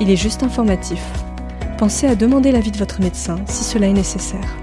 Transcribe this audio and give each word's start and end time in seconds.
il 0.00 0.10
est 0.10 0.16
juste 0.16 0.42
informatif. 0.42 1.02
Pensez 1.78 2.06
à 2.06 2.14
demander 2.14 2.52
l'avis 2.52 2.70
de 2.70 2.78
votre 2.78 3.00
médecin 3.00 3.36
si 3.46 3.64
cela 3.64 3.86
est 3.86 3.92
nécessaire. 3.92 4.56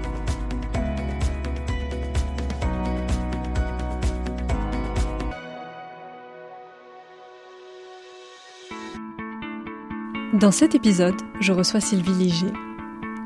Dans 10.34 10.50
cet 10.50 10.74
épisode, 10.74 11.14
je 11.40 11.52
reçois 11.52 11.80
Sylvie 11.80 12.12
Ligier, 12.12 12.52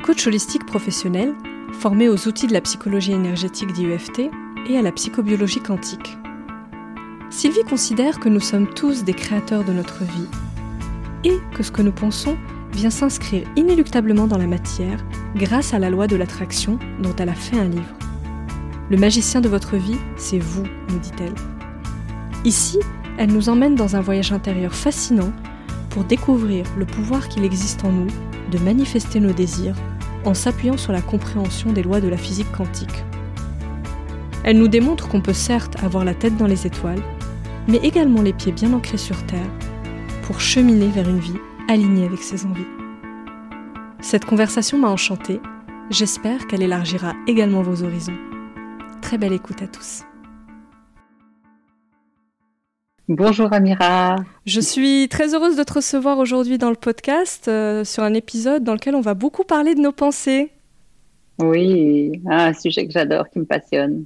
coach 0.04 0.26
holistique 0.26 0.66
professionnel 0.66 1.34
formée 1.72 2.08
aux 2.08 2.28
outils 2.28 2.46
de 2.46 2.52
la 2.52 2.60
psychologie 2.60 3.12
énergétique 3.12 3.72
d'IEFT 3.72 4.30
et 4.68 4.76
à 4.76 4.82
la 4.82 4.92
psychobiologie 4.92 5.60
quantique. 5.60 6.18
Sylvie 7.30 7.64
considère 7.64 8.20
que 8.20 8.28
nous 8.28 8.40
sommes 8.40 8.68
tous 8.68 9.04
des 9.04 9.14
créateurs 9.14 9.64
de 9.64 9.72
notre 9.72 10.04
vie 10.04 10.28
et 11.24 11.38
que 11.54 11.62
ce 11.62 11.70
que 11.70 11.82
nous 11.82 11.92
pensons 11.92 12.36
vient 12.72 12.90
s'inscrire 12.90 13.46
inéluctablement 13.56 14.26
dans 14.26 14.38
la 14.38 14.46
matière 14.46 15.04
grâce 15.34 15.74
à 15.74 15.78
la 15.78 15.90
loi 15.90 16.06
de 16.06 16.16
l'attraction 16.16 16.78
dont 17.02 17.14
elle 17.18 17.28
a 17.28 17.34
fait 17.34 17.58
un 17.58 17.68
livre. 17.68 17.94
Le 18.90 18.96
magicien 18.96 19.40
de 19.40 19.48
votre 19.48 19.76
vie, 19.76 19.98
c'est 20.16 20.38
vous, 20.38 20.64
nous 20.90 20.98
dit-elle. 20.98 21.34
Ici, 22.44 22.78
elle 23.18 23.32
nous 23.32 23.48
emmène 23.48 23.74
dans 23.74 23.96
un 23.96 24.00
voyage 24.00 24.32
intérieur 24.32 24.74
fascinant 24.74 25.32
pour 25.90 26.04
découvrir 26.04 26.64
le 26.76 26.86
pouvoir 26.86 27.28
qu'il 27.28 27.44
existe 27.44 27.84
en 27.84 27.92
nous 27.92 28.06
de 28.50 28.58
manifester 28.58 29.20
nos 29.20 29.32
désirs 29.32 29.76
en 30.24 30.34
s'appuyant 30.34 30.76
sur 30.76 30.92
la 30.92 31.02
compréhension 31.02 31.72
des 31.72 31.82
lois 31.82 32.00
de 32.00 32.08
la 32.08 32.16
physique 32.16 32.50
quantique. 32.52 33.04
Elle 34.44 34.58
nous 34.58 34.68
démontre 34.68 35.08
qu'on 35.08 35.20
peut 35.20 35.32
certes 35.32 35.82
avoir 35.82 36.04
la 36.04 36.14
tête 36.14 36.36
dans 36.36 36.46
les 36.46 36.66
étoiles, 36.66 37.02
mais 37.66 37.78
également 37.78 38.22
les 38.22 38.32
pieds 38.32 38.52
bien 38.52 38.72
ancrés 38.72 38.96
sur 38.98 39.22
Terre 39.26 39.50
pour 40.28 40.42
cheminer 40.42 40.88
vers 40.88 41.08
une 41.08 41.20
vie 41.20 41.38
alignée 41.70 42.04
avec 42.04 42.22
ses 42.22 42.44
envies. 42.44 42.66
Cette 44.02 44.26
conversation 44.26 44.76
m'a 44.76 44.88
enchantée, 44.88 45.40
j'espère 45.88 46.46
qu'elle 46.46 46.62
élargira 46.62 47.14
également 47.26 47.62
vos 47.62 47.82
horizons. 47.82 48.18
Très 49.00 49.16
belle 49.16 49.32
écoute 49.32 49.62
à 49.62 49.66
tous. 49.66 50.02
Bonjour 53.08 53.50
Amira. 53.54 54.16
Je 54.44 54.60
suis 54.60 55.08
très 55.08 55.34
heureuse 55.34 55.56
de 55.56 55.62
te 55.62 55.72
recevoir 55.72 56.18
aujourd'hui 56.18 56.58
dans 56.58 56.68
le 56.68 56.76
podcast 56.76 57.48
euh, 57.48 57.82
sur 57.82 58.02
un 58.02 58.12
épisode 58.12 58.62
dans 58.62 58.74
lequel 58.74 58.96
on 58.96 59.00
va 59.00 59.14
beaucoup 59.14 59.44
parler 59.44 59.74
de 59.74 59.80
nos 59.80 59.92
pensées. 59.92 60.50
Oui, 61.38 62.20
un 62.28 62.52
sujet 62.52 62.86
que 62.86 62.92
j'adore, 62.92 63.30
qui 63.30 63.38
me 63.38 63.46
passionne. 63.46 64.04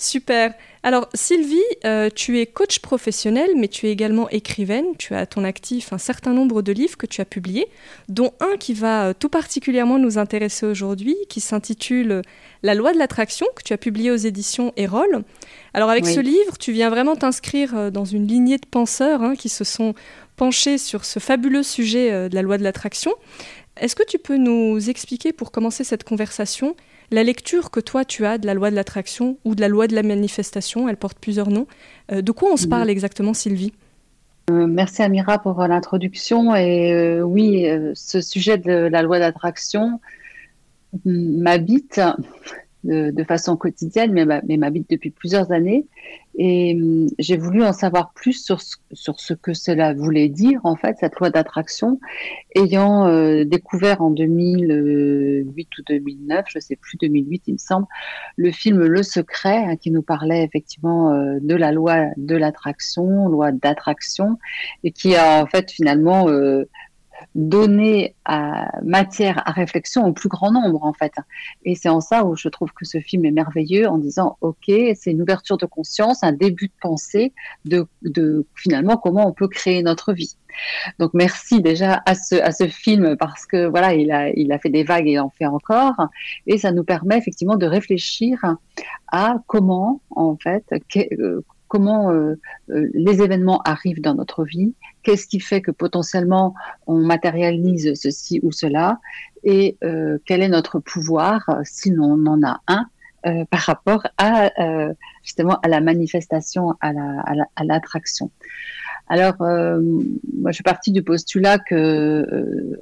Super. 0.00 0.54
Alors 0.84 1.08
Sylvie, 1.12 1.58
euh, 1.84 2.08
tu 2.14 2.38
es 2.38 2.46
coach 2.46 2.78
professionnel, 2.78 3.50
mais 3.56 3.66
tu 3.66 3.88
es 3.88 3.90
également 3.90 4.30
écrivaine. 4.30 4.84
Tu 4.96 5.12
as 5.12 5.18
à 5.18 5.26
ton 5.26 5.42
actif 5.42 5.92
un 5.92 5.98
certain 5.98 6.32
nombre 6.32 6.62
de 6.62 6.70
livres 6.70 6.96
que 6.96 7.06
tu 7.06 7.20
as 7.20 7.24
publiés, 7.24 7.66
dont 8.08 8.32
un 8.38 8.56
qui 8.58 8.74
va 8.74 9.06
euh, 9.06 9.12
tout 9.12 9.28
particulièrement 9.28 9.98
nous 9.98 10.16
intéresser 10.16 10.66
aujourd'hui, 10.66 11.16
qui 11.28 11.40
s'intitule 11.40 12.22
La 12.62 12.76
loi 12.76 12.92
de 12.92 12.98
l'attraction, 12.98 13.44
que 13.56 13.62
tu 13.64 13.72
as 13.72 13.76
publié 13.76 14.12
aux 14.12 14.16
éditions 14.16 14.72
Erol. 14.76 15.24
Alors 15.74 15.90
avec 15.90 16.06
ce 16.06 16.20
livre, 16.20 16.56
tu 16.60 16.70
viens 16.70 16.90
vraiment 16.90 17.16
t'inscrire 17.16 17.76
euh, 17.76 17.90
dans 17.90 18.04
une 18.04 18.28
lignée 18.28 18.58
de 18.58 18.66
penseurs 18.70 19.20
hein, 19.22 19.34
qui 19.34 19.48
se 19.48 19.64
sont 19.64 19.94
penchés 20.36 20.78
sur 20.78 21.04
ce 21.04 21.18
fabuleux 21.18 21.64
sujet 21.64 22.28
de 22.28 22.34
la 22.36 22.42
loi 22.42 22.56
de 22.56 22.62
l'attraction. 22.62 23.12
Est-ce 23.80 23.96
que 23.96 24.04
tu 24.04 24.20
peux 24.20 24.36
nous 24.36 24.88
expliquer, 24.88 25.32
pour 25.32 25.50
commencer 25.50 25.82
cette 25.82 26.04
conversation, 26.04 26.76
la 27.10 27.24
lecture 27.24 27.70
que 27.70 27.80
toi 27.80 28.04
tu 28.04 28.26
as 28.26 28.38
de 28.38 28.46
la 28.46 28.54
loi 28.54 28.70
de 28.70 28.76
l'attraction 28.76 29.38
ou 29.44 29.54
de 29.54 29.60
la 29.60 29.68
loi 29.68 29.86
de 29.86 29.94
la 29.94 30.02
manifestation, 30.02 30.88
elle 30.88 30.96
porte 30.96 31.18
plusieurs 31.18 31.48
noms. 31.48 31.66
Euh, 32.12 32.22
de 32.22 32.32
quoi 32.32 32.52
on 32.52 32.56
se 32.56 32.66
parle 32.66 32.90
exactement, 32.90 33.34
Sylvie? 33.34 33.72
Euh, 34.50 34.66
Merci 34.66 35.02
Amira 35.02 35.38
pour 35.38 35.60
euh, 35.60 35.68
l'introduction. 35.68 36.54
Et 36.54 37.20
oui, 37.22 37.66
ce 37.94 38.20
sujet 38.20 38.58
de 38.58 38.72
la 38.72 39.02
loi 39.02 39.18
d'attraction 39.18 40.00
m'habite 41.04 42.00
de, 42.84 43.24
façon 43.24 43.56
quotidienne, 43.56 44.12
mais, 44.12 44.56
m'habite 44.56 44.88
depuis 44.90 45.10
plusieurs 45.10 45.52
années. 45.52 45.86
Et 46.40 46.78
hum, 46.80 47.08
j'ai 47.18 47.36
voulu 47.36 47.64
en 47.64 47.72
savoir 47.72 48.12
plus 48.12 48.44
sur, 48.44 48.60
ce 48.60 49.34
que 49.34 49.54
cela 49.54 49.92
voulait 49.92 50.28
dire, 50.28 50.60
en 50.62 50.76
fait, 50.76 50.96
cette 51.00 51.16
loi 51.16 51.30
d'attraction, 51.30 51.98
ayant 52.54 53.08
euh, 53.08 53.44
découvert 53.44 54.00
en 54.02 54.10
2008 54.10 55.68
ou 55.78 55.82
2009, 55.88 56.44
je 56.48 56.60
sais 56.60 56.76
plus, 56.76 56.96
2008, 56.98 57.42
il 57.48 57.52
me 57.54 57.58
semble, 57.58 57.86
le 58.36 58.52
film 58.52 58.84
Le 58.84 59.02
Secret, 59.02 59.64
hein, 59.64 59.76
qui 59.76 59.90
nous 59.90 60.02
parlait 60.02 60.44
effectivement 60.44 61.12
euh, 61.12 61.38
de 61.40 61.56
la 61.56 61.72
loi 61.72 62.06
de 62.16 62.36
l'attraction, 62.36 63.28
loi 63.28 63.50
d'attraction, 63.50 64.38
et 64.84 64.92
qui 64.92 65.16
a 65.16 65.42
en 65.42 65.46
fait 65.46 65.72
finalement 65.72 66.28
euh, 66.28 66.68
donner 67.34 68.14
à 68.24 68.70
matière 68.82 69.42
à 69.46 69.52
réflexion 69.52 70.06
au 70.06 70.12
plus 70.12 70.28
grand 70.28 70.52
nombre 70.52 70.84
en 70.84 70.92
fait. 70.92 71.12
Et 71.64 71.74
c'est 71.74 71.88
en 71.88 72.00
ça 72.00 72.24
où 72.24 72.36
je 72.36 72.48
trouve 72.48 72.72
que 72.72 72.84
ce 72.84 72.98
film 73.00 73.24
est 73.24 73.30
merveilleux 73.30 73.88
en 73.88 73.98
disant 73.98 74.36
ok 74.40 74.64
c'est 74.66 75.10
une 75.10 75.22
ouverture 75.22 75.56
de 75.56 75.66
conscience, 75.66 76.22
un 76.22 76.32
début 76.32 76.68
de 76.68 76.72
pensée 76.80 77.32
de, 77.64 77.86
de 78.02 78.46
finalement 78.54 78.96
comment 78.96 79.26
on 79.26 79.32
peut 79.32 79.48
créer 79.48 79.82
notre 79.82 80.12
vie. 80.12 80.36
Donc 80.98 81.12
merci 81.14 81.62
déjà 81.62 82.02
à 82.06 82.14
ce, 82.14 82.34
à 82.34 82.52
ce 82.52 82.66
film 82.66 83.16
parce 83.16 83.46
que 83.46 83.66
voilà 83.66 83.94
il 83.94 84.10
a, 84.10 84.30
il 84.30 84.50
a 84.52 84.58
fait 84.58 84.70
des 84.70 84.84
vagues 84.84 85.06
et 85.06 85.12
il 85.12 85.20
en 85.20 85.30
fait 85.30 85.46
encore 85.46 86.08
et 86.46 86.58
ça 86.58 86.72
nous 86.72 86.84
permet 86.84 87.18
effectivement 87.18 87.56
de 87.56 87.66
réfléchir 87.66 88.56
à 89.12 89.36
comment 89.46 90.00
en 90.10 90.36
fait 90.36 90.64
euh, 90.96 91.40
comment 91.68 92.10
euh, 92.10 92.34
euh, 92.70 92.88
les 92.94 93.22
événements 93.22 93.60
arrivent 93.62 94.00
dans 94.00 94.14
notre 94.14 94.44
vie, 94.44 94.74
qu'est-ce 95.08 95.26
qui 95.26 95.40
fait 95.40 95.62
que 95.62 95.70
potentiellement 95.70 96.54
on 96.86 96.98
matérialise 96.98 97.94
ceci 97.94 98.40
ou 98.42 98.52
cela, 98.52 99.00
et 99.42 99.78
euh, 99.82 100.18
quel 100.26 100.42
est 100.42 100.50
notre 100.50 100.80
pouvoir, 100.80 101.48
si 101.64 101.94
on 101.98 102.26
en 102.26 102.42
a 102.42 102.60
un, 102.66 102.84
par 103.50 103.60
rapport 103.60 104.06
à 104.18 104.50
justement 105.22 105.58
à 105.62 105.68
la 105.68 105.80
manifestation, 105.80 106.74
à 106.80 107.64
l'attraction. 107.64 108.30
Alors, 109.08 109.34
moi, 109.40 110.50
je 110.50 110.52
suis 110.52 110.62
partie 110.62 110.92
du 110.92 111.02
postulat 111.02 111.58
que 111.58 112.78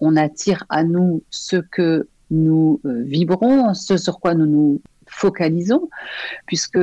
on 0.00 0.16
attire 0.16 0.64
à 0.68 0.84
nous 0.84 1.22
ce 1.30 1.56
que 1.56 2.08
nous 2.30 2.80
vibrons, 2.84 3.74
ce 3.74 3.96
sur 3.96 4.20
quoi 4.20 4.34
nous 4.34 4.46
nous 4.46 4.80
focalisons, 5.06 5.88
puisque 6.46 6.78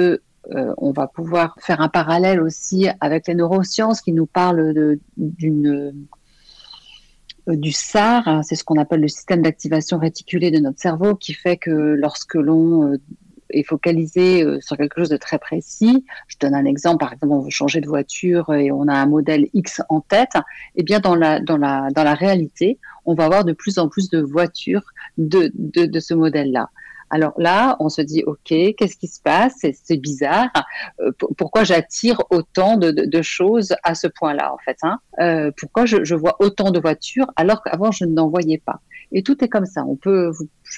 euh, 0.49 0.73
on 0.77 0.91
va 0.91 1.07
pouvoir 1.07 1.55
faire 1.59 1.81
un 1.81 1.89
parallèle 1.89 2.41
aussi 2.41 2.87
avec 2.99 3.27
les 3.27 3.35
neurosciences 3.35 4.01
qui 4.01 4.11
nous 4.11 4.25
parlent 4.25 4.97
d'une 5.17 5.93
euh, 7.47 7.55
du 7.55 7.71
SAR, 7.71 8.27
hein, 8.27 8.43
c'est 8.43 8.55
ce 8.55 8.63
qu'on 8.63 8.77
appelle 8.77 9.01
le 9.01 9.07
système 9.07 9.41
d'activation 9.41 9.97
réticulée 9.97 10.51
de 10.51 10.59
notre 10.59 10.79
cerveau, 10.79 11.15
qui 11.15 11.33
fait 11.33 11.57
que 11.57 11.71
lorsque 11.71 12.35
l'on 12.35 12.91
euh, 12.91 12.97
est 13.49 13.63
focalisé 13.63 14.45
sur 14.61 14.77
quelque 14.77 14.99
chose 14.99 15.09
de 15.09 15.17
très 15.17 15.37
précis, 15.37 16.05
je 16.27 16.37
donne 16.39 16.55
un 16.55 16.65
exemple, 16.65 16.99
par 16.99 17.11
exemple, 17.11 17.33
on 17.33 17.41
veut 17.41 17.49
changer 17.49 17.81
de 17.81 17.87
voiture 17.87 18.53
et 18.53 18.71
on 18.71 18.87
a 18.87 18.93
un 18.93 19.07
modèle 19.07 19.47
X 19.53 19.81
en 19.89 19.99
tête, 19.99 20.37
eh 20.75 20.83
bien 20.83 20.99
dans 20.99 21.15
la, 21.15 21.39
dans 21.41 21.57
la, 21.57 21.89
dans 21.91 22.15
réalité, 22.15 22.79
on 23.05 23.13
va 23.13 23.25
avoir 23.25 23.43
de 23.43 23.51
plus 23.51 23.77
en 23.77 23.89
plus 23.89 24.09
de 24.09 24.21
voitures 24.21 24.83
de 25.17 25.99
ce 25.99 26.13
modèle-là. 26.13 26.69
Alors 27.11 27.33
là, 27.37 27.75
on 27.81 27.89
se 27.89 28.01
dit, 28.01 28.23
OK, 28.25 28.39
qu'est-ce 28.47 28.95
qui 28.95 29.07
se 29.07 29.21
passe? 29.21 29.65
C'est 29.83 29.97
bizarre. 29.97 30.49
Euh, 31.01 31.11
pourquoi 31.37 31.65
j'attire 31.65 32.21
autant 32.29 32.77
de, 32.77 33.21
choses 33.21 33.75
à 33.83 33.93
ce 33.95 34.07
point-là, 34.07 34.53
en 34.53 34.57
fait 34.57 34.77
hein? 34.81 34.99
Euh, 35.19 35.51
Pourquoi 35.57 35.85
je, 35.85 36.15
vois 36.15 36.37
autant 36.39 36.71
de 36.71 36.79
voitures 36.79 37.27
alors 37.35 37.61
qu'avant, 37.63 37.91
je 37.91 38.05
n'en 38.05 38.29
voyais 38.29 38.61
pas? 38.65 38.79
Et 39.11 39.23
tout 39.23 39.43
est 39.43 39.49
comme 39.49 39.65
ça. 39.65 39.83
On 39.85 39.97
peut, 39.97 40.31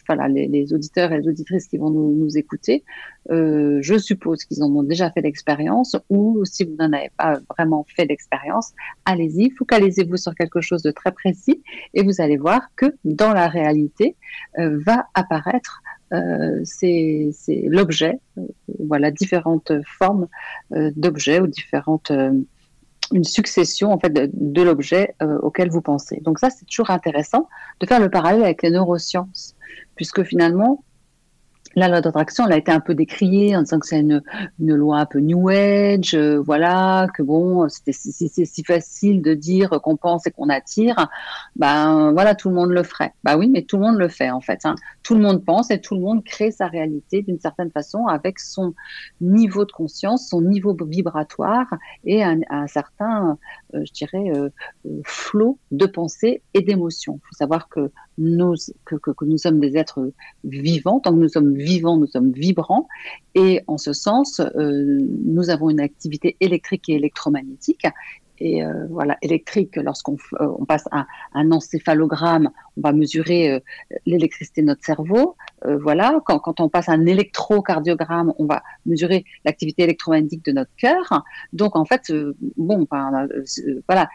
voilà, 0.08 0.28
les, 0.28 0.74
auditeurs 0.74 1.12
et 1.12 1.22
les 1.22 1.28
auditrices 1.28 1.68
qui 1.68 1.78
vont 1.78 1.92
nous, 1.92 2.36
écouter, 2.36 2.84
euh, 3.30 3.78
je 3.82 3.96
suppose 3.96 4.44
qu'ils 4.44 4.64
en 4.64 4.76
ont 4.76 4.82
déjà 4.82 5.12
fait 5.12 5.22
l'expérience 5.22 5.96
ou 6.10 6.44
si 6.46 6.64
vous 6.64 6.76
n'en 6.80 6.92
avez 6.94 7.12
pas 7.16 7.38
vraiment 7.52 7.86
fait 7.96 8.06
l'expérience, 8.06 8.72
allez-y, 9.06 9.52
focalisez-vous 9.52 10.18
sur 10.18 10.34
quelque 10.34 10.62
chose 10.62 10.82
de 10.82 10.90
très 10.90 11.12
précis 11.12 11.62
et 11.94 12.02
vous 12.02 12.22
allez 12.22 12.38
voir 12.38 12.70
que 12.76 12.88
dans 13.06 13.34
la 13.34 13.48
réalité 13.48 14.16
va 14.58 15.06
apparaître 15.14 15.83
c'est 16.64 17.32
l'objet, 17.66 18.20
euh, 18.38 18.42
voilà, 18.80 19.12
différentes 19.12 19.72
formes 19.98 20.28
euh, 20.74 20.92
d'objets 20.96 21.40
ou 21.40 21.48
différentes 21.48 22.12
une 23.12 23.24
succession 23.24 23.92
en 23.92 24.00
fait 24.00 24.12
de, 24.12 24.62
l'objet 24.62 25.16
euh, 25.22 25.38
auquel 25.40 25.70
vous 25.70 25.82
pensez. 25.82 26.20
Donc 26.22 26.40
ça, 26.40 26.50
c'est 26.50 26.66
toujours 26.66 26.90
intéressant 26.90 27.48
de 27.80 27.86
faire 27.86 28.00
le 28.00 28.10
parallèle 28.10 28.44
avec 28.44 28.64
les 28.64 28.72
neurosciences, 28.72 29.56
puisque 29.96 30.24
finalement, 30.24 30.84
la 31.76 31.88
loi 31.88 32.02
d'attraction, 32.02 32.46
elle 32.46 32.54
a 32.54 32.58
été 32.58 32.72
un 32.72 32.80
peu 32.80 32.96
décriée 32.96 33.56
en 33.56 33.62
disant 33.62 33.80
que 33.80 33.88
c'est 33.88 34.00
une, 34.00 34.22
une, 34.60 34.76
loi 34.76 35.00
un 35.00 35.06
peu 35.06 35.20
New 35.20 35.50
Age, 35.50 36.14
euh, 36.14 36.40
voilà, 36.40 37.08
que 37.16 37.24
bon, 37.24 37.68
c'est 37.70 37.94
si 37.94 38.64
facile 38.64 39.22
de 39.22 39.34
dire 39.34 39.70
qu'on 39.82 39.98
pense 39.98 40.28
et 40.28 40.32
qu'on 40.32 40.50
attire, 40.50 41.10
ben 41.56 42.12
voilà, 42.14 42.36
tout 42.36 42.50
le 42.50 42.56
monde 42.56 42.72
le 42.72 42.84
ferait. 42.84 43.14
Ben 43.24 43.38
oui, 43.38 43.50
mais 43.50 43.64
tout 43.64 43.78
le 43.78 43.84
monde 43.84 43.98
le 43.98 44.08
fait 44.08 44.30
en 44.30 44.42
fait. 44.42 44.60
Hein. 44.66 44.76
Tout 45.04 45.16
le 45.16 45.22
monde 45.22 45.44
pense 45.44 45.72
et 45.72 45.82
tout 45.82 45.96
le 45.96 46.02
monde 46.02 46.24
crée 46.24 46.52
sa 46.52 46.68
réalité 46.68 47.22
d'une 47.22 47.40
certaine 47.40 47.72
façon 47.72 48.08
avec 48.08 48.40
son 48.40 48.74
niveau 49.22 49.66
de 49.66 49.72
conscience, 49.72 50.30
son 50.30 50.42
niveau 50.42 50.76
vibratoire 50.86 51.68
et 52.06 52.24
un, 52.24 52.68
certain, 52.68 53.38
euh, 53.74 53.84
je 53.86 53.92
dirais, 53.92 54.32
euh, 54.36 54.50
flot 55.06 55.58
de 55.72 55.86
pensée 55.86 56.42
et 56.54 56.62
d'émotions. 56.62 57.20
Il 57.24 57.28
faut 57.28 57.36
savoir 57.36 57.70
que 57.70 57.92
nous, 58.18 58.56
que, 58.86 58.96
nous 59.22 59.38
sommes 59.38 59.60
des 59.60 59.78
êtres 59.78 60.12
vivants, 60.44 61.00
tant 61.00 61.12
que 61.12 61.20
nous 61.20 61.30
sommes 61.30 61.56
vivants, 61.64 61.98
nous 61.98 62.08
sommes 62.08 62.32
vibrants, 62.32 62.88
et 63.36 63.62
en 63.68 63.78
ce 63.78 63.94
sens, 63.94 64.40
euh, 64.40 65.00
nous 65.26 65.50
avons 65.50 65.70
une 65.70 65.80
activité 65.80 66.38
électrique 66.40 66.90
et 66.90 66.94
électromagnétique. 66.94 67.86
Et 68.40 68.66
euh, 68.66 68.88
voilà, 68.90 69.18
électrique, 69.22 69.76
lorsqu'on 69.78 70.18
euh, 70.42 70.48
passe 70.68 70.86
un, 70.92 71.06
un, 71.34 71.52
encéphalogramme, 71.52 72.50
on 72.78 72.82
va 72.82 72.92
mesurer 72.92 73.64
l'électricité 74.06 74.62
de 74.62 74.68
notre 74.68 74.84
cerveau. 74.84 75.38
Voilà, 75.64 76.20
quand, 76.26 76.60
on 76.60 76.68
passe 76.68 76.90
un 76.90 77.06
électrocardiogramme, 77.06 78.34
on 78.40 78.46
va 78.46 78.64
mesurer 78.86 79.24
l'activité 79.46 79.84
électromagnétique 79.84 80.44
de 80.46 80.52
notre 80.52 80.72
cœur. 80.76 81.24
Donc 81.54 81.76
en 81.78 81.86
fait, 81.86 82.12
bon, 82.58 82.82
enfin, 82.82 83.28
voilà, 83.88 84.10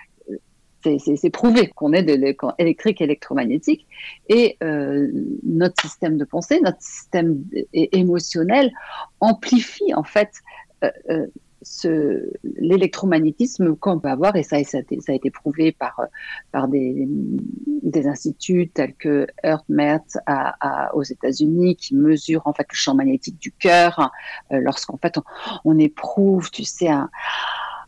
c'est 0.83 1.31
prouvé 1.31 1.69
qu'on 1.69 1.93
est 1.93 2.03
de 2.03 2.19
électrique 2.59 3.01
et 3.01 3.05
électromagnétique. 3.05 3.87
Et 4.29 4.57
euh, 4.63 5.09
notre 5.43 5.81
système 5.83 6.17
de 6.17 6.25
pensée, 6.25 6.61
notre 6.61 6.81
système 6.81 7.43
émotionnel 7.73 8.71
amplifie 9.21 9.95
en 9.95 10.05
fait 10.05 10.31
euh, 10.85 10.91
euh 11.11 11.27
l'électromagnétisme 12.45 13.75
qu'on 13.77 13.99
peut 13.99 14.09
avoir, 14.09 14.37
et 14.37 14.43
ça, 14.43 14.57
a 14.57 14.61
été, 14.61 15.31
prouvé 15.31 15.73
par, 15.73 16.69
des, 16.69 17.09
des 17.83 18.07
instituts 18.07 18.69
tels 18.69 18.95
que 18.95 19.27
HeartMath 19.43 20.19
à, 20.27 20.95
aux 20.95 21.03
États-Unis 21.03 21.77
qui 21.77 21.95
mesurent 21.95 22.47
en 22.47 22.53
fait 22.53 22.67
le 22.71 22.77
champ 22.77 22.95
magnétique 22.95 23.39
du 23.39 23.53
cœur 23.53 24.11
euh, 24.53 24.61
lorsqu'en 24.61 24.99
fait 24.99 25.19
on, 25.19 25.23
on, 25.65 25.79
éprouve, 25.79 26.51
tu 26.51 26.65
sais, 26.65 26.89
un, 26.89 27.11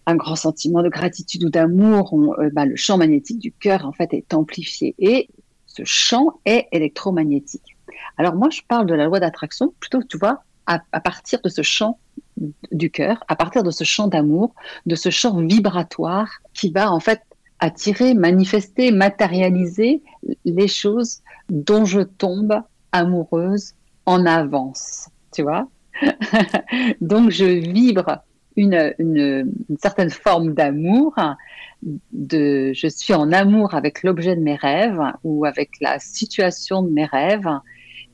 un 0.07 0.17
grand 0.17 0.37
sentiment 0.37 0.83
de 0.83 0.89
gratitude 0.89 1.45
ou 1.45 1.51
d'amour, 1.51 2.13
euh, 2.39 2.51
bah, 2.53 2.65
le 2.65 2.77
champ 2.77 2.99
magnétique 2.99 3.39
du 3.39 3.53
cœur 3.53 3.87
en 3.87 3.93
fait 3.93 4.13
est 4.13 4.35
amplifié 4.35 4.95
et 4.99 5.29
ce 5.67 5.83
champ 5.85 6.41
est 6.45 6.67
électromagnétique. 6.73 7.77
Alors 8.17 8.35
moi 8.35 8.51
je 8.51 8.61
parle 8.67 8.87
de 8.87 8.95
la 8.95 9.07
loi 9.07 9.21
d'attraction 9.21 9.75
plutôt 9.79 10.03
tu 10.03 10.19
vois 10.19 10.43
à, 10.67 10.81
à, 10.93 11.01
partir 11.01 11.41
de 11.43 11.49
ce 11.49 11.63
champ 11.63 11.99
du 12.73 12.91
cœur, 12.91 13.23
à 13.29 13.37
partir 13.37 13.63
de 13.63 13.71
ce 13.71 13.85
champ 13.85 14.09
d'amour, 14.09 14.55
de 14.87 14.95
ce 14.95 15.11
champ 15.11 15.37
vibratoire 15.41 16.29
qui 16.55 16.71
va 16.71 16.93
en 16.93 17.01
fait 17.01 17.21
attirer, 17.59 18.15
manifester, 18.15 18.91
matérialiser 18.91 20.03
les 20.45 20.69
choses 20.69 21.21
dont 21.51 21.85
je 21.85 22.01
tombe 22.01 22.63
amoureuse 22.93 23.75
en 24.07 24.27
avance, 24.27 25.09
tu 25.33 25.43
vois. 25.43 25.69
Donc 27.01 27.31
je 27.31 27.45
vibre 27.45 28.23
une, 28.61 29.53
certaine 29.79 30.11
forme 30.11 30.55
d'amour, 30.55 31.15
de 32.13 32.73
je 32.75 32.87
suis 32.87 33.15
en 33.15 33.33
amour 33.33 33.75
avec 33.75 34.03
l'objet 34.03 34.37
de 34.37 34.41
mes 34.41 34.57
rêves 34.57 35.01
ou 35.25 35.45
avec 35.45 35.71
la 35.81 35.99
situation 35.99 36.83
de 36.83 36.91
mes 36.91 37.07
rêves, 37.07 37.49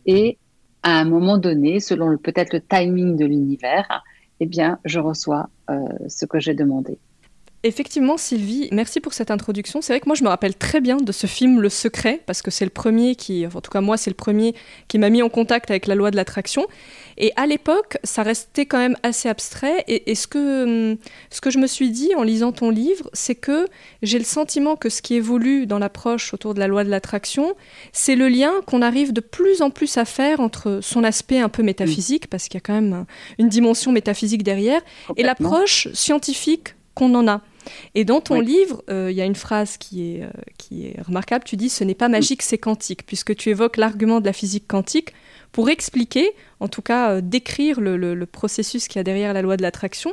et 0.07 0.39
à 0.83 0.99
un 1.01 1.05
moment 1.05 1.37
donné, 1.39 1.81
selon 1.81 2.17
peut-être 2.17 2.53
le 2.53 2.61
timing 2.61 3.17
de 3.17 3.25
l'univers, 3.25 4.05
eh 4.39 4.47
bien, 4.47 4.79
je 4.85 5.01
reçois 5.01 5.49
euh, 5.71 5.75
ce 6.09 6.27
que 6.27 6.39
j'ai 6.39 6.55
demandé. 6.55 6.99
Effectivement, 7.67 8.17
Sylvie, 8.17 8.69
merci 8.71 9.01
pour 9.01 9.13
cette 9.13 9.33
introduction. 9.33 9.83
C'est 9.83 9.93
vrai 9.93 9.99
que 9.99 10.07
moi, 10.07 10.15
je 10.15 10.23
me 10.23 10.29
rappelle 10.29 10.55
très 10.55 10.81
bien 10.81 10.99
de 10.99 11.11
ce 11.11 11.27
film 11.27 11.61
Le 11.61 11.69
Secret, 11.69 12.23
parce 12.25 12.41
que 12.41 12.53
c'est 12.53 12.65
le 12.65 12.71
premier 12.71 13.17
qui, 13.17 13.45
en 13.45 13.61
tout 13.61 13.73
cas 13.73 13.81
moi, 13.81 13.97
c'est 13.97 14.09
le 14.09 14.15
premier 14.15 14.55
qui 14.87 14.99
m'a 14.99 15.11
mis 15.11 15.21
en 15.21 15.29
contact 15.29 15.69
avec 15.69 15.89
la 15.89 15.97
loi 15.97 16.13
de 16.13 16.17
l'attraction. 16.17 16.65
Et 17.19 17.33
à 17.35 17.45
l'époque, 17.45 17.99
ça 18.05 18.23
restait 18.23 18.67
quand 18.67 18.79
même 18.79 18.97
assez 19.03 19.29
abstrait. 19.29 19.85
Et, 19.89 20.15
ce, 20.15 20.29
que, 20.29 20.93
hum, 20.93 20.97
ce 21.31 21.41
que 21.41 21.51
je 21.51 21.59
me 21.59 21.67
suis 21.67 21.91
dit 21.91 22.15
en 22.15 22.23
lisant 22.23 22.53
ton 22.53 22.71
livre, 22.71 23.11
c'est 23.13 23.35
que 23.35 23.67
j'ai 24.01 24.19
le 24.19 24.25
sentiment 24.25 24.77
que 24.77 24.89
ce 24.89 25.03
qui 25.03 25.15
évolue 25.15 25.67
dans 25.67 25.81
l'approche 25.81 26.35
autour 26.35 26.55
de 26.55 26.61
la 26.61 26.69
loi 26.69 26.85
de 26.85 26.91
l'attraction, 26.91 27.55
c'est 27.93 28.15
le 28.15 28.29
lien 28.29 28.53
qu'on 28.67 28.81
arrive 28.81 29.13
de 29.13 29.21
plus 29.21 29.61
en 29.61 29.71
plus 29.71 29.99
à 29.99 30.05
faire 30.05 30.39
entre 30.39 30.79
son 30.83 31.03
aspect 31.03 31.41
un 31.41 31.49
peu 31.49 31.65
métaphysique, 31.65 32.29
parce 32.29 32.45
qu'il 32.45 32.55
y 32.55 32.59
a 32.59 32.65
quand 32.65 32.81
même 32.81 33.07
une 33.39 33.49
dimension 33.49 33.91
métaphysique 33.91 34.45
derrière, 34.45 34.83
et 35.17 35.25
l'approche 35.25 35.89
scientifique 35.95 36.77
qu'on 36.95 37.13
en 37.17 37.27
a. 37.27 37.43
Et 37.95 38.05
dans 38.05 38.21
ton 38.21 38.41
livre, 38.41 38.83
euh, 38.91 39.11
il 39.11 39.17
y 39.17 39.21
a 39.21 39.25
une 39.25 39.35
phrase 39.35 39.77
qui 39.77 40.17
est, 40.17 40.23
euh, 40.23 40.31
qui 40.59 40.87
est 40.87 41.01
remarquable. 41.03 41.45
Tu 41.45 41.57
dis 41.57 41.69
Ce 41.69 41.85
n'est 41.85 41.95
pas 41.95 42.09
magique, 42.09 42.43
c'est 42.43 42.59
quantique, 42.59 43.07
puisque 43.07 43.35
tu 43.35 43.51
évoques 43.51 43.77
l'argument 43.77 44.21
de 44.21 44.27
la 44.27 44.33
physique 44.33 44.67
quantique 44.67 45.13
pour 45.53 45.71
expliquer, 45.71 46.31
en 46.61 46.69
tout 46.69 46.83
cas 46.83 47.13
euh, 47.13 47.21
décrire 47.23 47.81
le, 47.81 47.97
le, 47.97 48.27
processus 48.27 48.89
qu'il 48.89 48.99
y 48.99 49.01
a 49.01 49.05
derrière 49.05 49.33
la 49.33 49.43
loi 49.43 49.57
de 49.57 49.63
l'attraction. 49.63 50.13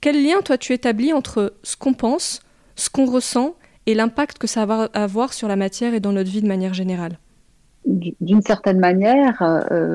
Quel 0.00 0.22
lien, 0.22 0.42
toi, 0.42 0.58
tu 0.58 0.72
établis 0.72 1.12
entre 1.12 1.54
ce 1.62 1.76
qu'on 1.76 1.94
pense, 1.94 2.42
ce 2.74 2.90
qu'on 2.90 3.06
ressent 3.06 3.54
et 3.86 3.94
l'impact 3.94 4.38
que 4.38 4.46
ça 4.46 4.66
va 4.66 4.88
avoir 4.94 5.32
sur 5.32 5.48
la 5.48 5.56
matière 5.56 5.94
et 5.94 6.00
dans 6.00 6.12
notre 6.12 6.30
vie 6.30 6.42
de 6.42 6.48
manière 6.48 6.74
générale? 6.74 7.18
D'une 7.84 8.42
certaine 8.42 8.78
manière, 8.78 9.42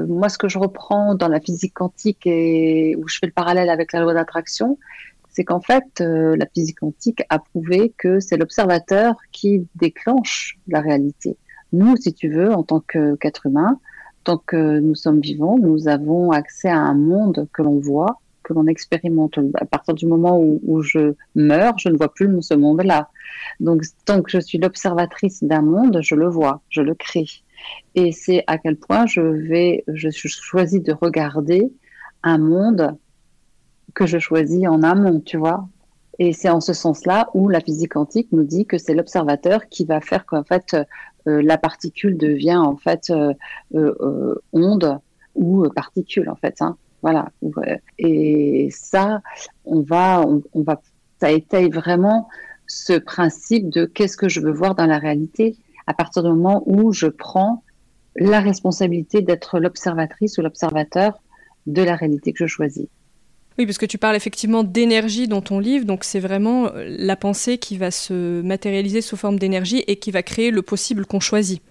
moi, 0.08 0.28
ce 0.28 0.38
que 0.38 0.50
je 0.50 0.60
reprends 0.60 1.16
dans 1.16 1.30
la 1.30 1.40
physique 1.40 1.74
quantique 1.74 2.26
et 2.26 2.98
où 2.98 3.08
je 3.08 3.18
fais 3.18 3.28
le 3.28 3.32
parallèle 3.32 3.70
avec 3.70 3.94
la 3.94 4.02
loi 4.02 4.14
d'attraction, 4.14 4.78
c'est 5.38 5.44
qu'en 5.44 5.62
fait, 5.62 6.01
euh, 6.01 6.36
la 6.36 6.48
physique 6.48 6.80
quantique 6.80 7.22
a 7.30 7.38
prouvé 7.38 7.94
que 7.95 8.19
c'est 8.19 8.38
l'observateur 8.38 9.13
qui 9.31 9.68
déclenche 9.75 10.57
la 10.68 10.81
réalité. 10.81 11.38
Nous, 11.74 11.95
si 11.95 12.12
tu 12.12 12.28
veux, 12.28 12.51
en 12.51 12.63
tant 12.63 12.80
qu'être 12.80 13.45
humain, 13.45 13.80
tant 14.24 14.39
que 14.39 14.80
nous 14.80 14.95
sommes 14.95 15.19
vivants, 15.19 15.60
nous 15.60 15.88
avons 15.88 16.31
accès 16.31 16.69
à 16.69 16.80
un 16.80 16.95
monde 16.95 17.48
que 17.54 17.62
l'on 17.62 17.78
voit, 17.78 18.19
que 18.42 18.54
l'on 18.54 18.66
expérimente. 18.66 19.38
À 19.62 19.66
partir 19.66 19.94
du 19.94 20.07
moment 20.07 20.42
où, 20.42 20.81
je 20.81 21.14
meurs, 21.35 21.78
je 21.78 21.90
ne 21.90 21.97
vois 21.97 22.12
plus 22.12 22.28
ce 22.42 22.56
monde-là. 22.56 23.12
Donc, 23.59 23.83
tant 24.06 24.23
que 24.23 24.31
je 24.31 24.40
suis 24.40 24.57
l'observatrice 24.57 25.44
d'un 25.44 25.62
monde, 25.62 26.00
je 26.02 26.16
le 26.16 26.28
vois, 26.28 26.62
je 26.69 26.81
le 26.81 26.95
crée. 26.95 27.28
Et 27.94 28.12
c'est 28.12 28.44
à 28.47 28.57
quel 28.57 28.76
point 28.76 29.06
je 29.06 29.21
vais, 29.21 29.83
je 29.88 30.09
choisis 30.09 30.81
de 30.81 30.94
regarder 30.94 31.71
un 32.23 32.40
monde 32.40 32.97
que 33.97 34.06
je 34.06 34.19
choisis 34.19 34.68
en 34.68 34.83
amont, 34.83 35.19
tu 35.21 35.37
vois. 35.37 35.68
Et 36.19 36.31
c'est 36.31 36.49
en 36.49 36.61
ce 36.61 36.73
sens-là 36.73 37.30
où 37.33 37.49
la 37.49 37.61
physique 37.61 37.94
quantique 37.94 38.31
nous 38.31 38.44
dit 38.44 38.68
que 38.68 38.77
c'est 38.77 38.94
l'observateur 38.94 39.69
qui 39.69 39.85
va 39.85 40.01
faire 40.01 40.27
qu'en 40.27 40.44
fait 40.44 40.75
euh, 41.27 41.42
la 41.42 41.57
particule 41.57 42.16
devient 42.16 42.57
en 42.57 42.77
fait 42.77 43.09
euh, 43.09 43.33
euh, 43.73 44.35
onde 44.54 44.99
ou 45.33 45.68
particule 45.69 46.30
en 46.30 46.35
fait. 46.35 46.61
Hein. 46.61 46.77
Voilà. 47.01 47.30
Et 47.97 48.69
ça, 48.71 49.21
on 49.66 49.81
va, 49.81 50.23
on, 50.54 50.61
va, 50.61 50.80
ça 51.19 51.31
étaye 51.31 51.69
vraiment 51.69 52.30
ce 52.68 52.94
principe 52.94 53.69
de 53.69 53.85
qu'est-ce 53.85 54.18
que 54.18 54.30
je 54.30 54.42
veux 54.42 54.51
voir 54.51 54.75
dans 54.75 54.85
la 54.85 54.99
réalité 54.99 55.56
à 55.87 55.95
partir 55.95 56.21
du 56.21 56.30
moment 56.30 56.61
où 56.68 56.94
je 56.94 57.07
prends 57.07 57.63
la 58.16 58.42
responsabilité 58.42 59.23
d'être 59.23 59.59
l'observatrice 59.59 60.37
ou 60.37 60.42
l'observateur 60.44 61.19
de 61.66 61.81
la 61.81 61.95
réalité 61.95 62.31
que 62.31 62.45
je 62.45 62.51
choisis. 62.51 62.87
Oui, 63.57 63.66
parce 63.66 63.80
que 63.80 63.87
tu 63.87 63.97
parles 63.97 64.16
effectivement 64.16 64.64
d'énergie 64.64 65.28
dans 65.28 65.42
ton 65.42 65.59
livre, 65.59 65.85
donc 65.85 66.04
c'est 66.04 66.19
vraiment 66.19 66.68
euh, 66.68 66.95
la 66.99 67.16
pensée 67.16 67.57
qui 67.57 67.78
va 67.78 67.90
se 67.90 68.42
matérialiser 68.42 69.02
sous 69.02 69.18
forme 69.18 69.40
d'énergie 69.40 69.83
et 69.87 69.95
qui 69.95 70.11
va 70.11 70.21
créer 70.21 70.52
le 70.52 70.61
possible 70.61 71.07
qu'on 71.07 71.19
choisit. 71.19 71.61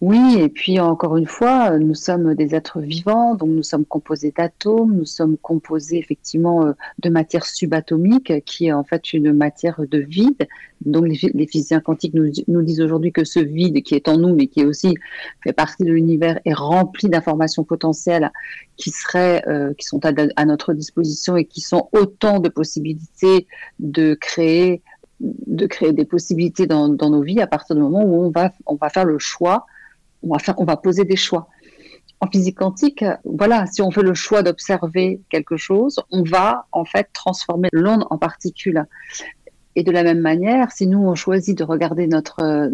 Oui, 0.00 0.36
et 0.38 0.48
puis 0.48 0.80
encore 0.80 1.16
une 1.16 1.26
fois, 1.26 1.78
nous 1.78 1.94
sommes 1.94 2.34
des 2.34 2.54
êtres 2.54 2.80
vivants, 2.80 3.36
donc 3.36 3.48
nous 3.50 3.62
sommes 3.62 3.86
composés 3.86 4.34
d'atomes, 4.36 4.94
nous 4.96 5.04
sommes 5.06 5.38
composés 5.38 5.98
effectivement 5.98 6.66
euh, 6.66 6.72
de 6.98 7.08
matière 7.08 7.46
subatomique, 7.46 8.44
qui 8.44 8.66
est 8.66 8.72
en 8.72 8.84
fait 8.84 9.12
une 9.12 9.32
matière 9.32 9.80
de 9.88 9.98
vide. 9.98 10.48
Donc 10.84 11.06
les, 11.06 11.46
physiciens 11.46 11.80
quantiques 11.80 12.12
nous, 12.14 12.62
disent 12.62 12.80
aujourd'hui 12.80 13.12
que 13.12 13.24
ce 13.24 13.38
vide 13.40 13.82
qui 13.82 13.94
est 13.94 14.08
en 14.08 14.18
nous, 14.18 14.34
mais 14.34 14.48
qui 14.48 14.64
aussi 14.64 14.94
fait 15.42 15.52
partie 15.52 15.84
de 15.84 15.92
l'univers, 15.92 16.40
est 16.44 16.52
rempli 16.52 17.08
d'informations 17.08 17.64
potentielles 17.64 18.30
qui 18.76 18.90
seraient, 18.90 19.42
euh, 19.46 19.72
qui 19.74 19.86
sont 19.86 20.00
à, 20.04 20.44
notre 20.44 20.74
disposition 20.74 21.36
et 21.36 21.44
qui 21.44 21.60
sont 21.60 21.88
autant 21.92 22.40
de 22.40 22.48
possibilités 22.48 23.46
de 23.78 24.14
créer 24.14 24.82
de 25.20 25.66
créer 25.66 25.92
des 25.92 26.04
possibilités 26.04 26.66
dans, 26.66 26.88
dans, 26.88 27.08
nos 27.08 27.22
vies 27.22 27.40
à 27.40 27.46
partir 27.46 27.76
du 27.76 27.80
moment 27.80 28.02
où 28.04 28.24
on 28.24 28.30
va, 28.30 28.52
on 28.66 28.74
va 28.74 28.90
faire 28.90 29.04
le 29.04 29.18
choix 29.18 29.64
on 30.56 30.64
va, 30.64 30.76
poser 30.76 31.04
des 31.04 31.16
choix. 31.16 31.48
En 32.20 32.28
physique 32.28 32.58
quantique, 32.58 33.04
voilà, 33.24 33.66
si 33.66 33.82
on 33.82 33.90
fait 33.90 34.02
le 34.02 34.14
choix 34.14 34.42
d'observer 34.42 35.20
quelque 35.28 35.56
chose, 35.56 36.00
on 36.10 36.22
va 36.22 36.66
en 36.72 36.84
fait 36.84 37.08
transformer 37.12 37.68
l'onde 37.72 38.06
en 38.10 38.18
particules. 38.18 38.86
Et 39.76 39.82
de 39.82 39.90
la 39.90 40.04
même 40.04 40.20
manière, 40.20 40.70
si 40.70 40.86
nous 40.86 41.00
on 41.00 41.14
choisit 41.14 41.58
de 41.58 41.64
regarder 41.64 42.06
notre 42.06 42.40
euh, 42.42 42.70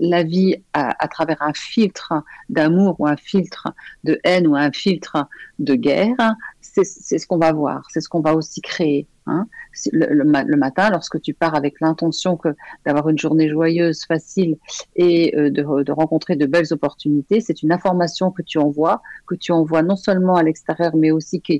la 0.00 0.22
vie 0.22 0.56
à, 0.72 1.08
travers 1.08 1.42
un 1.42 1.52
filtre 1.52 2.14
d'amour 2.48 2.96
ou 2.98 3.06
un 3.06 3.16
filtre 3.16 3.68
de 4.04 4.18
haine 4.24 4.46
ou 4.46 4.56
un 4.56 4.72
filtre 4.72 5.28
de 5.58 5.74
guerre, 5.74 6.36
c'est 6.60 6.84
ce 6.84 7.26
qu'on 7.26 7.38
va 7.38 7.52
voir, 7.52 7.86
c'est 7.90 8.00
ce 8.00 8.08
qu'on 8.08 8.20
va 8.20 8.34
aussi 8.34 8.60
créer. 8.60 9.06
Hein. 9.26 9.46
Le, 9.92 10.24
matin, 10.56 10.90
lorsque 10.90 11.20
tu 11.20 11.34
pars 11.34 11.54
avec 11.54 11.80
l'intention 11.80 12.38
d'avoir 12.86 13.08
une 13.08 13.18
journée 13.18 13.48
joyeuse, 13.48 14.04
facile 14.04 14.56
et 14.96 15.36
euh, 15.36 15.50
de, 15.50 15.92
rencontrer 15.92 16.36
de 16.36 16.46
belles 16.46 16.72
opportunités, 16.72 17.40
c'est 17.40 17.62
une 17.62 17.72
information 17.72 18.30
que 18.30 18.42
tu 18.42 18.58
envoies, 18.58 19.02
que 19.26 19.34
tu 19.34 19.52
envoies 19.52 19.82
non 19.82 19.96
seulement 19.96 20.36
à 20.36 20.42
l'extérieur, 20.42 20.96
mais 20.96 21.10
aussi 21.10 21.42
que 21.42 21.54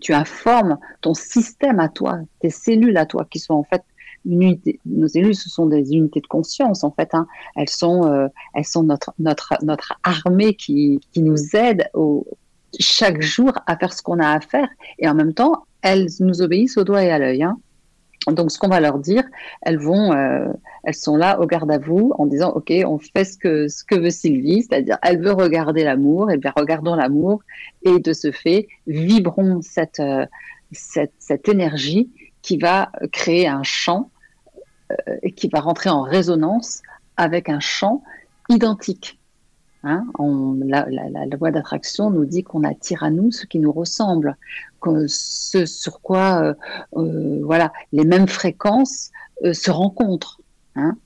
tu 0.00 0.12
informes 0.12 0.78
ton 1.00 1.14
système 1.14 1.80
à 1.80 1.88
toi, 1.88 2.18
tes 2.40 2.50
cellules 2.50 2.96
à 2.96 3.06
toi, 3.06 3.26
qui 3.30 3.38
sont 3.38 3.54
en 3.54 3.64
fait 3.64 3.82
nos 4.24 5.08
cellules, 5.08 5.34
ce 5.34 5.48
sont 5.48 5.66
des 5.66 5.92
unités 5.92 6.20
de 6.20 6.26
conscience 6.26 6.84
en 6.84 6.90
fait. 6.90 7.14
Hein. 7.14 7.26
Elles 7.56 7.68
sont, 7.68 8.04
euh, 8.06 8.28
elles 8.54 8.66
sont 8.66 8.82
notre 8.82 9.12
notre 9.18 9.54
notre 9.62 9.94
armée 10.02 10.54
qui, 10.54 11.00
qui 11.12 11.22
nous 11.22 11.56
aide 11.56 11.88
chaque 12.78 13.20
jour 13.20 13.52
à 13.66 13.76
faire 13.76 13.92
ce 13.92 14.02
qu'on 14.02 14.18
a 14.18 14.28
à 14.28 14.40
faire 14.40 14.68
et 14.98 15.08
en 15.08 15.14
même 15.14 15.34
temps 15.34 15.64
elles 15.82 16.08
nous 16.20 16.42
obéissent 16.42 16.76
au 16.76 16.84
doigt 16.84 17.02
et 17.02 17.10
à 17.10 17.18
l'œil. 17.18 17.42
Hein. 17.42 17.58
Donc, 18.26 18.50
ce 18.50 18.58
qu'on 18.58 18.68
va 18.68 18.80
leur 18.80 18.98
dire, 18.98 19.24
elles 19.62 19.78
vont, 19.78 20.12
euh, 20.12 20.52
elles 20.84 20.94
sont 20.94 21.16
là 21.16 21.40
au 21.40 21.46
garde 21.46 21.70
à 21.70 21.78
vous 21.78 22.12
en 22.18 22.26
disant, 22.26 22.50
ok, 22.50 22.70
on 22.86 22.98
fait 22.98 23.24
ce 23.24 23.38
que 23.38 23.66
ce 23.68 23.82
que 23.82 23.94
veut 23.94 24.10
Sylvie, 24.10 24.62
c'est-à-dire, 24.62 24.98
elle 25.02 25.22
veut 25.22 25.32
regarder 25.32 25.84
l'amour, 25.84 26.30
et 26.30 26.36
bien 26.36 26.52
regardons 26.54 26.94
l'amour, 26.94 27.42
et 27.82 27.98
de 27.98 28.12
ce 28.12 28.30
fait, 28.30 28.68
vibrons 28.86 29.62
cette 29.62 30.00
euh, 30.00 30.26
cette, 30.70 31.14
cette 31.18 31.48
énergie 31.48 32.10
qui 32.42 32.58
va 32.58 32.90
créer 33.12 33.46
un 33.46 33.62
champ 33.62 34.10
euh, 34.90 35.16
et 35.22 35.32
qui 35.32 35.48
va 35.48 35.60
rentrer 35.60 35.90
en 35.90 36.02
résonance 36.02 36.82
avec 37.16 37.48
un 37.48 37.60
champ 37.60 38.02
identique. 38.48 39.18
Hein 39.82 40.06
la, 40.66 40.86
loi 41.38 41.50
d'attraction 41.50 42.10
nous 42.10 42.26
dit 42.26 42.42
qu'on 42.42 42.64
attire 42.64 43.02
à 43.02 43.10
nous 43.10 43.32
ce 43.32 43.46
qui 43.46 43.58
nous 43.58 43.72
ressemble, 43.72 44.36
ce 45.06 45.64
sur 45.64 46.02
quoi 46.02 46.42
euh, 46.42 46.54
euh, 46.96 47.40
voilà, 47.44 47.72
les 47.92 48.04
mêmes 48.04 48.28
fréquences 48.28 49.10
se 49.52 49.70
rencontrent. 49.70 50.40
Hein 50.76 50.98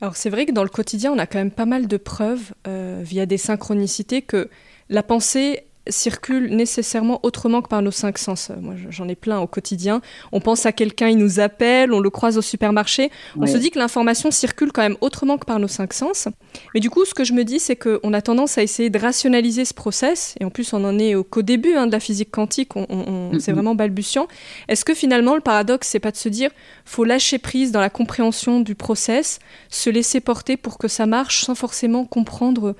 Alors 0.00 0.16
c'est 0.16 0.30
vrai 0.30 0.46
que 0.46 0.52
dans 0.52 0.64
le 0.64 0.68
quotidien, 0.68 1.12
on 1.12 1.18
a 1.18 1.26
quand 1.26 1.38
même 1.38 1.52
pas 1.52 1.66
mal 1.66 1.86
de 1.86 1.96
preuves 1.96 2.52
via 2.64 3.26
des 3.26 3.38
synchronicités 3.38 4.22
que 4.22 4.50
la 4.88 5.04
pensée 5.04 5.66
circule 5.88 6.54
nécessairement 6.54 7.20
autrement 7.22 7.62
que 7.62 7.68
par 7.68 7.82
nos 7.82 7.90
cinq 7.90 8.18
sens. 8.18 8.50
Moi, 8.60 8.74
j'en 8.90 9.08
ai 9.08 9.14
plein 9.14 9.40
au 9.40 9.46
quotidien. 9.46 10.00
On 10.30 10.40
pense 10.40 10.66
à 10.66 10.72
quelqu'un, 10.72 11.08
il 11.08 11.18
nous 11.18 11.40
appelle, 11.40 11.92
on 11.92 12.00
le 12.00 12.10
croise 12.10 12.38
au 12.38 12.42
supermarché. 12.42 13.10
On 13.36 13.46
se 13.46 13.56
dit 13.56 13.70
que 13.70 13.78
l'information 13.78 14.30
circule 14.30 14.72
quand 14.72 14.82
même 14.82 14.96
autrement 15.00 15.38
que 15.38 15.44
par 15.44 15.58
nos 15.58 15.68
cinq 15.68 15.92
sens. 15.92 16.28
Mais 16.74 16.80
du 16.80 16.90
coup, 16.90 17.04
ce 17.04 17.14
que 17.14 17.24
je 17.24 17.32
me 17.32 17.44
dis, 17.44 17.58
c'est 17.58 17.76
qu'on 17.76 18.12
a 18.12 18.22
tendance 18.22 18.58
à 18.58 18.62
essayer 18.62 18.90
de 18.90 18.98
rationaliser 18.98 19.64
ce 19.64 19.74
process. 19.74 20.34
Et 20.40 20.44
en 20.44 20.50
plus, 20.50 20.72
on 20.72 20.84
en 20.84 20.98
est 20.98 21.14
qu'au 21.28 21.42
début 21.42 21.74
hein, 21.74 21.86
de 21.86 21.92
la 21.92 22.00
physique 22.00 22.30
quantique. 22.30 22.76
On, 22.76 23.32
C'est 23.38 23.52
vraiment 23.52 23.74
balbutiant. 23.74 24.28
Est-ce 24.68 24.84
que 24.84 24.94
finalement, 24.94 25.34
le 25.34 25.40
paradoxe, 25.40 25.88
c'est 25.88 26.00
pas 26.00 26.10
de 26.10 26.16
se 26.16 26.28
dire, 26.28 26.50
faut 26.84 27.04
lâcher 27.04 27.38
prise 27.38 27.72
dans 27.72 27.80
la 27.80 27.90
compréhension 27.90 28.60
du 28.60 28.74
process, 28.74 29.40
se 29.68 29.90
laisser 29.90 30.20
porter 30.20 30.56
pour 30.56 30.78
que 30.78 30.88
ça 30.88 31.06
marche 31.06 31.44
sans 31.44 31.54
forcément 31.54 32.04
comprendre 32.04 32.76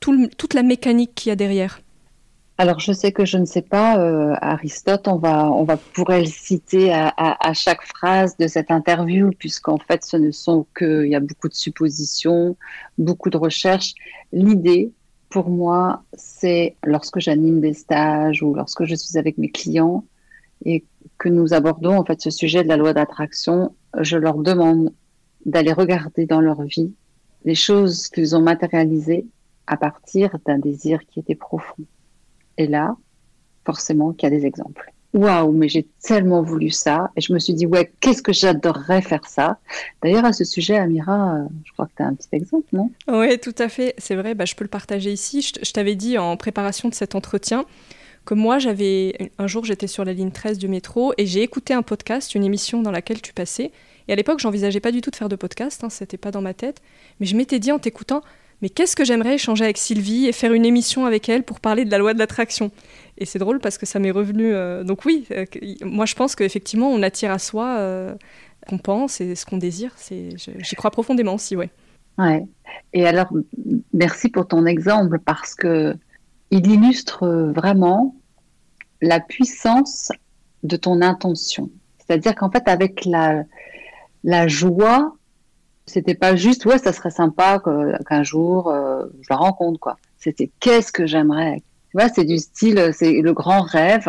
toute 0.00 0.54
la 0.54 0.62
mécanique 0.62 1.12
qu'il 1.14 1.30
y 1.30 1.32
a 1.32 1.36
derrière? 1.36 1.80
Alors, 2.58 2.80
je 2.80 2.92
sais 2.92 3.12
que 3.12 3.26
je 3.26 3.36
ne 3.36 3.44
sais 3.44 3.62
pas, 3.62 3.98
euh, 3.98 4.34
Aristote, 4.40 5.08
on 5.08 5.16
va, 5.16 5.50
on 5.50 5.64
va 5.64 5.76
pourrait 5.76 6.20
le 6.20 6.26
citer 6.26 6.90
à, 6.90 7.08
à, 7.08 7.48
à 7.48 7.52
chaque 7.52 7.82
phrase 7.82 8.36
de 8.38 8.46
cette 8.48 8.70
interview, 8.70 9.30
puisqu'en 9.38 9.76
fait, 9.76 10.04
ce 10.04 10.16
ne 10.16 10.30
sont 10.30 10.66
que, 10.72 11.04
il 11.04 11.10
y 11.10 11.14
a 11.14 11.20
beaucoup 11.20 11.48
de 11.48 11.54
suppositions, 11.54 12.56
beaucoup 12.96 13.28
de 13.28 13.36
recherches. 13.36 13.94
L'idée, 14.32 14.90
pour 15.28 15.50
moi, 15.50 16.02
c'est 16.14 16.76
lorsque 16.82 17.20
j'anime 17.20 17.60
des 17.60 17.74
stages 17.74 18.42
ou 18.42 18.54
lorsque 18.54 18.84
je 18.84 18.94
suis 18.94 19.18
avec 19.18 19.36
mes 19.36 19.50
clients 19.50 20.04
et 20.64 20.84
que 21.18 21.28
nous 21.28 21.52
abordons 21.52 21.98
en 21.98 22.04
fait 22.04 22.20
ce 22.22 22.30
sujet 22.30 22.62
de 22.62 22.68
la 22.68 22.78
loi 22.78 22.94
d'attraction, 22.94 23.74
je 24.00 24.16
leur 24.16 24.38
demande 24.38 24.92
d'aller 25.44 25.72
regarder 25.72 26.24
dans 26.26 26.40
leur 26.40 26.62
vie 26.62 26.94
les 27.44 27.54
choses 27.54 28.08
qu'ils 28.08 28.34
ont 28.34 28.42
matérialisées 28.42 29.26
à 29.66 29.76
partir 29.76 30.36
d'un 30.46 30.58
désir 30.58 31.00
qui 31.06 31.20
était 31.20 31.34
profond. 31.34 31.84
Et 32.58 32.66
là, 32.66 32.96
forcément, 33.64 34.12
qu'il 34.12 34.30
y 34.30 34.34
a 34.34 34.38
des 34.38 34.46
exemples. 34.46 34.92
Waouh, 35.16 35.52
mais 35.52 35.68
j'ai 35.68 35.86
tellement 36.02 36.42
voulu 36.42 36.70
ça. 36.70 37.10
Et 37.16 37.22
je 37.22 37.32
me 37.32 37.38
suis 37.38 37.54
dit, 37.54 37.66
ouais, 37.66 37.90
qu'est-ce 38.00 38.22
que 38.22 38.34
j'adorerais 38.34 39.00
faire 39.00 39.26
ça? 39.26 39.58
D'ailleurs, 40.02 40.26
à 40.26 40.34
ce 40.34 40.44
sujet, 40.44 40.76
Amira, 40.76 41.38
je 41.64 41.72
crois 41.72 41.86
que 41.86 41.92
tu 41.96 42.02
as 42.02 42.06
un 42.06 42.14
petit 42.14 42.28
exemple, 42.32 42.66
non? 42.72 42.90
Oui, 43.08 43.38
tout 43.38 43.54
à 43.58 43.70
fait. 43.70 43.94
C'est 43.96 44.14
vrai, 44.14 44.34
bah, 44.34 44.44
je 44.44 44.54
peux 44.54 44.64
le 44.64 44.68
partager 44.68 45.10
ici. 45.10 45.40
Je, 45.40 45.72
t'avais 45.72 45.94
dit 45.94 46.18
en 46.18 46.36
préparation 46.36 46.90
de 46.90 46.94
cet 46.94 47.14
entretien 47.14 47.64
que 48.26 48.34
moi, 48.34 48.58
j'avais 48.58 49.32
un 49.38 49.46
jour, 49.46 49.64
j'étais 49.64 49.86
sur 49.86 50.04
la 50.04 50.12
ligne 50.12 50.32
13 50.32 50.58
du 50.58 50.68
métro 50.68 51.14
et 51.16 51.24
j'ai 51.24 51.42
écouté 51.42 51.72
un 51.72 51.82
podcast, 51.82 52.34
une 52.34 52.44
émission 52.44 52.82
dans 52.82 52.90
laquelle 52.90 53.22
tu 53.22 53.32
passais. 53.32 53.70
Et 54.08 54.12
à 54.12 54.16
l'époque, 54.16 54.40
j'envisageais 54.40 54.80
pas 54.80 54.92
du 54.92 55.00
tout 55.00 55.10
de 55.10 55.16
faire 55.16 55.30
de 55.30 55.36
podcast, 55.36 55.82
hein, 55.82 55.88
c'était 55.88 56.18
pas 56.18 56.30
dans 56.30 56.42
ma 56.42 56.52
tête. 56.52 56.82
Mais 57.20 57.26
je 57.26 57.36
m'étais 57.36 57.58
dit 57.58 57.72
en 57.72 57.78
t'écoutant, 57.78 58.22
mais 58.62 58.68
qu'est-ce 58.70 58.96
que 58.96 59.04
j'aimerais 59.04 59.34
échanger 59.34 59.64
avec 59.64 59.76
Sylvie 59.76 60.26
et 60.26 60.32
faire 60.32 60.52
une 60.52 60.64
émission 60.64 61.04
avec 61.04 61.28
elle 61.28 61.42
pour 61.42 61.60
parler 61.60 61.84
de 61.84 61.90
la 61.90 61.98
loi 61.98 62.14
de 62.14 62.18
l'attraction? 62.18 62.70
Et 63.18 63.24
c'est 63.24 63.38
drôle 63.38 63.60
parce 63.60 63.78
que 63.78 63.86
ça 63.86 63.98
m'est 63.98 64.10
revenu. 64.10 64.54
Euh, 64.54 64.84
donc 64.84 65.04
oui, 65.04 65.26
euh, 65.30 65.44
moi 65.82 66.06
je 66.06 66.14
pense 66.14 66.34
qu'effectivement 66.34 66.88
on 66.88 67.02
attire 67.02 67.30
à 67.30 67.38
soi 67.38 67.76
euh, 67.78 68.14
qu'on 68.68 68.78
pense 68.78 69.20
et 69.20 69.34
ce 69.34 69.44
qu'on 69.44 69.58
désire. 69.58 69.94
J'y 70.10 70.76
crois 70.76 70.90
profondément 70.90 71.34
aussi, 71.34 71.56
ouais. 71.56 71.70
Ouais. 72.18 72.44
Et 72.94 73.06
alors, 73.06 73.28
merci 73.92 74.30
pour 74.30 74.48
ton 74.48 74.64
exemple 74.64 75.18
parce 75.18 75.54
que 75.54 75.94
il 76.50 76.66
illustre 76.66 77.26
vraiment 77.54 78.14
la 79.02 79.20
puissance 79.20 80.10
de 80.62 80.76
ton 80.76 81.02
intention. 81.02 81.70
C'est-à-dire 81.98 82.34
qu'en 82.34 82.50
fait, 82.50 82.68
avec 82.68 83.04
la 83.04 84.48
joie 84.48 85.15
c'était 85.86 86.14
pas 86.14 86.34
juste, 86.34 86.66
ouais, 86.66 86.78
ça 86.78 86.92
serait 86.92 87.10
sympa 87.10 87.62
qu'un 88.08 88.22
jour 88.22 88.68
euh, 88.68 89.06
je 89.20 89.26
la 89.30 89.36
rencontre, 89.36 89.78
quoi. 89.78 89.96
C'était 90.18 90.50
qu'est-ce 90.60 90.92
que 90.92 91.06
j'aimerais? 91.06 91.62
Tu 91.90 91.98
vois, 91.98 92.08
c'est 92.08 92.24
du 92.24 92.38
style, 92.38 92.90
c'est 92.92 93.20
le 93.22 93.32
grand 93.32 93.62
rêve, 93.62 94.08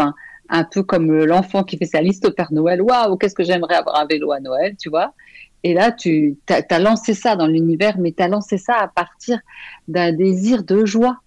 un 0.49 0.63
peu 0.63 0.81
comme 0.81 1.23
l'enfant 1.23 1.63
qui 1.63 1.77
fait 1.77 1.85
sa 1.85 2.01
liste 2.01 2.25
au 2.25 2.31
Père 2.31 2.51
Noël. 2.51 2.81
Waouh, 2.81 3.17
qu'est-ce 3.17 3.35
que 3.35 3.43
j'aimerais 3.43 3.75
avoir 3.75 3.99
un 3.99 4.05
vélo 4.05 4.31
à 4.31 4.39
Noël, 4.39 4.75
tu 4.77 4.89
vois? 4.89 5.13
Et 5.63 5.73
là, 5.73 5.91
tu 5.91 6.37
as, 6.49 6.79
lancé 6.79 7.13
ça 7.13 7.35
dans 7.35 7.47
l'univers, 7.47 7.97
mais 7.99 8.11
tu 8.11 8.23
as 8.23 8.27
lancé 8.27 8.57
ça 8.57 8.75
à 8.75 8.87
partir 8.87 9.39
d'un 9.87 10.11
désir 10.11 10.63
de 10.63 10.85
joie, 10.85 11.19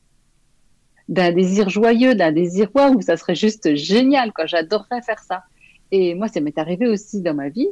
d'un 1.09 1.33
désir 1.33 1.69
joyeux, 1.69 2.15
d'un 2.15 2.33
désir 2.33 2.71
waouh, 2.75 3.01
ça 3.03 3.17
serait 3.17 3.35
juste 3.35 3.75
génial, 3.77 4.33
quoi. 4.33 4.47
J'adorerais 4.47 5.03
faire 5.03 5.21
ça. 5.21 5.45
Et 5.93 6.15
moi, 6.15 6.29
ça 6.29 6.41
m'est 6.41 6.59
arrivé 6.59 6.89
aussi 6.89 7.21
dans 7.21 7.35
ma 7.35 7.49
vie 7.49 7.69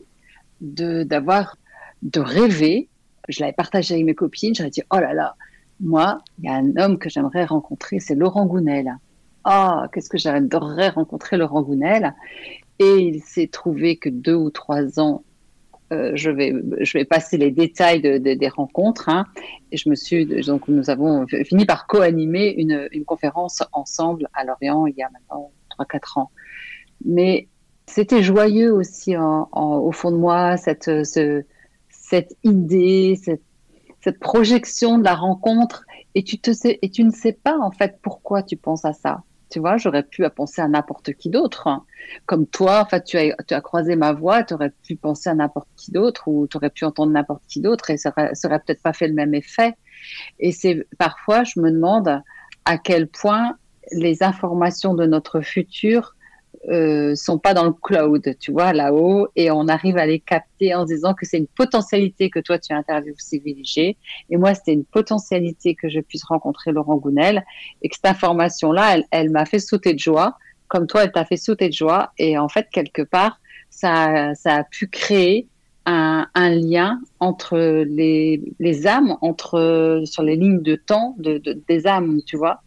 de 0.61 1.05
d'avoir 1.05 1.57
de 2.03 2.21
rêver. 2.21 2.89
Je 3.29 3.41
l'avais 3.41 3.53
partagé 3.53 3.95
avec 3.95 4.07
mes 4.07 4.15
copines. 4.15 4.55
J'avais 4.55 4.71
dit, 4.71 4.83
oh 4.91 4.99
là 4.99 5.13
là, 5.13 5.37
moi, 5.81 6.23
il 6.39 6.47
y 6.47 6.49
a 6.49 6.55
un 6.55 6.77
homme 6.77 6.99
que 6.99 7.09
j'aimerais 7.09 7.45
rencontrer, 7.45 8.01
c'est 8.01 8.15
Laurent 8.15 8.47
Gounel. 8.47 8.97
Ah, 9.45 9.83
oh, 9.85 9.89
qu'est-ce 9.93 10.09
que 10.09 10.19
j'adorerais 10.19 10.91
rencontrer 10.91 11.37
Laurent 11.37 11.63
Gounel. 11.63 12.15
Et 12.79 12.97
il 12.99 13.23
s'est 13.23 13.49
trouvé 13.49 13.97
que 13.97 14.09
deux 14.09 14.35
ou 14.35 14.51
trois 14.51 15.01
ans, 15.01 15.25
euh, 15.93 16.13
je, 16.15 16.31
vais, 16.31 16.53
je 16.81 16.99
vais 16.99 17.05
passer 17.05 17.37
les 17.39 17.51
détails 17.51 18.03
de, 18.03 18.19
des 18.19 18.49
rencontres. 18.49 19.09
Hein, 19.09 19.27
et 19.73 19.77
je 19.77 19.89
me 19.89 19.95
suis, 19.95 20.27
donc 20.27 20.69
nous 20.69 20.91
avons 20.91 21.27
fini 21.45 21.65
par 21.65 21.87
co-animer 21.87 22.55
une, 22.59 23.05
conférence 23.05 23.63
ensemble 23.73 24.29
à 24.35 24.45
Lorient 24.45 24.87
il 24.87 24.95
y 24.97 25.03
a 25.03 25.09
maintenant 25.11 25.51
trois, 25.71 25.87
quatre 25.87 26.19
ans. 26.19 26.31
Mais 27.05 27.49
c'était 27.87 28.23
joyeux 28.23 28.73
aussi 28.73 29.17
au 29.17 29.93
fond 29.93 30.11
de 30.11 30.17
moi, 30.17 30.57
cette, 30.57 31.05
ce, 31.05 31.45
cette 32.09 32.37
idée, 32.45 33.19
cette, 33.21 33.41
projection 34.21 34.97
de 34.97 35.05
la 35.05 35.15
rencontre, 35.15 35.85
et 36.15 36.23
tu, 36.23 36.39
te 36.39 36.55
sais, 36.55 36.79
et 36.81 36.89
tu 36.89 37.05
ne 37.05 37.11
sais 37.11 37.35
pas 37.35 37.59
en 37.59 37.71
fait 37.71 37.99
pourquoi 38.01 38.43
tu 38.43 38.57
penses 38.57 38.87
à 38.87 38.95
ça. 38.95 39.23
Tu 39.51 39.61
vois, 39.61 39.77
j'aurais 39.77 40.03
pu 40.03 40.25
penser 40.35 40.63
à 40.63 40.69
n'importe 40.69 41.13
qui 41.13 41.29
d'autre. 41.29 41.69
Comme 42.25 42.47
toi, 42.47 42.81
en 42.81 42.87
fait, 42.87 43.05
tu 43.05 43.19
as, 43.19 43.37
tu 43.47 43.53
as 43.53 43.61
croisé 43.61 43.97
ma 43.97 44.13
voix, 44.13 44.43
tu 44.45 44.55
aurais 44.55 44.73
pu 44.83 44.97
penser 44.97 45.29
à 45.29 45.35
n'importe 45.35 45.69
qui 45.77 45.91
d'autre 45.91 46.27
ou 46.27 46.47
tu 46.47 46.57
aurais 46.57 46.71
pu 46.71 46.87
entendre 46.87 47.13
n'importe 47.13 47.43
qui 47.49 47.61
d'autre 47.61 47.91
et 47.91 47.99
ça 47.99 48.11
aurait, 48.17 48.33
aurait 48.45 48.61
peut-être 48.61 48.83
pas 48.83 48.95
fait 48.95 49.09
le 49.09 49.15
même 49.15 49.35
effet. 49.35 49.75
Et 50.39 50.53
c'est 50.53 50.87
parfois, 50.97 51.45
je 51.45 51.61
me 51.61 51.71
demande 51.71 52.23
à 52.65 52.79
quel 52.79 53.09
point 53.09 53.59
les 53.93 54.23
informations 54.23 54.95
de 54.95 55.05
notre 55.05 55.41
futur 55.43 56.15
euh, 56.69 57.15
sont 57.15 57.39
pas 57.39 57.55
dans 57.55 57.65
le 57.65 57.73
cloud, 57.73 58.37
tu 58.41 58.53
vois, 58.53 58.73
là-haut, 58.73 59.29
et 59.37 59.51
on 59.51 59.69
arrive 59.69 59.97
à 59.97 60.07
les 60.07 60.19
capter 60.19 60.75
en 60.75 60.85
disant 60.85 61.15
que 61.15 61.25
c'est 61.25 61.39
une 61.39 61.47
potentialité 61.47 62.31
que 62.31 62.41
toi 62.41 62.59
tu 62.59 62.73
as 62.73 62.77
interviewé 62.77 63.15
privilégié, 63.17 63.97
et 64.29 64.37
moi 64.37 64.55
c'était 64.55 64.73
une 64.73 64.85
potentialité 64.85 65.75
que 65.75 65.89
je 65.89 66.01
puisse 66.01 66.25
rencontrer 66.25 66.73
Laurent 66.73 66.97
Gounel, 66.97 67.45
et 67.83 67.89
que 67.89 67.95
cette 67.95 68.07
information-là, 68.07 68.99
elle, 69.11 69.31
m'a 69.31 69.45
fait 69.45 69.61
sauter 69.61 69.95
de 69.95 69.99
joie, 69.99 70.37
comme 70.67 70.87
toi, 70.87 71.05
elle 71.05 71.13
t'a 71.13 71.25
fait 71.25 71.37
sauter 71.37 71.69
de 71.69 71.75
joie, 71.75 72.13
et 72.19 72.39
en 72.39 72.49
fait 72.49 72.69
quelque 72.71 73.03
part, 73.03 73.41
ça, 73.71 74.35
ça 74.35 74.57
a 74.57 74.65
pu 74.65 74.89
créer 74.89 75.47
un, 75.87 76.51
lien 76.51 77.01
entre 77.21 77.59
les, 77.59 78.87
âmes, 78.87 79.17
entre 79.23 80.03
sur 80.05 80.23
les 80.23 80.37
lignes 80.37 80.63
de 80.63 80.77
temps 80.77 81.15
de, 81.19 81.39
des 81.67 81.87
âmes, 81.87 82.21
tu 82.27 82.37
vois. 82.37 82.63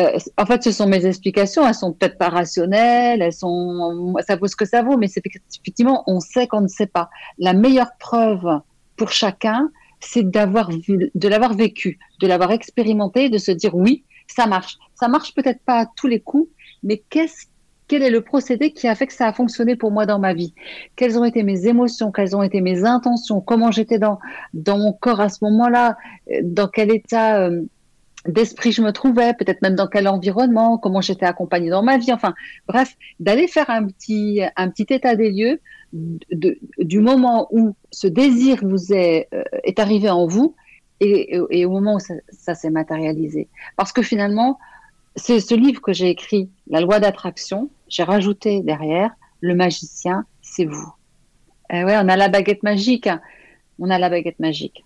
Euh, 0.00 0.18
en 0.38 0.46
fait, 0.46 0.62
ce 0.62 0.72
sont 0.72 0.86
mes 0.86 1.04
explications. 1.06 1.66
Elles 1.66 1.74
sont 1.74 1.92
peut-être 1.92 2.18
pas 2.18 2.28
rationnelles. 2.28 3.22
Elles 3.22 3.32
sont, 3.32 4.14
ça 4.26 4.36
vaut 4.36 4.46
ce 4.46 4.56
que 4.56 4.64
ça 4.64 4.82
vaut, 4.82 4.96
mais 4.96 5.08
c'est 5.08 5.22
effectivement, 5.26 6.04
on 6.06 6.20
sait 6.20 6.46
qu'on 6.46 6.62
ne 6.62 6.68
sait 6.68 6.86
pas. 6.86 7.10
La 7.38 7.52
meilleure 7.52 7.92
preuve 7.98 8.60
pour 8.96 9.10
chacun, 9.10 9.70
c'est 10.00 10.28
d'avoir 10.28 10.70
vu, 10.70 11.10
de 11.14 11.28
l'avoir 11.28 11.54
vécu, 11.54 11.98
de 12.20 12.26
l'avoir 12.26 12.52
expérimenté, 12.52 13.28
de 13.28 13.38
se 13.38 13.52
dire 13.52 13.74
oui, 13.74 14.04
ça 14.26 14.46
marche. 14.46 14.78
Ça 14.94 15.08
marche 15.08 15.34
peut-être 15.34 15.60
pas 15.64 15.80
à 15.80 15.86
tous 15.86 16.06
les 16.06 16.20
coups, 16.20 16.48
mais 16.82 17.02
qu'est-ce 17.10 17.46
quel 17.88 18.02
est 18.02 18.10
le 18.10 18.22
procédé 18.22 18.72
qui 18.72 18.88
a 18.88 18.94
fait 18.94 19.06
que 19.06 19.12
ça 19.12 19.26
a 19.26 19.34
fonctionné 19.34 19.76
pour 19.76 19.90
moi 19.90 20.06
dans 20.06 20.18
ma 20.18 20.32
vie? 20.32 20.54
Quelles 20.96 21.18
ont 21.18 21.24
été 21.24 21.42
mes 21.42 21.66
émotions? 21.66 22.10
Quelles 22.10 22.34
ont 22.34 22.42
été 22.42 22.62
mes 22.62 22.84
intentions? 22.84 23.42
Comment 23.42 23.70
j'étais 23.70 23.98
dans, 23.98 24.18
dans 24.54 24.78
mon 24.78 24.94
corps 24.94 25.20
à 25.20 25.28
ce 25.28 25.44
moment-là? 25.44 25.98
Dans 26.42 26.68
quel 26.68 26.90
état 26.90 27.42
euh, 27.42 27.64
d'esprit 28.26 28.72
je 28.72 28.82
me 28.82 28.92
trouvais 28.92 29.34
Peut-être 29.34 29.62
même 29.62 29.74
dans 29.74 29.88
quel 29.88 30.08
environnement 30.08 30.78
Comment 30.78 31.00
j'étais 31.00 31.26
accompagnée 31.26 31.70
dans 31.70 31.82
ma 31.82 31.98
vie 31.98 32.12
Enfin, 32.12 32.34
bref, 32.68 32.96
d'aller 33.20 33.48
faire 33.48 33.70
un 33.70 33.86
petit, 33.86 34.40
un 34.56 34.70
petit 34.70 34.86
état 34.90 35.16
des 35.16 35.30
lieux 35.30 35.60
du 35.92 37.00
moment 37.00 37.48
où 37.50 37.74
ce 37.90 38.06
désir 38.06 38.58
vous 38.62 38.92
est, 38.92 39.28
euh, 39.34 39.42
est 39.64 39.78
arrivé 39.78 40.08
en 40.08 40.26
vous 40.26 40.54
et, 41.00 41.64
au 41.66 41.70
moment 41.70 41.96
où 41.96 41.98
ça, 42.30 42.54
s'est 42.54 42.70
matérialisé. 42.70 43.48
Parce 43.76 43.92
que 43.92 44.02
finalement, 44.02 44.58
c'est 45.16 45.40
ce 45.40 45.54
livre 45.54 45.80
que 45.80 45.92
j'ai 45.92 46.10
écrit, 46.10 46.48
La 46.68 46.80
loi 46.80 47.00
d'attraction, 47.00 47.70
j'ai 47.88 48.04
rajouté 48.04 48.62
derrière, 48.62 49.10
le 49.40 49.54
magicien, 49.54 50.24
c'est 50.42 50.64
vous. 50.64 50.92
Eh 51.70 51.84
ouais, 51.84 51.96
on 51.96 52.08
a 52.08 52.16
la 52.16 52.28
baguette 52.28 52.62
magique. 52.62 53.08
On 53.78 53.90
a 53.90 53.98
la 53.98 54.08
baguette 54.10 54.38
magique. 54.38 54.84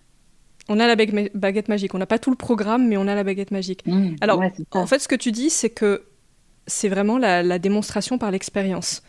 On 0.69 0.79
a 0.79 0.87
la 0.87 0.95
baguette 0.95 1.69
magique. 1.69 1.93
On 1.95 1.97
n'a 1.97 2.05
pas 2.05 2.19
tout 2.19 2.29
le 2.29 2.35
programme, 2.35 2.87
mais 2.87 2.97
on 2.97 3.07
a 3.07 3.15
la 3.15 3.23
baguette 3.23 3.51
magique. 3.51 3.85
Mmh, 3.85 4.15
Alors, 4.21 4.41
en 4.71 4.85
fait, 4.85 4.99
ce 4.99 5.07
que 5.07 5.15
tu 5.15 5.31
dis, 5.31 5.49
c'est 5.49 5.69
que 5.69 6.03
c'est 6.65 6.89
vraiment 6.89 7.17
la, 7.17 7.59
démonstration 7.59 8.17
par 8.17 8.31
l'expérience. 8.31 9.01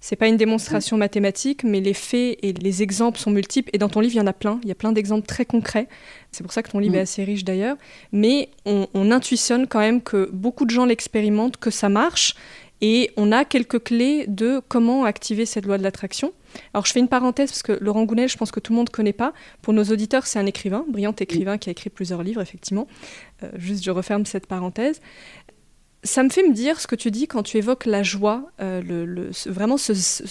C'est 0.00 0.16
pas 0.16 0.28
une 0.28 0.36
démonstration 0.36 0.96
mathématique, 0.98 1.64
mais 1.64 1.80
les 1.80 1.94
faits 1.94 2.38
et 2.42 2.52
les 2.52 2.82
exemples 2.82 3.18
sont 3.18 3.30
multiples. 3.30 3.70
Et 3.72 3.78
dans 3.78 3.88
ton 3.88 4.00
livre, 4.00 4.14
il 4.14 4.18
y 4.18 4.20
en 4.20 4.26
a 4.26 4.32
plein. 4.32 4.60
Il 4.62 4.68
y 4.68 4.72
a 4.72 4.74
plein 4.74 4.92
d'exemples 4.92 5.26
très 5.26 5.44
concrets. 5.44 5.88
C'est 6.32 6.42
pour 6.42 6.52
ça 6.52 6.62
que 6.62 6.70
ton 6.70 6.78
livre 6.78 6.94
mmh. 6.94 6.98
est 6.98 7.02
assez 7.02 7.24
riche 7.24 7.44
d'ailleurs. 7.44 7.76
Mais 8.12 8.50
on, 8.66 8.88
on, 8.92 9.10
intuitionne 9.10 9.66
quand 9.66 9.80
même 9.80 10.02
que 10.02 10.28
beaucoup 10.32 10.64
de 10.64 10.70
gens 10.70 10.84
l'expérimentent, 10.84 11.56
que 11.56 11.70
ça 11.70 11.88
marche. 11.88 12.34
Et 12.80 13.10
on 13.16 13.32
a 13.32 13.44
quelques 13.44 13.82
clés 13.82 14.26
de 14.28 14.60
comment 14.68 15.04
activer 15.04 15.46
cette 15.46 15.64
loi 15.64 15.78
de 15.78 15.82
l'attraction. 15.82 16.32
Alors 16.74 16.86
je 16.86 16.92
fais 16.92 17.00
une 17.00 17.08
parenthèse 17.08 17.50
parce 17.50 17.62
que 17.62 17.72
Laurent 17.80 18.04
Gounel, 18.04 18.28
je 18.28 18.36
pense 18.36 18.50
que 18.50 18.60
tout 18.60 18.72
le 18.72 18.76
monde 18.76 18.88
ne 18.88 18.94
connaît 18.94 19.12
pas. 19.12 19.32
Pour 19.62 19.72
nos 19.72 19.84
auditeurs, 19.84 20.26
c'est 20.26 20.38
un 20.38 20.46
écrivain, 20.46 20.84
brillant 20.88 21.14
écrivain 21.18 21.58
qui 21.58 21.70
a 21.70 21.72
écrit 21.72 21.90
plusieurs 21.90 22.22
livres, 22.22 22.40
effectivement. 22.40 22.86
Euh, 23.42 23.50
juste, 23.56 23.82
je 23.84 23.90
referme 23.90 24.26
cette 24.26 24.46
parenthèse. 24.46 25.00
Ça 26.02 26.22
me 26.22 26.28
fait 26.28 26.46
me 26.46 26.52
dire 26.52 26.80
ce 26.80 26.86
que 26.86 26.94
tu 26.94 27.10
dis 27.10 27.26
quand 27.26 27.42
tu 27.42 27.56
évoques 27.56 27.86
la 27.86 28.02
joie. 28.02 28.50
Euh, 28.60 28.80
le, 28.82 29.30
vraiment, 29.46 29.76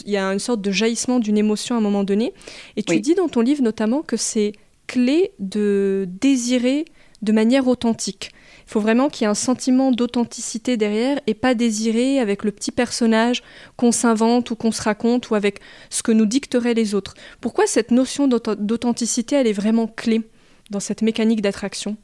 il 0.06 0.12
y 0.12 0.18
a 0.18 0.32
une 0.32 0.40
sorte 0.40 0.62
de 0.62 0.72
jaillissement 0.72 1.20
d'une 1.20 1.38
émotion 1.38 1.76
à 1.76 1.80
un 1.80 1.82
moment 1.82 2.04
donné. 2.04 2.34
Et 2.78 2.84
tu 2.84 3.00
dis 3.02 3.16
dans 3.16 3.28
ton 3.28 3.42
livre 3.42 3.62
notamment 3.62 4.02
que 4.02 4.18
c'est 4.18 4.54
clé 4.88 5.32
de 5.40 6.08
désirer 6.08 6.86
de 7.22 7.32
manière 7.32 7.68
authentique. 7.68 8.32
Il 8.68 8.72
faut 8.72 8.80
vraiment 8.80 9.10
qu'il 9.10 9.24
y 9.24 9.26
ait 9.26 9.32
un 9.32 9.36
sentiment 9.36 9.92
d'authenticité 9.92 10.76
derrière 10.76 11.20
et 11.28 11.34
pas 11.36 11.54
désiré 11.54 12.20
avec 12.20 12.44
le 12.44 12.52
petit 12.52 12.72
personnage 12.72 13.44
qu'on 13.78 13.92
s'invente 13.92 14.50
ou 14.52 14.56
qu'on 14.56 14.72
se 14.72 14.82
raconte 14.82 15.30
ou 15.30 15.36
avec 15.36 15.60
ce 15.90 16.02
que 16.02 16.12
nous 16.12 16.26
dicteraient 16.26 16.74
les 16.74 16.96
autres. 16.96 17.14
Pourquoi 17.42 17.68
cette 17.68 17.92
notion 17.92 18.28
d'authenticité, 18.28 19.36
elle 19.36 19.48
est 19.48 19.54
vraiment 19.54 19.88
clé 19.88 20.28
dans 20.72 20.80
cette 20.80 21.04
mécanique 21.04 21.42
d'attraction? 21.42 21.96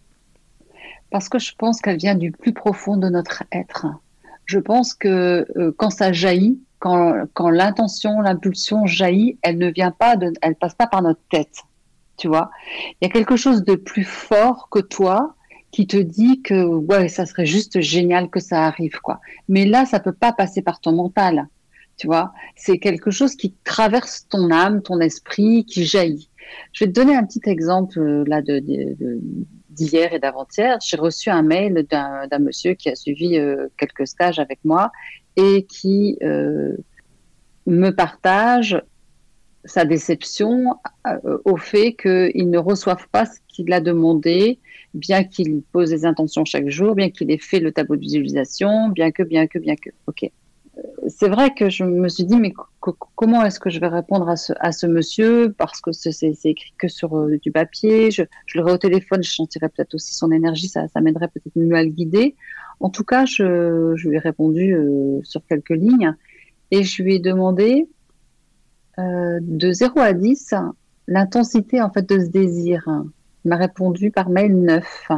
Parce 1.10 1.30
que 1.30 1.40
je 1.40 1.54
pense 1.58 1.82
qu'elle 1.82 1.98
vient 1.98 2.16
du 2.16 2.32
plus 2.32 2.54
profond 2.54 2.96
de 2.96 3.10
notre 3.10 3.44
être. 3.52 3.88
Je 4.46 4.60
pense 4.60 4.94
que 4.94 5.46
euh, 5.58 5.74
quand 5.76 5.90
ça 5.90 6.14
jaillit, 6.14 6.60
quand, 6.80 7.50
l'intention, 7.50 8.22
l'impulsion 8.22 8.86
jaillit, 8.88 9.38
elle 9.44 9.58
ne 9.58 9.70
vient 9.70 9.92
pas, 9.92 10.16
elle 10.42 10.56
passe 10.56 10.74
pas 10.74 10.88
par 10.88 11.02
notre 11.02 11.22
tête. 11.30 11.62
Tu 12.18 12.28
vois, 12.28 12.50
il 13.02 13.06
y 13.06 13.06
a 13.06 13.10
quelque 13.10 13.36
chose 13.36 13.64
de 13.64 13.76
plus 13.76 14.04
fort 14.04 14.68
que 14.70 14.80
toi 14.80 15.36
qui 15.72 15.88
te 15.88 15.98
dit 15.98 16.42
que 16.42 16.64
ouais, 16.64 17.08
ça 17.08 17.26
serait 17.26 17.46
juste 17.46 17.82
génial 17.82 18.30
que 18.30 18.40
ça 18.40 18.66
arrive 18.66 19.00
quoi. 19.02 19.20
Mais 19.48 19.66
là, 19.66 19.86
ça 19.86 20.00
peut 20.00 20.14
pas 20.14 20.34
passer 20.34 20.62
par 20.62 20.80
ton 20.82 20.92
mental. 20.92 21.48
Tu 21.98 22.08
vois, 22.08 22.34
c'est 22.56 22.80
quelque 22.80 23.12
chose 23.12 23.36
qui 23.36 23.54
traverse 23.64 24.28
ton 24.28 24.50
âme, 24.52 24.82
ton 24.82 25.00
esprit, 25.00 25.66
qui 25.66 25.86
jaillit. 25.86 26.30
Je 26.74 26.84
vais 26.84 26.92
te 26.92 27.00
donner 27.00 27.16
un 27.16 27.24
petit 27.24 27.42
exemple 27.46 28.00
euh, 28.00 28.24
là 28.26 28.42
de, 28.42 28.60
d'hier 29.70 30.14
et 30.14 30.20
d'avant-hier. 30.20 30.78
J'ai 30.84 30.98
reçu 30.98 31.30
un 31.30 31.44
mail 31.44 31.86
d'un, 31.90 32.28
monsieur 32.40 32.74
qui 32.74 32.90
a 32.90 32.96
suivi 32.96 33.38
euh, 33.38 33.68
quelques 33.78 34.08
stages 34.08 34.40
avec 34.40 34.60
moi 34.64 34.92
et 35.38 35.64
qui 35.64 36.18
euh, 36.24 36.76
me 37.66 37.92
partage 37.92 38.82
sa 39.66 39.86
déception 39.86 40.76
au 41.46 41.58
fait 41.58 41.94
qu'il 41.94 42.50
ne 42.50 42.58
reçoive 42.58 43.08
pas 43.12 43.26
ce 43.26 43.40
qu'il 43.48 43.72
a 43.74 43.80
demandé 43.80 44.60
bien 44.94 45.24
qu'il 45.24 45.62
pose 45.72 45.90
des 45.90 46.06
intentions 46.06 46.46
chaque 46.46 46.70
jour, 46.70 46.96
bien 46.96 47.10
qu'il 47.10 47.32
ait 47.32 47.38
fait 47.38 47.60
le 47.60 47.72
tableau 47.72 47.96
de 47.96 48.02
visualisation, 48.02 48.90
bien 48.90 49.12
que, 49.12 49.24
bien 49.24 49.48
que, 49.48 49.60
bien 49.60 49.76
que. 49.76 49.90
Ok. 50.08 50.24
Euh, 50.78 50.82
c'est 51.08 51.30
vrai 51.30 51.54
que 51.54 51.70
je 51.70 51.84
me 51.84 52.08
suis 52.08 52.24
dit, 52.24 52.38
mais 52.38 52.54
comment 53.16 53.44
est-ce 53.44 53.60
que 53.60 53.70
je 53.70 53.80
vais 53.80 53.88
répondre 53.88 54.30
à 54.30 54.72
ce, 54.72 54.88
monsieur? 54.88 55.54
Parce 55.58 55.82
que 55.82 55.92
c'est 55.92 56.36
écrit 56.46 56.74
que 56.78 56.88
sur 56.88 57.18
euh, 57.18 57.38
du 57.42 57.52
papier. 57.52 58.12
Je, 58.12 58.24
l'aurais 58.56 58.74
au 58.74 58.78
téléphone, 58.78 59.24
je 59.24 59.32
sentirais 59.32 59.70
peut-être 59.70 59.96
aussi 59.96 60.14
son 60.14 60.32
énergie, 60.32 60.68
ça, 60.68 60.88
m'aiderait 61.02 61.28
peut-être 61.28 61.56
mieux 61.56 61.76
à 61.76 61.84
le 61.84 61.90
guider. 61.90 62.36
En 62.80 62.90
tout 62.90 63.04
cas, 63.04 63.26
je, 63.26 63.96
lui 64.08 64.16
ai 64.16 64.20
répondu 64.20 64.74
euh, 64.74 65.20
sur 65.24 65.46
quelques 65.46 65.70
lignes 65.70 66.16
et 66.72 66.84
je 66.84 67.04
lui 67.04 67.16
ai 67.16 67.20
demandé 67.20 67.88
de 68.98 69.72
0 69.72 70.00
à 70.00 70.14
10 70.14 70.54
l'intensité 71.08 71.82
en 71.82 71.90
fait 71.90 72.08
de 72.08 72.20
ce 72.20 72.30
désir 72.30 72.86
il 73.44 73.50
m'a 73.50 73.56
répondu 73.56 74.12
par 74.12 74.30
mail 74.30 74.56
9. 74.56 75.12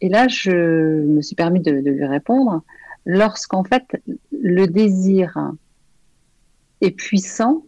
Et 0.00 0.08
là, 0.08 0.28
je 0.28 0.50
me 0.50 1.20
suis 1.20 1.34
permis 1.34 1.60
de, 1.60 1.70
lui 1.70 2.06
répondre. 2.06 2.62
Lorsqu'en 3.06 3.64
fait, 3.64 3.84
le 4.30 4.66
désir 4.66 5.52
est 6.80 6.92
puissant, 6.92 7.64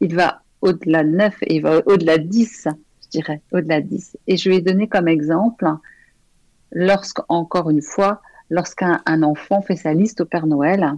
il 0.00 0.14
va 0.14 0.42
au-delà 0.60 1.04
de 1.04 1.10
9 1.10 1.36
et 1.42 1.56
il 1.56 1.62
va 1.62 1.80
au-delà 1.86 2.18
de 2.18 2.24
10, 2.24 2.68
je 3.02 3.08
dirais, 3.08 3.42
au-delà 3.52 3.80
de 3.80 3.86
10. 3.86 4.18
Et 4.26 4.36
je 4.36 4.48
lui 4.48 4.56
ai 4.56 4.60
donné 4.60 4.88
comme 4.88 5.08
exemple, 5.08 5.66
lorsqu'encore 6.72 7.70
une 7.70 7.82
fois, 7.82 8.20
lorsqu'un 8.50 9.02
enfant 9.22 9.62
fait 9.62 9.76
sa 9.76 9.94
liste 9.94 10.20
au 10.20 10.26
Père 10.26 10.46
Noël 10.46 10.94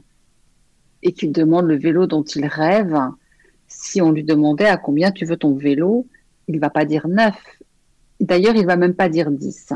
et 1.02 1.12
qu'il 1.12 1.32
demande 1.32 1.66
le 1.66 1.78
vélo 1.78 2.06
dont 2.06 2.22
il 2.22 2.46
rêve, 2.46 2.96
si 3.68 4.02
on 4.02 4.10
lui 4.10 4.24
demandait 4.24 4.66
à 4.66 4.76
combien 4.76 5.10
tu 5.10 5.24
veux 5.24 5.36
ton 5.36 5.54
vélo, 5.54 6.06
il 6.48 6.58
va 6.58 6.70
pas 6.70 6.84
dire 6.84 7.08
9, 7.08 7.34
D'ailleurs, 8.20 8.54
il 8.54 8.66
va 8.66 8.76
même 8.76 8.94
pas 8.94 9.08
dire 9.08 9.30
10. 9.30 9.72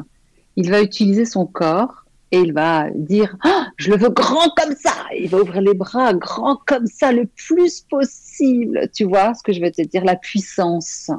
Il 0.57 0.71
va 0.71 0.83
utiliser 0.83 1.25
son 1.25 1.47
corps 1.47 2.05
et 2.31 2.39
il 2.39 2.53
va 2.53 2.89
dire 2.95 3.37
ah, 3.43 3.69
je 3.77 3.91
le 3.91 3.97
veux 3.97 4.11
grand 4.11 4.51
comme 4.57 4.75
ça. 4.77 4.93
Il 5.19 5.29
va 5.31 5.41
ouvrir 5.41 5.63
les 5.63 5.75
bras 5.75 6.13
grand 6.15 6.61
comme 6.67 6.87
ça 6.87 7.11
le 7.11 7.27
plus 7.27 7.81
possible. 7.81 8.89
Tu 8.95 9.05
vois 9.05 9.35
ce 9.35 9.43
que 9.43 9.53
je 9.53 9.61
veux 9.61 9.71
te 9.71 9.83
dire? 9.83 10.05
La 10.05 10.17
puissance. 10.17 11.11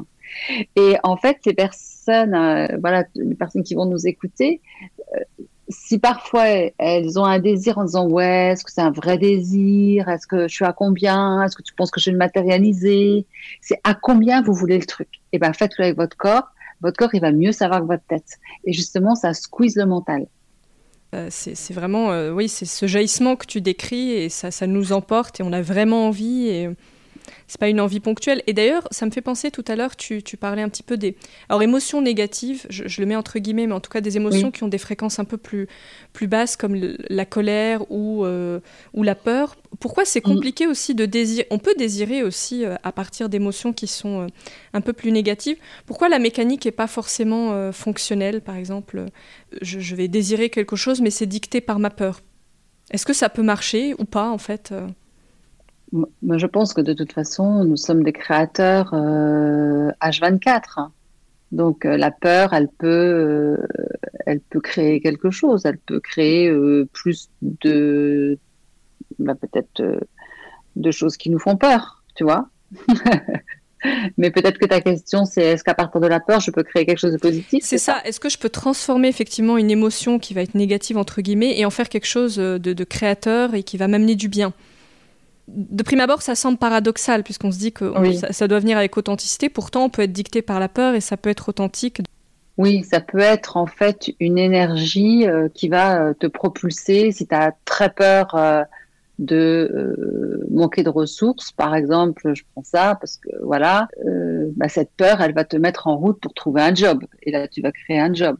Et 0.75 0.95
en 1.03 1.17
fait, 1.17 1.37
les 1.45 1.53
personnes, 1.53 2.35
euh, 2.35 2.67
voilà, 2.79 3.05
les 3.15 3.35
personnes 3.35 3.63
qui 3.63 3.73
vont 3.73 3.85
nous 3.85 4.05
écouter, 4.05 4.61
euh, 5.15 5.43
si 5.67 5.99
parfois 5.99 6.45
elles 6.77 7.17
ont 7.19 7.25
un 7.25 7.39
désir 7.39 7.77
en 7.77 7.85
disant 7.85 8.07
ouais, 8.07 8.51
est-ce 8.51 8.63
que 8.63 8.71
c'est 8.71 8.81
un 8.81 8.91
vrai 8.91 9.17
désir? 9.17 10.07
Est-ce 10.09 10.27
que 10.27 10.47
je 10.47 10.53
suis 10.53 10.65
à 10.65 10.73
combien? 10.73 11.43
Est-ce 11.43 11.55
que 11.55 11.63
tu 11.63 11.73
penses 11.73 11.91
que 11.91 11.99
je 11.99 12.05
vais 12.05 12.13
le 12.13 12.17
matérialiser? 12.17 13.25
C'est 13.61 13.79
à 13.83 13.93
combien 13.93 14.41
vous 14.41 14.53
voulez 14.53 14.77
le 14.77 14.85
truc? 14.85 15.09
Eh 15.31 15.39
ben 15.39 15.53
faites-le 15.53 15.85
avec 15.85 15.97
votre 15.97 16.17
corps 16.17 16.49
votre 16.81 16.97
corps, 16.97 17.13
il 17.13 17.21
va 17.21 17.31
mieux 17.31 17.51
savoir 17.51 17.81
que 17.81 17.87
votre 17.87 18.03
tête. 18.07 18.37
Et 18.65 18.73
justement, 18.73 19.15
ça 19.15 19.33
squeeze 19.33 19.75
le 19.75 19.85
mental. 19.85 20.27
Euh, 21.13 21.27
c'est 21.29 21.73
vraiment, 21.73 22.11
euh, 22.11 22.31
oui, 22.31 22.49
c'est 22.49 22.65
ce 22.65 22.85
jaillissement 22.85 23.35
que 23.35 23.45
tu 23.45 23.61
décris 23.61 24.11
et 24.11 24.29
ça, 24.29 24.51
ça 24.51 24.67
nous 24.67 24.91
emporte 24.91 25.39
et 25.39 25.43
on 25.43 25.53
a 25.53 25.61
vraiment 25.61 26.07
envie. 26.07 26.67
C'est 27.47 27.59
pas 27.59 27.69
une 27.69 27.79
envie 27.79 27.99
ponctuelle. 27.99 28.41
Et 28.47 28.53
d'ailleurs, 28.53 28.87
ça 28.91 29.05
me 29.05 29.11
fait 29.11 29.21
penser 29.21 29.51
tout 29.51 29.63
à 29.67 29.75
l'heure, 29.75 29.95
tu, 29.95 30.23
tu, 30.23 30.37
parlais 30.37 30.61
un 30.61 30.69
petit 30.69 30.83
peu 30.83 30.97
des. 30.97 31.15
Alors, 31.49 31.61
émotions 31.61 32.01
négatives, 32.01 32.65
je, 32.69 33.01
le 33.01 33.05
mets 33.05 33.15
entre 33.15 33.39
guillemets, 33.39 33.67
mais 33.67 33.73
en 33.73 33.79
tout 33.79 33.89
cas 33.89 34.01
des 34.01 34.17
émotions 34.17 34.51
qui 34.51 34.63
ont 34.63 34.67
des 34.67 34.77
fréquences 34.77 35.19
un 35.19 35.25
peu 35.25 35.37
plus, 35.37 35.67
plus 36.13 36.27
basses, 36.27 36.55
comme 36.55 36.75
la 37.09 37.25
colère 37.25 37.89
ou, 37.91 38.25
euh, 38.25 38.59
ou 38.93 39.03
la 39.03 39.15
peur. 39.15 39.55
Pourquoi 39.79 40.05
c'est 40.05 40.25
mm. 40.25 40.29
compliqué 40.33 40.67
aussi 40.67 40.95
de 40.95 41.05
désirer 41.05 41.47
On 41.49 41.59
peut 41.59 41.75
désirer 41.77 42.23
aussi 42.23 42.65
euh, 42.65 42.75
à 42.83 42.91
partir 42.91 43.29
d'émotions 43.29 43.73
qui 43.73 43.87
sont 43.87 44.21
euh, 44.21 44.27
un 44.73 44.81
peu 44.81 44.93
plus 44.93 45.11
négatives. 45.11 45.57
Pourquoi 45.85 46.09
la 46.09 46.19
mécanique 46.19 46.65
n'est 46.65 46.71
pas 46.71 46.87
forcément 46.87 47.71
fonctionnelle 47.71 48.41
Par 48.41 48.55
exemple, 48.55 49.05
je, 49.61 49.79
je, 49.79 49.95
vais 49.95 50.07
désirer 50.07 50.49
quelque 50.49 50.75
chose, 50.75 51.01
mais 51.01 51.09
c'est 51.09 51.25
dicté 51.25 51.61
par 51.61 51.79
ma 51.79 51.89
peur? 51.89 52.21
Est-ce 52.91 53.05
que 53.05 53.13
ça 53.13 53.29
peut 53.29 53.41
marcher 53.41 53.95
ou 53.97 54.05
pas, 54.05 54.29
en 54.29 54.37
fait 54.37 54.73
Moi, 56.21 56.37
je 56.37 56.45
pense 56.45 56.73
que 56.73 56.81
de 56.81 56.93
toute 56.93 57.13
façon, 57.13 57.63
nous 57.63 57.77
sommes 57.77 58.03
des 58.03 58.13
créateurs 58.13 58.93
H24. 58.93 60.89
Donc 61.51 61.85
la 61.85 62.11
peur, 62.11 62.53
elle 62.53 62.67
peut, 62.67 63.57
elle 64.25 64.41
peut 64.41 64.59
créer 64.59 64.99
quelque 64.99 65.31
chose. 65.31 65.65
Elle 65.65 65.77
peut 65.77 65.99
créer 65.99 66.51
plus 66.91 67.29
de, 67.41 68.37
bah, 69.19 69.35
peut-être 69.35 69.99
de 70.75 70.91
choses 70.91 71.17
qui 71.17 71.29
nous 71.29 71.39
font 71.39 71.55
peur, 71.55 72.03
tu 72.15 72.23
vois. 72.23 72.49
Mais 74.17 74.31
peut-être 74.31 74.57
que 74.57 74.65
ta 74.65 74.81
question, 74.81 75.25
c'est 75.25 75.43
est-ce 75.43 75.63
qu'à 75.63 75.73
partir 75.73 76.01
de 76.01 76.07
la 76.07 76.19
peur, 76.19 76.39
je 76.39 76.51
peux 76.51 76.63
créer 76.63 76.85
quelque 76.85 76.97
chose 76.97 77.13
de 77.13 77.17
positif 77.17 77.63
C'est 77.63 77.77
ça? 77.77 78.01
Est-ce 78.03 78.19
que 78.19 78.29
je 78.29 78.37
peux 78.37 78.49
transformer 78.49 79.07
effectivement 79.07 79.57
une 79.57 79.71
émotion 79.71 80.19
qui 80.19 80.33
va 80.33 80.41
être 80.41 80.55
négative, 80.55 80.97
entre 80.97 81.21
guillemets, 81.21 81.57
et 81.59 81.65
en 81.65 81.69
faire 81.69 81.89
quelque 81.89 82.07
chose 82.07 82.37
de, 82.37 82.83
créateur 82.83 83.53
et 83.53 83.63
qui 83.63 83.77
va 83.77 83.87
m'amener 83.87 84.15
du 84.15 84.27
bien? 84.27 84.53
De 85.47 85.83
prime 85.83 85.99
abord, 85.99 86.21
ça 86.21 86.35
semble 86.35 86.57
paradoxal, 86.57 87.23
puisqu'on 87.23 87.51
se 87.51 87.59
dit 87.59 87.71
que 87.71 87.93
ça, 88.31 88.47
doit 88.47 88.59
venir 88.59 88.77
avec 88.77 88.97
authenticité. 88.97 89.49
Pourtant, 89.49 89.85
on 89.85 89.89
peut 89.89 90.01
être 90.03 90.11
dicté 90.11 90.41
par 90.41 90.59
la 90.59 90.69
peur 90.69 90.95
et 90.95 91.01
ça 91.01 91.17
peut 91.17 91.29
être 91.29 91.49
authentique. 91.49 92.01
Oui, 92.57 92.83
ça 92.83 93.01
peut 93.01 93.19
être 93.19 93.57
en 93.57 93.65
fait 93.65 94.11
une 94.19 94.37
énergie 94.37 95.27
euh, 95.27 95.49
qui 95.53 95.67
va 95.67 96.01
euh, 96.01 96.13
te 96.13 96.25
propulser. 96.25 97.11
Si 97.11 97.27
tu 97.27 97.35
as 97.35 97.53
très 97.65 97.89
peur 97.89 98.33
euh, 98.35 98.63
de 99.19 99.69
euh, 99.73 100.47
manquer 100.49 100.81
de 100.81 100.89
ressources, 100.89 101.51
par 101.51 101.75
exemple, 101.75 102.33
je 102.33 102.43
prends 102.53 102.63
ça 102.63 102.97
parce 102.99 103.17
que 103.17 103.29
voilà, 103.43 103.89
bah, 104.55 104.69
cette 104.69 104.91
peur, 104.95 105.21
elle 105.21 105.33
va 105.33 105.43
te 105.43 105.57
mettre 105.57 105.87
en 105.87 105.97
route 105.97 106.19
pour 106.21 106.33
trouver 106.33 106.61
un 106.61 106.73
job. 106.73 107.03
Et 107.23 107.31
là, 107.31 107.47
tu 107.47 107.61
vas 107.61 107.71
créer 107.71 107.99
un 107.99 108.13
job. 108.13 108.37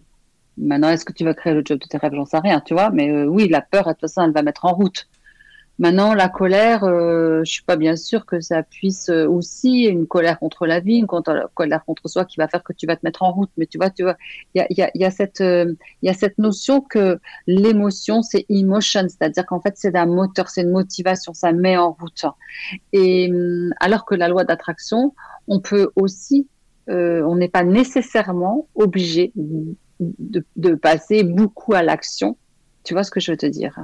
Maintenant, 0.57 0.89
est-ce 0.89 1.03
que 1.03 1.13
tu 1.13 1.25
vas 1.25 1.33
créer 1.33 1.53
le 1.53 1.63
job 1.65 1.79
de 1.79 1.85
tes 1.85 1.97
rêves? 1.97 2.13
J'en 2.13 2.25
sais 2.25 2.39
rien, 2.39 2.61
tu 2.61 2.73
vois. 2.73 2.89
Mais 2.89 3.11
euh, 3.11 3.25
oui, 3.25 3.47
la 3.49 3.61
peur, 3.61 3.85
de 3.85 3.91
toute 3.91 4.01
façon, 4.01 4.23
elle 4.23 4.31
va 4.31 4.41
mettre 4.41 4.65
en 4.65 4.73
route. 4.73 5.07
Maintenant, 5.77 6.13
la 6.13 6.29
colère, 6.29 6.85
euh, 6.85 7.41
je 7.43 7.51
suis 7.51 7.63
pas 7.63 7.75
bien 7.75 7.97
sûre 7.97 8.25
que 8.25 8.39
ça 8.39 8.63
puisse 8.63 9.09
euh, 9.09 9.27
aussi 9.27 9.83
une 9.83 10.07
colère 10.07 10.39
contre 10.39 10.65
la 10.65 10.79
vie, 10.79 10.95
une 10.95 11.07
colère 11.07 11.85
contre 11.85 12.07
soi 12.07 12.23
qui 12.23 12.37
va 12.37 12.47
faire 12.47 12.63
que 12.63 12.71
tu 12.71 12.87
vas 12.87 12.95
te 12.95 13.01
mettre 13.03 13.23
en 13.23 13.33
route. 13.33 13.49
Mais 13.57 13.65
tu 13.65 13.77
vois, 13.77 13.89
tu 13.89 14.03
vois, 14.03 14.15
il 14.53 14.59
y 14.59 14.61
a, 14.61 14.67
y, 14.69 14.81
a, 14.81 14.91
y 14.95 15.03
a, 15.03 15.11
cette, 15.11 15.41
euh, 15.41 15.73
y 16.01 16.07
a 16.09 16.13
cette 16.13 16.37
notion 16.37 16.79
que 16.79 17.19
l'émotion, 17.45 18.21
c'est 18.21 18.45
emotion, 18.47 19.01
c'est-à-dire 19.09 19.45
qu'en 19.45 19.59
fait, 19.59 19.73
c'est 19.75 19.95
un 19.97 20.05
moteur, 20.05 20.47
c'est 20.47 20.61
une 20.61 20.71
motivation, 20.71 21.33
ça 21.33 21.51
met 21.51 21.75
en 21.75 21.91
route. 21.91 22.25
Et 22.93 23.29
hum, 23.29 23.73
alors 23.81 24.05
que 24.05 24.15
la 24.15 24.29
loi 24.29 24.45
d'attraction, 24.45 25.13
on 25.49 25.59
peut 25.59 25.89
aussi, 25.97 26.47
euh, 26.89 27.21
on 27.23 27.35
n'est 27.35 27.49
pas 27.49 27.65
nécessairement 27.65 28.67
obligé 28.75 29.33
de, 29.99 30.45
de 30.55 30.75
passer 30.75 31.23
beaucoup 31.23 31.73
à 31.73 31.83
l'action. 31.83 32.37
Tu 32.85 32.93
vois 32.93 33.03
ce 33.03 33.11
que 33.11 33.19
je 33.19 33.31
veux 33.31 33.37
te 33.37 33.45
dire? 33.45 33.77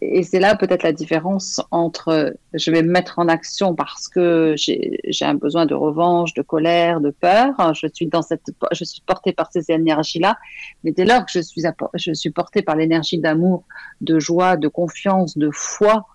Et 0.00 0.22
c'est 0.22 0.40
là 0.40 0.56
peut-être 0.56 0.82
la 0.82 0.92
différence 0.92 1.60
entre 1.70 2.36
je 2.52 2.70
vais 2.70 2.82
me 2.82 2.90
mettre 2.90 3.18
en 3.18 3.28
action 3.28 3.74
parce 3.74 4.08
que 4.08 4.54
j'ai 4.56 5.24
un 5.24 5.34
besoin 5.34 5.66
de 5.66 5.74
revanche, 5.74 6.34
de 6.34 6.42
colère, 6.42 7.00
de 7.00 7.10
peur. 7.10 7.74
Je 7.74 7.86
suis 7.92 8.06
dans 8.06 8.22
cette, 8.22 8.50
je 8.72 8.84
suis 8.84 9.02
portée 9.02 9.32
par 9.32 9.52
ces 9.52 9.70
énergies-là. 9.70 10.36
Mais 10.82 10.92
dès 10.92 11.04
lors 11.04 11.24
que 11.24 11.32
je 11.32 11.40
suis, 11.40 11.62
je 11.94 12.12
suis 12.12 12.30
portée 12.30 12.62
par 12.62 12.76
l'énergie 12.76 13.18
d'amour, 13.18 13.64
de 14.00 14.18
joie, 14.18 14.56
de 14.56 14.68
confiance, 14.68 15.38
de 15.38 15.50
foi, 15.52 16.06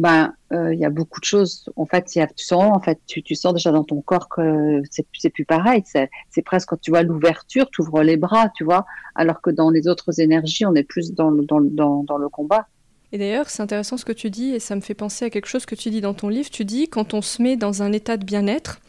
ben 0.00 0.32
euh, 0.52 0.72
il 0.72 0.80
y 0.80 0.84
a 0.86 0.90
beaucoup 0.90 1.20
de 1.20 1.26
choses. 1.26 1.70
En 1.76 1.84
fait, 1.84 2.16
y 2.16 2.20
a, 2.20 2.26
tu 2.26 2.44
sens, 2.44 2.74
en 2.74 2.80
fait, 2.80 2.98
tu, 3.06 3.34
sens 3.34 3.52
déjà 3.52 3.70
dans 3.70 3.84
ton 3.84 4.00
corps 4.00 4.30
que 4.30 4.80
c'est 4.90 5.06
c'est 5.12 5.28
plus 5.28 5.44
pareil. 5.44 5.84
C'est 5.84 6.42
presque 6.42 6.70
quand 6.70 6.80
tu 6.80 6.90
vois 6.90 7.02
l'ouverture, 7.02 7.68
tu 7.70 7.82
ouvres 7.82 8.02
les 8.02 8.16
bras, 8.16 8.48
tu 8.56 8.64
vois. 8.64 8.86
Alors 9.14 9.42
que 9.42 9.50
dans 9.50 9.68
les 9.68 9.88
autres 9.88 10.18
énergies, 10.18 10.64
on 10.64 10.74
est 10.74 10.84
plus 10.84 11.12
dans, 11.12 11.30
dans, 11.30 12.02
dans 12.02 12.16
le 12.16 12.28
combat. 12.30 12.66
Et 13.12 13.18
d'ailleurs, 13.18 13.50
c'est 13.50 13.62
intéressant 13.62 13.98
ce 13.98 14.06
que 14.06 14.12
tu 14.12 14.30
dis, 14.30 14.54
et 14.54 14.58
ça 14.58 14.74
me 14.74 14.80
fait 14.80 14.94
penser 14.94 15.26
à 15.26 15.30
quelque 15.30 15.48
chose 15.48 15.66
que 15.66 15.74
tu 15.74 15.90
dis 15.90 16.00
dans 16.00 16.14
ton 16.14 16.28
livre. 16.28 16.48
Tu 16.48 16.64
dis, 16.64 16.88
quand 16.88 17.12
on 17.12 17.20
se 17.20 17.42
met 17.42 17.56
dans 17.56 17.82
un 17.82 17.92
état 17.92 18.16
de 18.16 18.24
bien-être, 18.24 18.80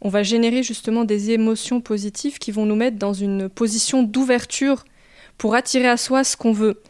on 0.00 0.08
va 0.08 0.24
générer 0.24 0.64
justement 0.64 1.04
des 1.04 1.30
émotions 1.30 1.80
positives 1.80 2.38
qui 2.38 2.50
vont 2.50 2.66
nous 2.66 2.74
mettre 2.74 2.98
dans 2.98 3.12
une 3.12 3.48
position 3.48 4.02
d'ouverture 4.02 4.84
pour 5.38 5.54
attirer 5.54 5.88
à 5.88 5.96
soi 5.96 6.24
ce 6.24 6.36
qu'on 6.36 6.52
veut. 6.52 6.80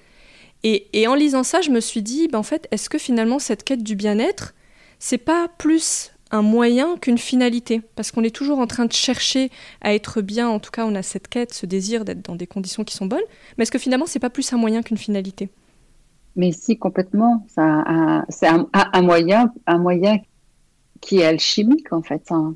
Et, 0.63 1.07
en 1.07 1.15
lisant 1.15 1.45
ça, 1.45 1.61
je 1.61 1.71
me 1.71 1.81
suis 1.81 2.03
dit, 2.03 2.27
ben 2.29 2.39
en 2.39 2.43
fait, 2.43 2.67
est-ce 2.73 2.89
que 2.89 2.99
finalement 2.99 3.39
cette 3.39 3.63
quête 3.63 3.85
du 3.85 3.95
bien-être, 3.95 4.55
c'est 4.99 5.19
pas 5.19 5.49
plus 5.59 6.13
un 6.33 6.43
moyen 6.43 6.97
qu'une 6.97 7.19
finalité? 7.19 7.83
Parce 7.95 8.11
qu'on 8.11 8.25
est 8.25 8.35
toujours 8.35 8.59
en 8.59 8.67
train 8.67 8.85
de 8.85 8.93
chercher 8.93 9.51
à 9.81 9.95
être 9.95 10.23
bien, 10.23 10.49
en 10.49 10.59
tout 10.59 10.73
cas 10.73 10.85
on 10.85 10.97
a 10.97 11.03
cette 11.03 11.29
quête, 11.29 11.55
ce 11.55 11.67
désir 11.67 12.05
d'être 12.05 12.23
dans 12.23 12.35
des 12.35 12.49
conditions 12.49 12.83
qui 12.83 12.97
sont 12.97 13.07
bonnes, 13.07 13.21
mais 13.57 13.63
est-ce 13.63 13.71
que 13.71 13.79
finalement 13.79 14.07
c'est 14.07 14.19
pas 14.19 14.31
plus 14.31 14.53
un 14.53 14.57
moyen 14.57 14.83
qu'une 14.83 14.97
finalité? 14.97 15.51
Mais 16.37 16.53
si, 16.53 16.79
complètement. 16.79 17.47
C'est 17.49 17.63
un, 17.63 18.69
un, 18.73 19.03
moyen, 19.03 19.53
un 19.67 19.79
moyen 19.79 20.19
qui 21.01 21.21
est 21.21 21.25
alchimique, 21.25 21.93
en 21.93 22.03
fait. 22.03 22.31
Hein. 22.31 22.55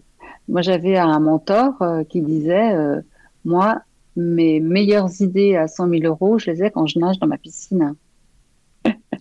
Moi, 0.48 0.60
j'avais 0.60 0.98
un 0.98 1.18
mentor 1.18 1.80
euh, 1.80 2.04
qui 2.04 2.20
disait 2.20 2.74
euh, 2.74 3.00
Moi, 3.44 3.80
mes 4.20 4.61
meilleures 4.61 5.11
idées 5.20 5.56
à 5.56 5.66
100 5.66 5.88
000 5.88 6.02
euros, 6.04 6.38
je 6.38 6.50
les 6.50 6.64
ai 6.64 6.70
quand 6.70 6.87
je 6.87 6.98
nage 6.98 7.18
dans 7.18 7.26
ma 7.26 7.38
piscine. 7.38 7.94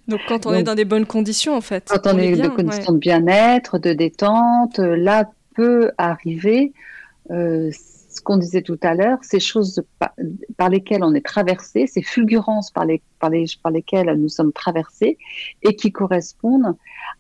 Donc, 0.08 0.22
quand 0.28 0.46
on 0.46 0.54
est 0.54 0.64
dans 0.64 0.76
des 0.76 0.86
bonnes 0.86 1.06
conditions, 1.06 1.56
en 1.56 1.62
fait. 1.62 1.88
Quand 1.88 2.14
on, 2.14 2.18
est, 2.18 2.36
dans 2.36 2.50
des 2.50 2.64
conditions 2.64 2.94
de 2.94 2.98
bien-être, 2.98 3.78
de 3.78 3.94
détente, 3.94 4.80
euh, 4.80 4.96
là 4.96 5.30
peut 5.56 5.92
arriver 5.98 6.74
ce 8.20 8.24
qu'on 8.24 8.38
disait 8.38 8.62
tout 8.62 8.80
à 8.84 8.94
l'heure, 8.96 9.18
ces 9.22 9.40
choses 9.40 9.82
par, 10.58 10.70
lesquelles 10.70 11.04
on 11.04 11.14
est 11.14 11.26
traversé, 11.26 11.88
ces 11.88 12.02
fulgurances 12.02 12.70
par, 12.70 12.86
les, 12.86 13.02
par, 13.20 13.30
les, 13.30 13.46
par 13.64 13.72
lesquelles 13.72 14.14
nous 14.16 14.28
sommes 14.28 14.52
traversés 14.52 15.18
et 15.64 15.76
qui 15.76 15.92
correspondent 15.92 16.76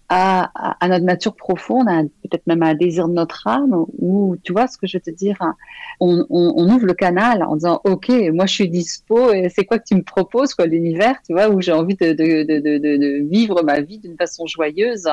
à, 0.10 0.52
notre 0.90 1.06
nature 1.06 1.36
profonde, 1.36 1.88
peut-être 2.24 2.46
même 2.48 2.64
à 2.64 2.68
un 2.68 2.74
désir 2.74 3.08
de 3.08 3.14
notre 3.14 3.48
âme, 3.48 3.86
ou 4.00 4.36
tu 4.44 4.52
vois 4.52 4.68
ce 4.68 4.78
que 4.78 4.88
je 4.88 4.98
veux 4.98 5.02
te 5.02 5.12
dire, 5.12 5.38
hein. 5.40 5.56
on, 6.00 6.26
ouvre 6.30 6.86
le 6.86 6.94
canal 6.94 7.44
en 7.44 7.56
disant 7.56 7.80
ok, 7.86 8.10
moi 8.34 8.46
je 8.46 8.54
suis 8.54 8.70
dispo, 8.70 9.32
et 9.32 9.50
c'est 9.50 9.66
quoi 9.66 9.80
que 9.80 9.86
tu 9.88 9.96
me 9.96 10.04
proposes, 10.04 10.54
quoi, 10.54 10.66
l'univers, 10.66 11.16
tu 11.26 11.34
vois, 11.34 11.50
où 11.50 11.62
j'ai 11.62 11.72
envie 11.72 11.96
de, 11.96 13.30
vivre 13.30 13.64
ma 13.64 13.80
vie 13.80 14.00
d'une 14.00 14.18
façon 14.18 14.48
joyeuse. 14.48 15.08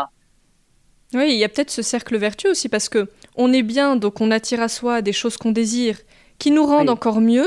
Oui, 1.16 1.30
il 1.30 1.38
y 1.38 1.44
a 1.44 1.48
peut-être 1.48 1.70
ce 1.70 1.82
cercle 1.82 2.16
vertueux 2.16 2.50
aussi 2.50 2.68
parce 2.68 2.88
que 2.88 3.08
on 3.36 3.52
est 3.52 3.62
bien, 3.62 3.96
donc 3.96 4.20
on 4.20 4.30
attire 4.30 4.60
à 4.60 4.68
soi 4.68 5.02
des 5.02 5.12
choses 5.12 5.36
qu'on 5.36 5.50
désire, 5.50 5.98
qui 6.38 6.50
nous 6.50 6.66
rendent 6.66 6.90
encore 6.90 7.20
mieux. 7.20 7.46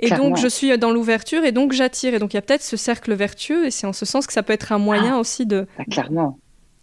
Et 0.00 0.10
donc 0.10 0.36
je 0.36 0.46
suis 0.46 0.76
dans 0.78 0.92
l'ouverture 0.92 1.44
et 1.44 1.52
donc 1.52 1.72
j'attire. 1.72 2.14
Et 2.14 2.18
donc 2.18 2.32
il 2.32 2.36
y 2.36 2.38
a 2.38 2.42
peut-être 2.42 2.62
ce 2.62 2.76
cercle 2.76 3.12
vertueux 3.14 3.66
et 3.66 3.70
c'est 3.70 3.86
en 3.86 3.92
ce 3.92 4.06
sens 4.06 4.26
que 4.26 4.32
ça 4.32 4.42
peut 4.42 4.52
être 4.52 4.72
un 4.72 4.78
moyen 4.78 5.14
ah. 5.16 5.20
aussi 5.20 5.46
de. 5.46 5.66
Ah, 5.78 5.84
clairement. 5.84 6.38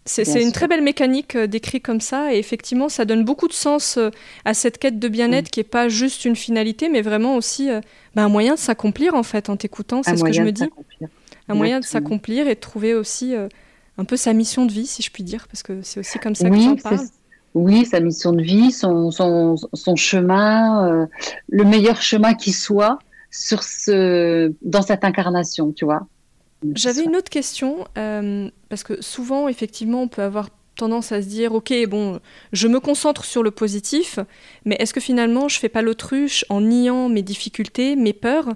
C'est 0.08 0.40
une 0.40 0.52
très 0.52 0.68
belle 0.68 0.82
mécanique 0.82 1.34
euh, 1.34 1.46
décrite 1.48 1.84
comme 1.84 2.00
ça 2.00 2.32
et 2.32 2.38
effectivement 2.38 2.88
ça 2.88 3.04
donne 3.04 3.24
beaucoup 3.24 3.48
de 3.48 3.52
sens 3.52 3.96
euh, 3.96 4.10
à 4.44 4.54
cette 4.54 4.78
quête 4.78 5.00
de 5.00 5.08
bien-être 5.08 5.48
mm. 5.48 5.50
qui 5.50 5.60
est 5.60 5.64
pas 5.64 5.88
juste 5.88 6.24
une 6.24 6.36
finalité 6.36 6.88
mais 6.88 7.02
vraiment 7.02 7.34
aussi 7.34 7.70
euh, 7.70 7.80
bah, 8.14 8.22
un 8.22 8.28
moyen 8.28 8.54
de 8.54 8.58
s'accomplir 8.60 9.14
en 9.14 9.24
fait 9.24 9.48
en 9.48 9.56
t'écoutant, 9.56 10.02
c'est 10.04 10.16
ce 10.16 10.22
que 10.22 10.32
je 10.32 10.42
me 10.42 10.52
dis. 10.52 10.68
Un 11.48 11.54
moyen 11.54 11.80
de 11.80 11.84
s'accomplir 11.84 12.46
et 12.46 12.54
de 12.54 12.60
trouver 12.60 12.94
aussi 12.94 13.34
un 13.98 14.04
peu 14.04 14.16
sa 14.16 14.32
mission 14.32 14.66
de 14.66 14.72
vie, 14.72 14.86
si 14.86 15.02
je 15.02 15.10
puis 15.10 15.22
dire, 15.22 15.46
parce 15.48 15.62
que 15.62 15.82
c'est 15.82 16.00
aussi 16.00 16.18
comme 16.18 16.34
ça 16.34 16.50
que 16.50 16.60
j'en 16.60 16.76
parle. 16.76 17.00
Oui, 17.54 17.86
sa 17.86 18.00
mission 18.00 18.32
de 18.32 18.42
vie, 18.42 18.70
son, 18.70 19.10
son, 19.10 19.56
son 19.72 19.96
chemin, 19.96 20.86
euh, 20.86 21.06
le 21.48 21.64
meilleur 21.64 22.02
chemin 22.02 22.34
qui 22.34 22.52
soit 22.52 22.98
sur 23.30 23.62
ce, 23.62 24.52
dans 24.60 24.82
cette 24.82 25.04
incarnation, 25.04 25.72
tu 25.72 25.86
vois. 25.86 26.06
J'avais 26.74 27.04
une 27.04 27.16
autre 27.16 27.30
question, 27.30 27.86
euh, 27.96 28.50
parce 28.68 28.82
que 28.82 29.00
souvent, 29.00 29.48
effectivement, 29.48 30.02
on 30.02 30.08
peut 30.08 30.22
avoir 30.22 30.50
tendance 30.76 31.12
à 31.12 31.22
se 31.22 31.28
dire, 31.28 31.54
ok, 31.54 31.72
bon, 31.88 32.20
je 32.52 32.68
me 32.68 32.78
concentre 32.78 33.24
sur 33.24 33.42
le 33.42 33.50
positif, 33.50 34.18
mais 34.64 34.76
est-ce 34.78 34.92
que 34.92 35.00
finalement, 35.00 35.48
je 35.48 35.58
fais 35.58 35.70
pas 35.70 35.82
l'autruche 35.82 36.44
en 36.50 36.60
niant 36.60 37.08
mes 37.08 37.22
difficultés, 37.22 37.96
mes 37.96 38.12
peurs 38.12 38.50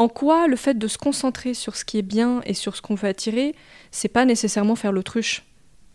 En 0.00 0.08
quoi 0.08 0.48
le 0.48 0.56
fait 0.56 0.78
de 0.78 0.88
se 0.88 0.96
concentrer 0.96 1.52
sur 1.52 1.76
ce 1.76 1.84
qui 1.84 1.98
est 1.98 2.02
bien 2.02 2.40
et 2.46 2.54
sur 2.54 2.74
ce 2.74 2.80
qu'on 2.80 2.94
veut 2.94 3.06
attirer, 3.06 3.54
c'est 3.90 4.08
pas 4.08 4.24
nécessairement 4.24 4.74
faire 4.74 4.92
l'autruche? 4.92 5.44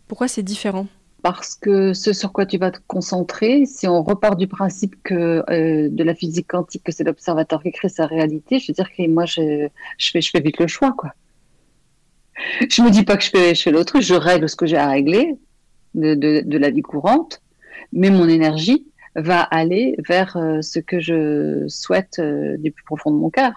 Pourquoi 0.06 0.28
c'est 0.28 0.44
différent? 0.44 0.86
Parce 1.24 1.56
que 1.56 1.92
ce 1.92 2.12
sur 2.12 2.32
quoi 2.32 2.46
tu 2.46 2.56
vas 2.56 2.70
te 2.70 2.78
concentrer, 2.86 3.66
si 3.66 3.88
on 3.88 4.04
repart 4.04 4.38
du 4.38 4.46
principe 4.46 4.94
que 5.02 5.42
euh, 5.50 5.88
de 5.90 6.04
la 6.04 6.14
physique 6.14 6.46
quantique, 6.46 6.84
que 6.84 6.92
c'est 6.92 7.02
l'observateur 7.02 7.60
qui 7.64 7.72
crée 7.72 7.88
sa 7.88 8.06
réalité, 8.06 8.60
je 8.60 8.68
veux 8.68 8.74
dire 8.74 8.88
que 8.96 9.08
moi, 9.08 9.24
je, 9.24 9.66
fais, 9.98 10.20
je 10.20 10.38
vite 10.38 10.60
le 10.60 10.68
choix, 10.68 10.92
quoi. 10.96 11.12
Je 12.70 12.82
me 12.82 12.90
dis 12.90 13.02
pas 13.02 13.16
que 13.16 13.24
je 13.24 13.30
fais, 13.30 13.56
je 13.56 13.62
fais 13.62 13.72
l'autruche, 13.72 14.06
je 14.06 14.14
règle 14.14 14.48
ce 14.48 14.54
que 14.54 14.66
j'ai 14.66 14.76
à 14.76 14.88
régler, 14.88 15.34
de, 15.94 16.58
la 16.58 16.70
vie 16.70 16.82
courante, 16.82 17.42
mais 17.92 18.10
mon 18.10 18.28
énergie 18.28 18.86
va 19.16 19.40
aller 19.40 19.96
vers 20.06 20.36
euh, 20.36 20.62
ce 20.62 20.78
que 20.78 21.00
je 21.00 21.66
souhaite 21.66 22.20
euh, 22.20 22.56
du 22.58 22.70
plus 22.70 22.84
profond 22.84 23.10
de 23.10 23.16
mon 23.16 23.30
cœur. 23.30 23.52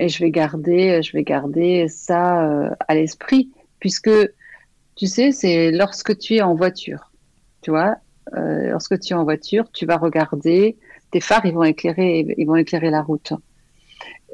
Et 0.00 0.08
je 0.08 0.24
vais 0.24 0.30
garder, 0.30 1.00
garder 1.14 1.86
ça 1.88 2.42
euh, 2.42 2.70
à 2.88 2.94
l'esprit, 2.94 3.50
puisque 3.78 4.10
tu 4.96 5.06
sais, 5.06 5.30
c'est 5.30 5.70
lorsque 5.70 6.18
tu 6.18 6.36
es 6.36 6.42
en 6.42 6.54
voiture, 6.54 7.12
tu 7.62 7.70
vois, 7.70 7.96
lorsque 8.32 8.98
tu 8.98 9.12
es 9.12 9.16
en 9.16 9.24
voiture, 9.24 9.70
tu 9.72 9.86
vas 9.86 9.96
regarder, 9.96 10.76
tes 11.10 11.20
phares, 11.20 11.44
ils 11.46 11.54
vont 11.54 11.64
éclairer, 11.64 12.26
ils 12.36 12.46
vont 12.46 12.56
éclairer 12.56 12.90
la 12.90 13.02
route. 13.02 13.32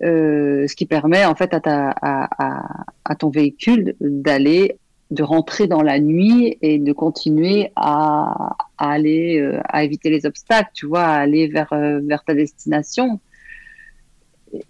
ce 0.01 0.75
qui 0.75 0.87
permet 0.87 1.25
en 1.25 1.35
fait 1.35 1.55
à, 1.55 3.15
ton 3.19 3.31
véhicule 3.31 3.95
d'aller 4.01 4.79
de 5.11 5.23
rentrer 5.23 5.67
dans 5.67 5.83
la 5.83 6.01
nuit 6.01 6.59
et 6.63 6.79
de 6.79 6.93
continuer 6.93 7.71
à, 7.77 8.57
aller, 8.79 9.39
euh, 9.39 9.61
éviter 9.75 10.11
les 10.11 10.27
obstacles, 10.27 10.71
tu 10.75 10.87
vois, 10.87 11.05
à 11.05 11.19
aller 11.21 11.51
euh, 11.73 12.01
vers 12.05 12.25
ta 12.25 12.35
destination. 12.35 13.21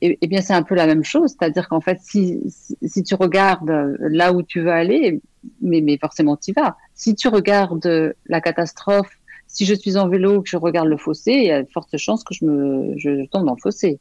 Et, 0.01 0.27
bien, 0.27 0.40
c'est 0.40 0.55
un 0.55 0.62
peu 0.62 0.75
la 0.75 0.87
même 0.87 1.05
chose, 1.05 1.35
c'est-à-dire 1.38 1.68
qu'en 1.68 1.81
fait, 1.81 1.99
si, 2.01 2.40
si, 2.83 3.03
tu 3.03 3.14
regardes 3.14 3.96
là 4.01 4.33
où 4.33 4.42
tu 4.42 4.61
veux 4.61 4.70
aller, 4.70 5.20
mais, 5.61 5.81
mais 5.81 5.99
forcément 5.99 6.37
tu 6.37 6.51
y 6.51 6.55
vas. 6.55 6.77
Si 6.94 7.14
tu 7.14 7.29
regardes 7.29 8.14
la 8.27 8.40
catastrophe, 8.40 9.11
si 9.46 9.64
je 9.64 9.75
suis 9.75 9.96
en 9.96 10.09
vélo, 10.09 10.42
que 10.42 10.49
je 10.49 10.57
regarde 10.57 10.88
le 10.88 10.96
fossé, 10.96 11.33
il 11.33 11.44
y 11.44 11.51
a 11.51 11.62
de 11.62 11.70
fortes 11.70 11.96
chances 11.96 12.25
que 12.25 12.35
je 12.35 12.44
me 12.44 12.94
je 12.99 13.27
tombe 13.27 13.46
dans 13.46 13.55
le 13.55 13.61
fossé 13.61 13.99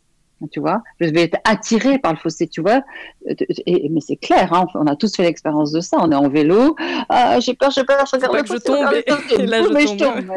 tu 0.52 0.60
vois? 0.60 0.84
Je 1.00 1.10
vais 1.10 1.24
être 1.24 1.38
attirée 1.44 2.00
par 2.00 2.14
le 2.14 2.20
fossé, 2.20 2.48
tu 2.48 2.62
vois? 2.62 2.82
Et, 3.26 3.90
mais 3.90 4.02
c'est 4.02 4.16
clair, 4.16 4.54
hein, 4.54 4.68
on 4.76 4.88
a 4.88 4.96
tous 4.96 5.16
fait 5.16 5.24
l'expérience 5.24 5.72
de 5.72 5.80
ça. 5.80 5.98
On 6.00 6.12
est 6.12 6.16
en 6.16 6.30
vélo, 6.30 6.76
ah, 7.10 7.40
j'ai 7.40 7.54
peur, 7.54 7.72
j'ai 7.72 7.84
peur, 7.84 8.06
je 8.06 8.16
regarde 8.16 8.36
le 8.36 8.46
fossé, 8.46 8.60
je 8.60 9.02
tombe, 9.06 9.40
et, 9.40 9.46
là 9.46 9.62
je, 9.62 9.68
je 9.68 9.98
tombe. 9.98 10.28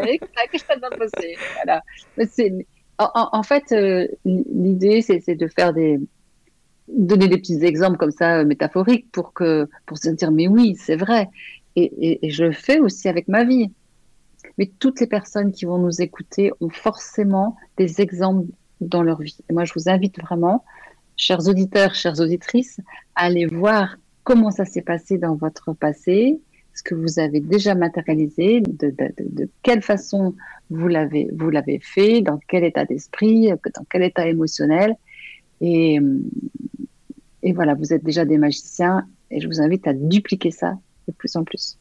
que 0.52 0.58
je 0.58 0.80
dans 0.80 0.88
le 0.88 0.96
fossé. 0.96 1.36
Voilà. 1.56 1.82
En, 2.98 3.42
fait, 3.44 3.70
euh, 3.72 4.08
l'idée, 4.24 5.02
c'est 5.02 5.34
de 5.34 5.46
faire 5.46 5.72
des 5.72 6.00
donner 6.88 7.28
des 7.28 7.36
petits 7.36 7.62
exemples 7.64 7.98
comme 7.98 8.10
ça 8.10 8.38
euh, 8.38 8.44
métaphoriques 8.46 9.12
pour 9.12 9.34
que 9.34 9.68
pour 9.84 9.98
se 9.98 10.08
dire 10.08 10.32
mais 10.32 10.48
oui, 10.48 10.74
c'est 10.76 10.96
vrai. 10.96 11.28
Et, 11.76 12.24
et 12.24 12.30
je 12.30 12.44
le 12.44 12.52
fais 12.52 12.80
aussi 12.80 13.08
avec 13.08 13.28
ma 13.28 13.44
vie. 13.44 13.70
Mais 14.56 14.70
toutes 14.78 15.00
les 15.00 15.06
personnes 15.06 15.52
qui 15.52 15.64
vont 15.64 15.78
nous 15.78 16.00
écouter 16.00 16.50
ont 16.60 16.70
forcément 16.70 17.56
des 17.76 18.00
exemples 18.00 18.46
dans 18.80 19.02
leur 19.02 19.20
vie. 19.20 19.38
Et 19.48 19.52
moi, 19.52 19.64
je 19.64 19.72
vous 19.74 19.88
invite 19.88 20.20
vraiment, 20.20 20.64
chers 21.16 21.46
auditeurs, 21.48 21.94
chères 21.94 22.20
auditrices, 22.20 22.80
à 23.14 23.24
aller 23.26 23.46
voir 23.46 23.96
comment 24.24 24.50
ça 24.50 24.64
s'est 24.64 24.82
passé 24.82 25.18
dans 25.18 25.34
votre 25.36 25.72
passé, 25.72 26.40
ce 26.78 26.82
que 26.84 26.94
vous 26.94 27.18
avez 27.18 27.40
déjà 27.40 27.74
matérialisé, 27.74 28.60
de, 28.60 29.48
quelle 29.62 29.82
façon 29.82 30.34
vous 30.70 30.86
l'avez 30.86 31.28
vous 31.34 31.50
l'avez 31.50 31.80
fait, 31.80 32.20
dans 32.20 32.38
quel 32.46 32.62
état 32.62 32.84
d'esprit, 32.84 33.48
dans 33.48 33.84
quel 33.90 34.04
état 34.04 34.28
émotionnel. 34.28 34.94
Et, 35.60 35.98
et 37.42 37.52
voilà, 37.52 37.74
vous 37.74 37.92
êtes 37.92 38.04
déjà 38.04 38.24
des 38.24 38.38
magiciens 38.38 39.06
et 39.32 39.40
je 39.40 39.48
vous 39.48 39.60
invite 39.60 39.88
à 39.88 39.92
dupliquer 39.92 40.52
ça 40.52 40.78
de 41.08 41.12
plus 41.12 41.34
en 41.34 41.42
plus. 41.42 41.78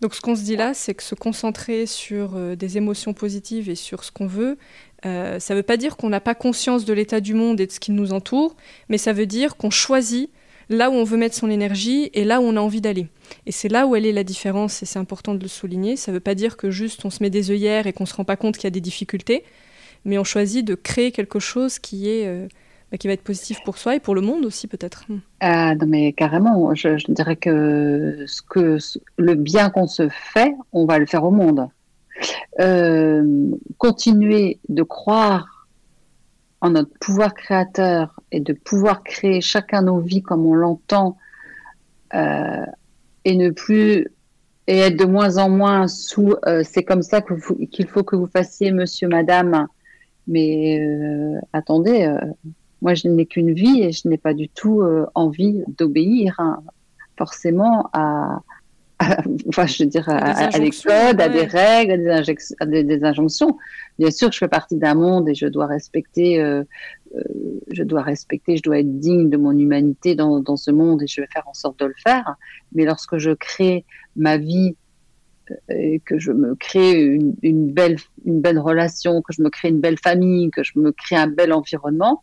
Donc 0.00 0.14
ce 0.14 0.22
qu'on 0.22 0.34
se 0.34 0.44
dit 0.44 0.56
là, 0.56 0.72
c'est 0.72 0.94
que 0.94 1.02
se 1.02 1.14
concentrer 1.14 1.84
sur 1.84 2.36
euh, 2.36 2.56
des 2.56 2.78
émotions 2.78 3.12
positives 3.12 3.68
et 3.68 3.74
sur 3.74 4.02
ce 4.02 4.10
qu'on 4.10 4.26
veut, 4.26 4.56
euh, 5.04 5.38
ça 5.38 5.52
ne 5.52 5.58
veut 5.58 5.62
pas 5.62 5.76
dire 5.76 5.98
qu'on 5.98 6.08
n'a 6.08 6.20
pas 6.20 6.34
conscience 6.34 6.86
de 6.86 6.94
l'état 6.94 7.20
du 7.20 7.34
monde 7.34 7.60
et 7.60 7.66
de 7.66 7.72
ce 7.72 7.80
qui 7.80 7.92
nous 7.92 8.14
entoure, 8.14 8.56
mais 8.88 8.96
ça 8.96 9.12
veut 9.12 9.26
dire 9.26 9.58
qu'on 9.58 9.68
choisit 9.68 10.30
là 10.70 10.88
où 10.88 10.94
on 10.94 11.04
veut 11.04 11.18
mettre 11.18 11.34
son 11.34 11.50
énergie 11.50 12.10
et 12.14 12.24
là 12.24 12.40
où 12.40 12.44
on 12.44 12.56
a 12.56 12.60
envie 12.60 12.80
d'aller. 12.80 13.08
Et 13.44 13.52
c'est 13.52 13.68
là 13.68 13.86
où 13.86 13.96
elle 13.96 14.06
est 14.06 14.12
la 14.12 14.24
différence, 14.24 14.82
et 14.82 14.86
c'est 14.86 14.98
important 14.98 15.34
de 15.34 15.42
le 15.42 15.48
souligner. 15.48 15.96
Ça 15.96 16.12
ne 16.12 16.16
veut 16.16 16.20
pas 16.20 16.34
dire 16.34 16.56
que 16.56 16.70
juste 16.70 17.04
on 17.04 17.10
se 17.10 17.22
met 17.22 17.28
des 17.28 17.50
œillères 17.50 17.86
et 17.86 17.92
qu'on 17.92 18.04
ne 18.04 18.08
se 18.08 18.14
rend 18.14 18.24
pas 18.24 18.36
compte 18.36 18.56
qu'il 18.56 18.64
y 18.64 18.68
a 18.68 18.70
des 18.70 18.80
difficultés, 18.80 19.44
mais 20.04 20.16
on 20.16 20.24
choisit 20.24 20.64
de 20.64 20.74
créer 20.74 21.12
quelque 21.12 21.38
chose 21.38 21.78
qui 21.78 22.08
est... 22.08 22.26
Euh, 22.26 22.48
bah, 22.90 22.98
qui 22.98 23.06
va 23.06 23.12
être 23.12 23.22
positif 23.22 23.62
pour 23.64 23.78
soi 23.78 23.94
et 23.94 24.00
pour 24.00 24.16
le 24.16 24.20
monde 24.20 24.44
aussi 24.44 24.66
peut-être. 24.66 25.04
Ah, 25.38 25.76
non 25.76 25.86
mais 25.86 26.12
carrément, 26.12 26.74
je, 26.74 26.96
dirais 27.12 27.36
que, 27.36 28.24
ce 28.26 28.42
que 28.42 28.78
le 29.16 29.34
bien 29.36 29.70
qu'on 29.70 29.86
se 29.86 30.08
fait, 30.08 30.56
on 30.72 30.86
va 30.86 30.98
le 30.98 31.06
faire 31.06 31.22
au 31.22 31.30
monde. 31.30 31.68
Euh, 32.58 33.52
continuer 33.78 34.58
de 34.68 34.82
croire 34.82 35.59
en 36.60 36.70
notre 36.70 36.96
pouvoir 36.98 37.34
créateur 37.34 38.20
et 38.32 38.40
de 38.40 38.52
pouvoir 38.52 39.02
créer 39.02 39.40
chacun 39.40 39.82
nos 39.82 39.98
vies 39.98 40.22
comme 40.22 40.46
on 40.46 40.54
l'entend 40.54 41.16
euh, 42.14 42.66
et 43.24 43.36
ne 43.36 43.50
plus 43.50 44.08
et 44.66 44.78
être 44.78 44.96
de 44.96 45.04
moins 45.04 45.38
en 45.38 45.48
moins 45.48 45.88
sous 45.88 46.34
euh, 46.46 46.62
c'est 46.64 46.84
comme 46.84 47.02
ça 47.02 47.22
qu'il 47.22 47.86
faut 47.86 48.02
que 48.02 48.16
vous 48.16 48.26
fassiez 48.26 48.72
monsieur 48.72 49.08
madame 49.08 49.66
mais 50.26 50.80
attendez 51.52 52.14
moi, 52.82 52.94
je 52.94 53.08
n'ai 53.08 53.26
qu'une 53.26 53.52
vie 53.52 53.82
et 53.82 53.92
je 53.92 54.08
n'ai 54.08 54.18
pas 54.18 54.34
du 54.34 54.48
tout 54.48 54.80
euh, 54.80 55.06
envie 55.14 55.62
d'obéir 55.68 56.34
hein, 56.38 56.62
forcément 57.18 57.90
à, 57.92 58.40
enfin, 59.48 59.66
je 59.66 59.82
veux 59.82 59.88
dire, 59.88 60.08
à, 60.08 60.48
des 60.58 60.70
codes, 60.70 61.20
à 61.20 61.28
des 61.28 61.44
règles, 61.44 62.10
à 62.60 62.66
des, 62.66 62.84
des, 62.84 63.04
injonctions. 63.04 63.58
Bien 64.00 64.10
sûr, 64.10 64.32
je 64.32 64.38
fais 64.38 64.48
partie 64.48 64.76
d'un 64.76 64.94
monde 64.94 65.28
et 65.28 65.34
je 65.34 65.46
dois 65.46 65.66
respecter, 65.66 66.40
euh, 66.40 66.64
euh, 67.14 67.20
je 67.70 67.82
dois 67.82 68.00
respecter, 68.00 68.56
je 68.56 68.62
dois 68.62 68.78
être 68.78 68.98
digne 68.98 69.28
de 69.28 69.36
mon 69.36 69.52
humanité 69.52 70.14
dans, 70.14 70.56
ce 70.56 70.70
monde 70.70 71.02
et 71.02 71.06
je 71.06 71.20
vais 71.20 71.26
faire 71.30 71.46
en 71.46 71.52
sorte 71.52 71.78
de 71.80 71.84
le 71.84 71.94
faire. 72.02 72.36
Mais 72.72 72.86
lorsque 72.86 73.18
je 73.18 73.32
crée 73.32 73.84
ma 74.16 74.38
vie, 74.38 74.74
et 75.68 76.00
que 76.00 76.18
je 76.18 76.32
me 76.32 76.54
crée 76.54 77.02
une, 77.42 77.72
belle, 77.72 77.96
une 78.24 78.40
belle 78.40 78.58
relation, 78.58 79.20
que 79.20 79.34
je 79.34 79.42
me 79.42 79.50
crée 79.50 79.68
une 79.68 79.82
belle 79.82 79.98
famille, 79.98 80.50
que 80.50 80.62
je 80.62 80.78
me 80.78 80.92
crée 80.92 81.16
un 81.16 81.26
bel 81.26 81.52
environnement, 81.52 82.22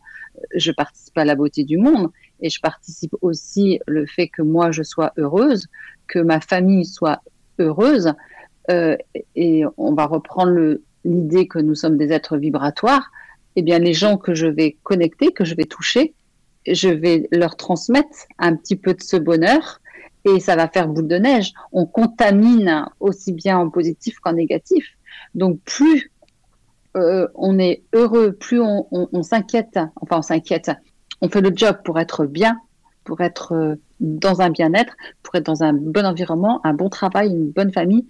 je 0.56 0.72
participe 0.72 1.16
à 1.16 1.24
la 1.24 1.36
beauté 1.36 1.62
du 1.62 1.76
monde 1.76 2.10
et 2.40 2.50
je 2.50 2.60
participe 2.60 3.14
aussi 3.20 3.78
le 3.86 4.04
fait 4.04 4.26
que 4.26 4.42
moi 4.42 4.72
je 4.72 4.82
sois 4.82 5.12
heureuse, 5.16 5.68
que 6.08 6.18
ma 6.18 6.40
famille 6.40 6.84
soit 6.84 7.22
heureuse. 7.60 8.12
Euh, 8.68 8.96
et 9.36 9.64
on 9.78 9.94
va 9.94 10.06
reprendre 10.06 10.78
l'idée 11.08 11.48
que 11.48 11.58
nous 11.58 11.74
sommes 11.74 11.96
des 11.96 12.12
êtres 12.12 12.36
vibratoires. 12.36 13.10
Eh 13.56 13.62
bien, 13.62 13.78
les 13.78 13.94
gens 13.94 14.16
que 14.18 14.34
je 14.34 14.46
vais 14.46 14.76
connecter, 14.82 15.32
que 15.32 15.44
je 15.44 15.54
vais 15.54 15.64
toucher, 15.64 16.14
je 16.66 16.88
vais 16.88 17.28
leur 17.32 17.56
transmettre 17.56 18.26
un 18.38 18.54
petit 18.54 18.76
peu 18.76 18.94
de 18.94 19.02
ce 19.02 19.16
bonheur 19.16 19.80
et 20.24 20.40
ça 20.40 20.56
va 20.56 20.68
faire 20.68 20.88
boule 20.88 21.08
de 21.08 21.16
neige. 21.16 21.52
On 21.72 21.86
contamine 21.86 22.86
aussi 23.00 23.32
bien 23.32 23.58
en 23.58 23.70
positif 23.70 24.18
qu'en 24.20 24.34
négatif. 24.34 24.86
Donc, 25.34 25.60
plus 25.64 26.12
euh, 26.96 27.28
on 27.34 27.58
est 27.58 27.82
heureux, 27.92 28.32
plus 28.32 28.60
on, 28.60 29.22
s'inquiète, 29.22 29.78
enfin 29.96 30.18
on 30.18 30.22
s'inquiète, 30.22 30.70
on 31.20 31.28
fait 31.28 31.40
le 31.40 31.52
job 31.54 31.78
pour 31.84 31.98
être 31.98 32.26
bien, 32.26 32.58
pour 33.04 33.20
être 33.20 33.52
euh, 33.52 33.74
dans 34.00 34.40
un 34.40 34.50
bien-être, 34.50 34.94
pour 35.22 35.34
être 35.34 35.46
dans 35.46 35.62
un 35.62 35.72
bon 35.72 36.04
environnement, 36.04 36.60
un 36.64 36.74
bon 36.74 36.88
travail, 36.88 37.30
une 37.30 37.50
bonne 37.50 37.72
famille, 37.72 38.06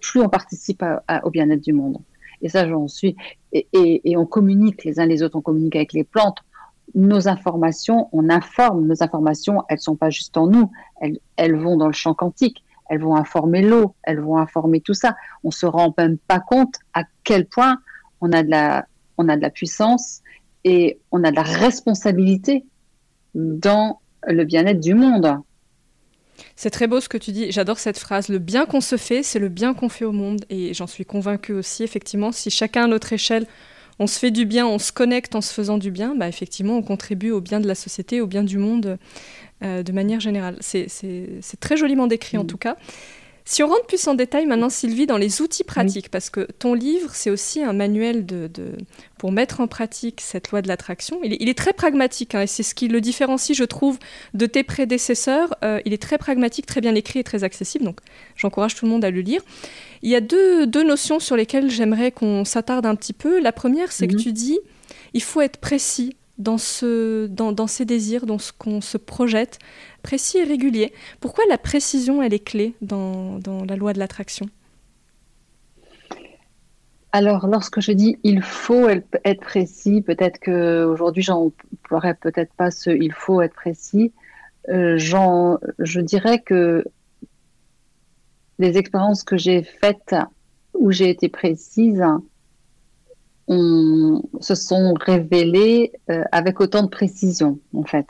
plus 0.00 0.20
on 0.20 0.28
participe 0.28 0.84
au 1.24 1.30
bien-être 1.30 1.62
du 1.62 1.72
monde. 1.72 1.98
Et 2.42 2.48
ça, 2.48 2.68
j'en 2.68 2.88
suis. 2.88 3.16
Et, 3.52 4.16
on 4.16 4.26
communique 4.26 4.84
les 4.84 5.00
uns 5.00 5.06
les 5.06 5.22
autres, 5.22 5.36
on 5.36 5.42
communique 5.42 5.76
avec 5.76 5.92
les 5.92 6.04
plantes. 6.04 6.38
Nos 6.94 7.28
informations, 7.28 8.08
on 8.12 8.28
informe. 8.28 8.86
Nos 8.86 9.02
informations, 9.02 9.62
elles 9.68 9.80
sont 9.80 9.96
pas 9.96 10.10
juste 10.10 10.36
en 10.36 10.48
nous, 10.48 10.70
elles, 11.36 11.56
vont 11.56 11.76
dans 11.76 11.86
le 11.86 11.92
champ 11.92 12.14
quantique 12.14 12.62
elles 12.92 13.00
vont 13.00 13.16
informer 13.16 13.62
l'eau, 13.62 13.94
elles 14.02 14.20
vont 14.20 14.36
informer 14.36 14.82
tout 14.82 14.92
ça. 14.92 15.16
On 15.44 15.50
se 15.50 15.64
rend 15.64 15.94
même 15.96 16.18
pas 16.18 16.40
compte 16.40 16.74
à 16.92 17.04
quel 17.24 17.46
point 17.46 17.78
on 18.20 18.32
a 18.32 18.42
de 18.42 18.50
la, 18.50 18.84
on 19.16 19.30
a 19.30 19.36
de 19.36 19.40
la 19.40 19.48
puissance 19.48 20.20
et 20.64 21.00
on 21.10 21.24
a 21.24 21.30
de 21.30 21.36
la 21.36 21.42
responsabilité 21.42 22.66
dans 23.34 24.00
le 24.26 24.44
bien-être 24.44 24.80
du 24.80 24.92
monde. 24.92 25.38
C'est 26.56 26.70
très 26.70 26.86
beau 26.86 27.00
ce 27.00 27.08
que 27.08 27.18
tu 27.18 27.32
dis. 27.32 27.50
J'adore 27.50 27.78
cette 27.78 27.98
phrase. 27.98 28.28
Le 28.28 28.38
bien 28.38 28.66
qu'on 28.66 28.80
se 28.80 28.96
fait, 28.96 29.22
c'est 29.22 29.38
le 29.38 29.48
bien 29.48 29.74
qu'on 29.74 29.88
fait 29.88 30.04
au 30.04 30.12
monde. 30.12 30.44
Et 30.50 30.74
j'en 30.74 30.86
suis 30.86 31.04
convaincue 31.04 31.52
aussi, 31.52 31.82
effectivement, 31.82 32.32
si 32.32 32.50
chacun 32.50 32.84
à 32.84 32.86
notre 32.86 33.12
échelle, 33.12 33.46
on 33.98 34.06
se 34.06 34.18
fait 34.18 34.30
du 34.30 34.46
bien, 34.46 34.66
on 34.66 34.78
se 34.78 34.92
connecte 34.92 35.34
en 35.34 35.40
se 35.40 35.52
faisant 35.52 35.78
du 35.78 35.90
bien, 35.90 36.14
bah 36.16 36.28
effectivement, 36.28 36.76
on 36.76 36.82
contribue 36.82 37.30
au 37.30 37.40
bien 37.40 37.60
de 37.60 37.68
la 37.68 37.74
société, 37.74 38.20
au 38.20 38.26
bien 38.26 38.42
du 38.42 38.58
monde 38.58 38.98
euh, 39.62 39.82
de 39.82 39.92
manière 39.92 40.20
générale. 40.20 40.56
C'est 40.60 40.88
très 41.60 41.76
joliment 41.76 42.06
décrit 42.06 42.38
en 42.38 42.44
mm. 42.44 42.46
tout 42.46 42.58
cas. 42.58 42.76
Si 43.44 43.62
on 43.62 43.68
rentre 43.68 43.86
plus 43.86 44.06
en 44.06 44.14
détail 44.14 44.46
maintenant, 44.46 44.70
Sylvie, 44.70 45.06
dans 45.06 45.16
les 45.16 45.42
outils 45.42 45.64
pratiques, 45.64 46.10
parce 46.10 46.30
que 46.30 46.46
ton 46.58 46.74
livre, 46.74 47.10
c'est 47.12 47.30
aussi 47.30 47.62
un 47.62 47.72
manuel 47.72 48.24
de, 48.24 48.48
pour 49.18 49.32
mettre 49.32 49.60
en 49.60 49.66
pratique 49.66 50.20
cette 50.20 50.50
loi 50.50 50.62
de 50.62 50.68
l'attraction. 50.68 51.18
Il, 51.24 51.48
est 51.48 51.58
très 51.58 51.72
pragmatique, 51.72 52.34
hein, 52.34 52.42
et 52.42 52.46
c'est 52.46 52.62
ce 52.62 52.74
qui 52.74 52.88
le 52.88 53.00
différencie, 53.00 53.56
je 53.56 53.64
trouve, 53.64 53.98
de 54.34 54.46
tes 54.46 54.62
prédécesseurs. 54.62 55.54
Euh, 55.64 55.80
il 55.84 55.92
est 55.92 56.02
très 56.02 56.18
pragmatique, 56.18 56.66
très 56.66 56.80
bien 56.80 56.94
écrit 56.94 57.18
et 57.18 57.24
très 57.24 57.42
accessible, 57.42 57.84
donc 57.84 57.98
j'encourage 58.36 58.74
tout 58.74 58.84
le 58.84 58.92
monde 58.92 59.04
à 59.04 59.10
le 59.10 59.20
lire. 59.20 59.42
Il 60.02 60.10
y 60.10 60.16
a 60.16 60.20
deux, 60.20 60.66
notions 60.84 61.18
sur 61.18 61.36
lesquelles 61.36 61.70
j'aimerais 61.70 62.12
qu'on 62.12 62.44
s'attarde 62.44 62.86
un 62.86 62.94
petit 62.94 63.12
peu. 63.12 63.40
La 63.40 63.52
première, 63.52 63.92
c'est 63.92 64.06
que 64.06 64.14
mhm. 64.14 64.20
tu 64.20 64.32
dis, 64.32 64.58
il 65.14 65.22
faut 65.22 65.40
être 65.40 65.58
précis 65.58 66.16
dans, 66.38 66.58
ce, 66.58 67.26
dans, 67.26 67.52
dans 67.52 67.66
ses 67.66 67.84
désirs, 67.84 68.26
dans 68.26 68.38
ce 68.38 68.52
qu'on 68.52 68.80
se 68.80 68.98
projette, 68.98 69.58
précis 70.02 70.38
et 70.38 70.44
régulier. 70.44 70.92
Pourquoi 71.20 71.44
la 71.48 71.58
précision, 71.58 72.22
elle 72.22 72.34
est 72.34 72.44
clé 72.44 72.74
dans, 72.80 73.38
dans 73.38 73.64
la 73.64 73.76
loi 73.76 73.92
de 73.92 73.98
l'attraction? 73.98 74.46
Alors, 77.14 77.46
lorsque 77.46 77.80
je 77.80 77.92
dis 77.92 78.18
il 78.22 78.40
faut 78.40 78.88
être 78.88 79.40
précis, 79.40 80.00
peut-être 80.00 80.38
que 80.38 80.84
aujourd'hui 80.84 81.22
j'emploierais 81.22 82.14
peut-être 82.14 82.54
pas 82.54 82.70
ce 82.70 82.88
il 82.88 83.12
faut 83.12 83.42
être 83.42 83.54
précis. 83.54 84.12
Euh, 84.70 84.96
je 84.96 86.00
dirais 86.00 86.40
que 86.40 86.84
les 88.58 88.78
expériences 88.78 89.24
que 89.24 89.36
j'ai 89.36 89.62
faites 89.62 90.14
où 90.72 90.90
j'ai 90.90 91.10
été 91.10 91.28
précise 91.28 92.02
se 93.48 94.54
sont 94.54 94.94
révélées 94.94 95.92
euh, 96.10 96.22
avec 96.32 96.60
autant 96.60 96.82
de 96.82 96.88
précision, 96.88 97.58
en 97.74 97.84
fait. 97.84 98.06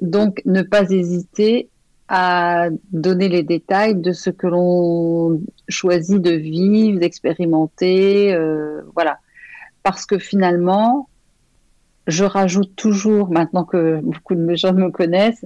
Donc, 0.00 0.42
ne 0.44 0.62
pas 0.62 0.90
hésiter 0.90 1.68
à 2.08 2.68
donner 2.92 3.28
les 3.28 3.42
détails 3.42 3.94
de 3.94 4.12
ce 4.12 4.30
que 4.30 4.46
l'on 4.46 5.40
choisit 5.68 6.20
de 6.20 6.30
vivre, 6.30 7.00
d'expérimenter, 7.00 8.32
euh, 8.34 8.82
voilà. 8.94 9.18
Parce 9.82 10.06
que 10.06 10.18
finalement, 10.18 11.08
je 12.06 12.24
rajoute 12.24 12.74
toujours, 12.76 13.30
maintenant 13.30 13.64
que 13.64 14.00
beaucoup 14.02 14.34
de 14.34 14.54
gens 14.54 14.72
me 14.72 14.90
connaissent, 14.90 15.44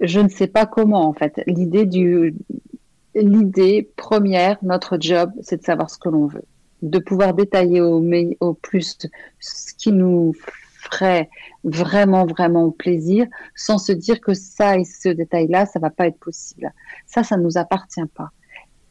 je 0.00 0.20
ne 0.20 0.28
sais 0.28 0.46
pas 0.46 0.66
comment 0.66 1.08
en 1.08 1.14
fait. 1.14 1.42
L'idée 1.46 1.86
du, 1.86 2.34
l'idée 3.14 3.90
première, 3.96 4.58
notre 4.62 4.98
job, 5.00 5.30
c'est 5.40 5.58
de 5.58 5.64
savoir 5.64 5.88
ce 5.88 5.98
que 5.98 6.10
l'on 6.10 6.26
veut, 6.26 6.44
de 6.82 6.98
pouvoir 6.98 7.34
détailler 7.34 7.80
au, 7.80 8.54
plus 8.54 8.98
ce 9.40 9.74
qui 9.74 9.92
nous 9.92 10.34
ferait 10.90 11.28
vraiment, 11.64 12.26
vraiment 12.26 12.70
plaisir, 12.70 13.26
sans 13.54 13.78
se 13.78 13.92
dire 13.92 14.20
que 14.20 14.34
ça 14.34 14.78
et 14.78 14.84
ce 14.84 15.08
détail-là, 15.08 15.66
ça 15.66 15.78
va 15.78 15.90
pas 15.90 16.06
être 16.06 16.18
possible. 16.18 16.72
Ça, 17.06 17.22
ça 17.22 17.36
nous 17.36 17.58
appartient 17.58 18.06
pas. 18.14 18.30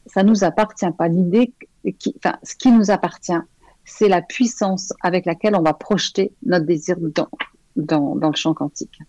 Ça 0.06 0.24
nous 0.24 0.44
appartient 0.44 0.92
pas. 0.98 1.08
L'idée, 1.08 1.54
enfin, 2.18 2.38
ce 2.44 2.56
qui 2.56 2.72
nous 2.72 2.92
appartient, 2.92 3.34
c'est 3.86 4.10
la 4.10 4.22
puissance 4.22 4.94
avec 5.02 5.26
laquelle 5.26 5.56
on 5.56 5.62
va 5.62 5.74
projeter 5.74 6.34
notre 6.44 6.66
désir 6.66 6.98
dans, 7.00 7.30
dans, 7.76 8.16
dans 8.16 8.30
le 8.30 8.36
champ 8.36 8.54
quantique. 8.54 9.00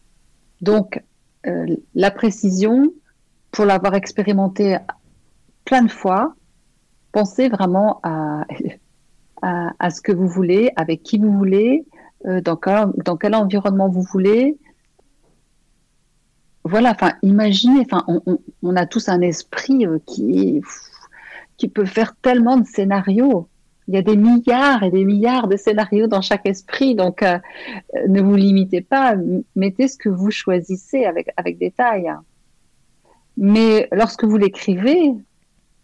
Donc, 0.61 1.03
euh, 1.47 1.77
la 1.95 2.11
précision, 2.11 2.93
pour 3.51 3.65
l'avoir 3.65 3.95
expérimenté 3.95 4.77
plein 5.65 5.83
de 5.83 5.91
fois, 5.91 6.35
pensez 7.17 7.49
vraiment 7.49 7.99
à, 8.03 8.45
à, 9.41 9.89
ce 9.89 10.03
que 10.03 10.13
vous 10.13 10.29
voulez, 10.29 10.71
avec 10.77 11.03
qui 11.03 11.17
vous 11.17 11.33
voulez, 11.33 11.87
euh, 12.27 12.43
dans, 12.43 12.57
quel, 12.57 12.89
dans 13.07 13.17
quel 13.17 13.35
environnement 13.35 13.89
vous 13.89 14.03
voulez. 14.03 14.59
Voilà, 16.65 16.91
enfin, 16.91 17.15
imaginez, 17.23 17.87
enfin, 17.91 18.05
on, 18.63 18.77
a 18.77 18.85
tous 18.85 19.09
un 19.09 19.23
esprit 19.23 19.87
euh, 19.87 19.99
qui, 20.05 20.61
qui 21.57 21.69
peut 21.69 21.87
faire 21.87 22.15
tellement 22.17 22.59
de 22.59 22.67
scénarios. 22.67 23.49
Il 23.89 23.95
y 23.95 23.97
a 23.97 24.03
des 24.03 24.19
milliards 24.19 24.83
et 24.83 24.91
des 24.91 25.07
milliards 25.07 25.49
de 25.49 25.57
scénarios 25.57 26.09
dans 26.09 26.21
chaque 26.21 26.45
esprit, 26.45 26.95
donc 26.95 27.23
euh, 27.23 27.39
ne 28.09 28.21
vous 28.21 28.37
limitez 28.37 28.83
pas, 28.83 29.15
mettez 29.55 29.89
ce 29.89 29.97
que 29.97 30.11
vous 30.11 30.31
choisissez 30.31 31.07
avec, 31.07 31.31
avec 31.39 31.57
détail. 31.57 32.13
Mais 33.39 33.89
lorsque 33.91 34.25
vous 34.25 34.37
l'écrivez, 34.37 35.15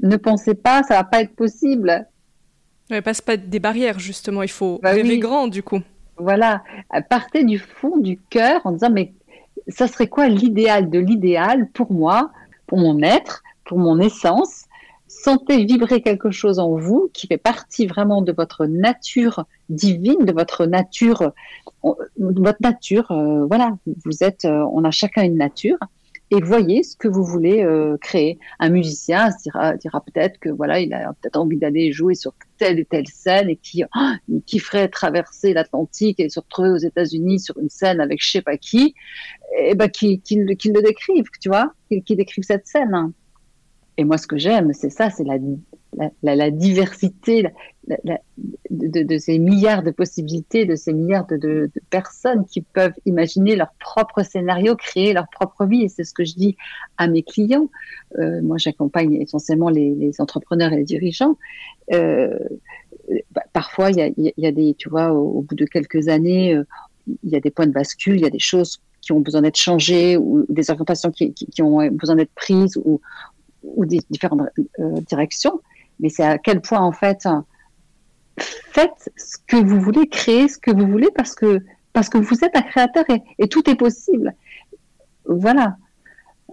ne 0.02 0.16
pensez 0.16 0.54
pas, 0.54 0.82
ça 0.82 0.94
va 0.94 1.04
pas 1.04 1.22
être 1.22 1.34
possible. 1.34 2.06
Ouais, 2.90 3.00
passe 3.00 3.20
pas 3.20 3.36
des 3.36 3.60
barrières, 3.60 3.98
justement, 3.98 4.42
il 4.42 4.50
faut 4.50 4.80
bah 4.82 4.90
rêver 4.90 5.10
oui. 5.10 5.18
grand, 5.18 5.48
du 5.48 5.62
coup. 5.62 5.80
Voilà, 6.18 6.62
partez 7.08 7.44
du 7.44 7.58
fond 7.58 7.96
du 7.96 8.18
cœur 8.18 8.60
en 8.64 8.72
disant 8.72 8.90
mais 8.90 9.12
ça 9.68 9.86
serait 9.86 10.08
quoi 10.08 10.28
l'idéal 10.28 10.90
de 10.90 10.98
l'idéal 10.98 11.68
pour 11.70 11.92
moi, 11.92 12.30
pour 12.66 12.78
mon 12.78 13.00
être, 13.02 13.42
pour 13.64 13.78
mon 13.78 13.98
essence? 13.98 14.66
Sentez 15.08 15.64
vibrer 15.64 16.00
quelque 16.00 16.30
chose 16.30 16.58
en 16.58 16.74
vous 16.76 17.10
qui 17.12 17.26
fait 17.26 17.36
partie 17.36 17.86
vraiment 17.86 18.22
de 18.22 18.32
votre 18.32 18.66
nature 18.66 19.44
divine, 19.68 20.24
de 20.24 20.32
votre 20.32 20.66
nature, 20.66 21.32
votre 22.18 22.58
nature. 22.60 23.10
Euh, 23.10 23.44
voilà, 23.46 23.76
vous 24.04 24.24
êtes, 24.24 24.44
euh, 24.46 24.64
on 24.72 24.84
a 24.84 24.90
chacun 24.90 25.22
une 25.22 25.36
nature 25.36 25.78
et 26.32 26.40
voyez 26.40 26.82
ce 26.82 26.96
que 26.96 27.08
vous 27.08 27.24
voulez 27.24 27.62
euh, 27.62 27.98
créer. 28.00 28.38
Un 28.58 28.70
musicien 28.70 29.28
dira, 29.42 29.74
peut-être 30.00 30.38
que 30.40 30.48
voilà, 30.48 30.80
il 30.80 30.94
a 30.94 31.12
peut-être 31.20 31.36
envie 31.36 31.58
d'aller 31.58 31.92
jouer 31.92 32.14
sur 32.14 32.32
telle 32.56 32.78
et 32.78 32.86
telle 32.86 33.06
scène 33.06 33.50
et 33.50 33.56
qui, 33.56 33.84
oh, 33.84 34.88
traverser 34.90 35.52
l'Atlantique 35.52 36.20
et 36.20 36.30
se 36.30 36.40
retrouver 36.40 36.70
aux 36.70 36.78
États-Unis 36.78 37.40
sur 37.40 37.58
une 37.58 37.68
scène 37.68 38.00
avec 38.00 38.22
je 38.22 38.30
sais 38.30 38.42
pas 38.42 38.56
qui, 38.56 38.94
et 39.58 39.74
ben 39.74 39.88
qui, 39.88 40.20
qui, 40.20 40.38
qui 40.56 40.72
le 40.72 40.80
décrive, 40.80 41.24
tu 41.38 41.50
vois, 41.50 41.74
qui, 41.90 42.02
qui 42.02 42.16
décrive 42.16 42.44
cette 42.44 42.66
scène. 42.66 43.12
Et 43.98 44.04
moi, 44.04 44.18
ce 44.18 44.26
que 44.26 44.38
j'aime, 44.38 44.72
c'est 44.72 44.90
ça, 44.90 45.10
c'est 45.10 45.24
la, 45.24 45.38
la, 46.22 46.50
diversité 46.50 47.44
de, 48.70 49.18
ces 49.18 49.38
milliards 49.38 49.82
de 49.82 49.90
possibilités, 49.90 50.64
de 50.64 50.76
ces 50.76 50.92
milliards 50.92 51.26
de, 51.26 51.70
personnes 51.90 52.46
qui 52.46 52.62
peuvent 52.62 52.94
imaginer 53.04 53.56
leur 53.56 53.72
propre 53.78 54.22
scénario, 54.22 54.76
créer 54.76 55.12
leur 55.12 55.28
propre 55.28 55.66
vie. 55.66 55.82
Et 55.82 55.88
c'est 55.88 56.04
ce 56.04 56.14
que 56.14 56.24
je 56.24 56.34
dis 56.34 56.56
à 56.96 57.06
mes 57.06 57.22
clients. 57.22 57.68
Euh, 58.18 58.40
moi, 58.42 58.56
j'accompagne 58.58 59.14
essentiellement 59.14 59.68
les, 59.68 60.12
entrepreneurs 60.20 60.72
et 60.72 60.76
les 60.76 60.84
dirigeants. 60.84 61.36
Euh, 61.92 62.38
bah, 63.32 63.42
parfois, 63.52 63.90
il 63.90 63.98
y 64.16 64.46
a, 64.46 64.74
tu 64.74 64.88
vois, 64.88 65.12
au, 65.12 65.42
bout 65.42 65.54
de 65.54 65.66
quelques 65.66 66.08
années, 66.08 66.54
euh, 66.54 66.64
il 67.22 67.30
y 67.30 67.36
a 67.36 67.40
des 67.40 67.50
points 67.50 67.66
de 67.66 67.72
bascule, 67.72 68.16
il 68.16 68.22
y 68.22 68.26
a 68.26 68.30
des 68.30 68.38
choses 68.38 68.80
qui 69.00 69.10
ont 69.10 69.20
besoin 69.20 69.42
d'être 69.42 69.56
changées 69.56 70.16
ou 70.16 70.46
des 70.48 70.70
orientations 70.70 71.10
qui, 71.10 71.34
qui 71.34 71.60
ont 71.60 71.84
besoin 71.88 72.14
d'être 72.14 72.30
prises 72.36 72.76
ou, 72.76 73.00
ou 73.62 73.86
des 73.86 74.00
différentes 74.10 74.42
euh, 74.78 75.00
directions, 75.08 75.60
mais 76.00 76.08
c'est 76.08 76.24
à 76.24 76.38
quel 76.38 76.60
point 76.60 76.80
en 76.80 76.92
fait 76.92 77.26
faites 78.38 79.10
ce 79.16 79.36
que 79.46 79.56
vous 79.56 79.80
voulez, 79.80 80.08
créer 80.08 80.48
ce 80.48 80.58
que 80.58 80.70
vous 80.70 80.86
voulez 80.86 81.08
parce 81.14 81.34
que 81.34 81.60
parce 81.92 82.08
que 82.08 82.18
vous 82.18 82.42
êtes 82.42 82.56
un 82.56 82.62
créateur 82.62 83.04
et, 83.10 83.22
et 83.38 83.48
tout 83.48 83.68
est 83.68 83.74
possible. 83.74 84.34
Voilà. 85.26 85.76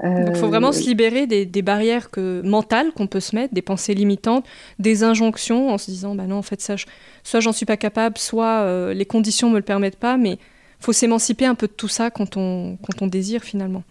Euh... 0.04 0.26
Il 0.30 0.36
faut 0.36 0.48
vraiment 0.48 0.72
se 0.72 0.84
libérer 0.84 1.28
des, 1.28 1.46
des 1.46 1.62
barrières 1.62 2.10
que, 2.10 2.42
mentales 2.46 2.92
qu'on 2.94 3.08
peut 3.08 3.20
se 3.20 3.36
mettre, 3.36 3.54
des 3.54 3.62
pensées 3.62 3.94
limitantes, 3.94 4.46
des 4.80 5.04
injonctions 5.04 5.70
en 5.70 5.78
se 5.78 5.92
disant 5.92 6.16
bah 6.16 6.26
non 6.26 6.38
en 6.38 6.42
fait 6.42 6.62
ça, 6.62 6.76
je, 6.76 6.86
soit 7.24 7.40
j'en 7.40 7.52
suis 7.52 7.66
pas 7.66 7.78
capable, 7.78 8.18
soit 8.18 8.62
euh, 8.62 8.94
les 8.94 9.06
conditions 9.06 9.50
me 9.50 9.58
le 9.58 9.64
permettent 9.64 9.98
pas, 9.98 10.18
mais 10.18 10.38
faut 10.80 10.94
s'émanciper 10.94 11.46
un 11.46 11.56
peu 11.56 11.68
de 11.68 11.74
tout 11.74 11.90
ça 11.90 12.12
quand 12.12 12.38
on 12.38 12.78
quand 12.78 13.02
on 13.02 13.08
désire 13.08 13.44
finalement. 13.44 13.84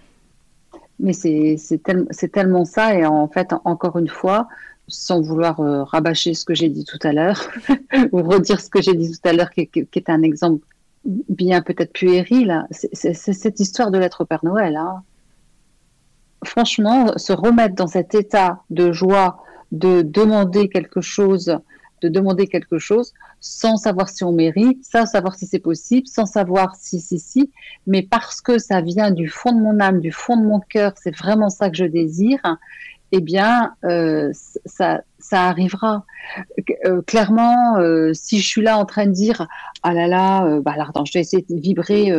Mais 1.01 1.13
c'est 1.13 1.59
tel, 1.85 2.07
tellement 2.33 2.65
ça, 2.65 2.95
et 2.95 3.07
en 3.07 3.29
fait, 3.29 3.53
encore 3.65 3.99
une 3.99 4.09
fois, 4.09 4.49
sans 4.89 5.21
vouloir 5.21 5.61
euh, 5.61 5.85
rabâcher 5.85 6.35
ce 6.35 6.45
que 6.45 6.55
j'ai 6.55 6.69
dit 6.69 6.85
tout 6.85 6.99
à 7.03 7.13
l'heure, 7.13 7.49
ou 8.13 8.23
redire 8.23 8.61
ce 8.61 8.71
que 8.71 8.83
j'ai 8.83 8.95
dit 8.95 9.13
tout 9.13 9.29
à 9.29 9.33
l'heure, 9.33 9.51
qui, 9.51 9.71
est 9.75 10.11
un 10.11 10.23
exemple 10.23 10.65
bien 11.05 11.63
peut-être 11.63 11.93
puéril, 11.93 12.67
c'est 12.71 13.15
cette 13.15 13.61
histoire 13.61 13.91
de 13.91 13.99
l'être 13.99 14.25
Père 14.25 14.45
Noël. 14.45 14.77
Hein. 14.77 15.03
Franchement, 16.45 17.17
se 17.17 17.33
remettre 17.33 17.77
dans 17.77 17.87
cet 17.87 18.15
état 18.15 18.63
de 18.71 18.93
joie, 18.93 19.43
de 19.73 20.03
demander 20.03 20.69
quelque 20.69 21.01
chose, 21.01 21.59
de 22.01 22.09
demander 22.09 22.47
quelque 22.47 22.79
chose 22.79 23.13
sans 23.41 23.77
savoir 23.77 24.09
si 24.09 24.25
on 24.25 24.33
mérite, 24.33 24.85
sans 24.85 25.07
savoir 25.07 25.35
si 25.35 25.47
c'est 25.47 25.59
possible, 25.59 26.07
sans 26.07 26.27
savoir 26.27 26.77
si, 26.77 27.01
si, 27.01 27.19
si, 27.19 27.51
mais 27.87 28.03
parce 28.03 28.41
que 28.41 28.59
ça 28.59 28.81
vient 28.81 29.11
du 29.11 29.29
fond 29.29 29.53
de 29.53 29.61
mon 29.61 29.81
âme, 29.81 30.01
du 30.01 30.13
fond 30.13 30.37
de 30.37 30.45
mon 30.45 30.61
cœur, 30.61 30.93
c'est 30.97 31.17
vraiment 31.17 31.51
ça 31.51 31.71
que 31.71 31.77
je 31.77 31.85
désire, 31.85 32.41
eh 33.13 33.21
bien, 33.21 33.75
euh, 33.85 34.31
ça, 34.67 35.03
ça 35.19 35.45
arrivera. 35.45 36.05
Euh, 36.85 37.01
clairement, 37.03 37.79
euh, 37.79 38.13
si 38.13 38.39
je 38.39 38.47
suis 38.47 38.63
là 38.63 38.77
en 38.77 38.85
train 38.85 39.07
de 39.07 39.13
dire, 39.13 39.47
ah 39.83 39.95
là 39.95 40.07
là, 40.07 40.61
bah 40.61 40.73
alors 40.73 41.07
je 41.07 41.13
vais 41.15 41.21
essayer 41.21 41.45
de 41.49 41.61
vibrer 41.61 42.13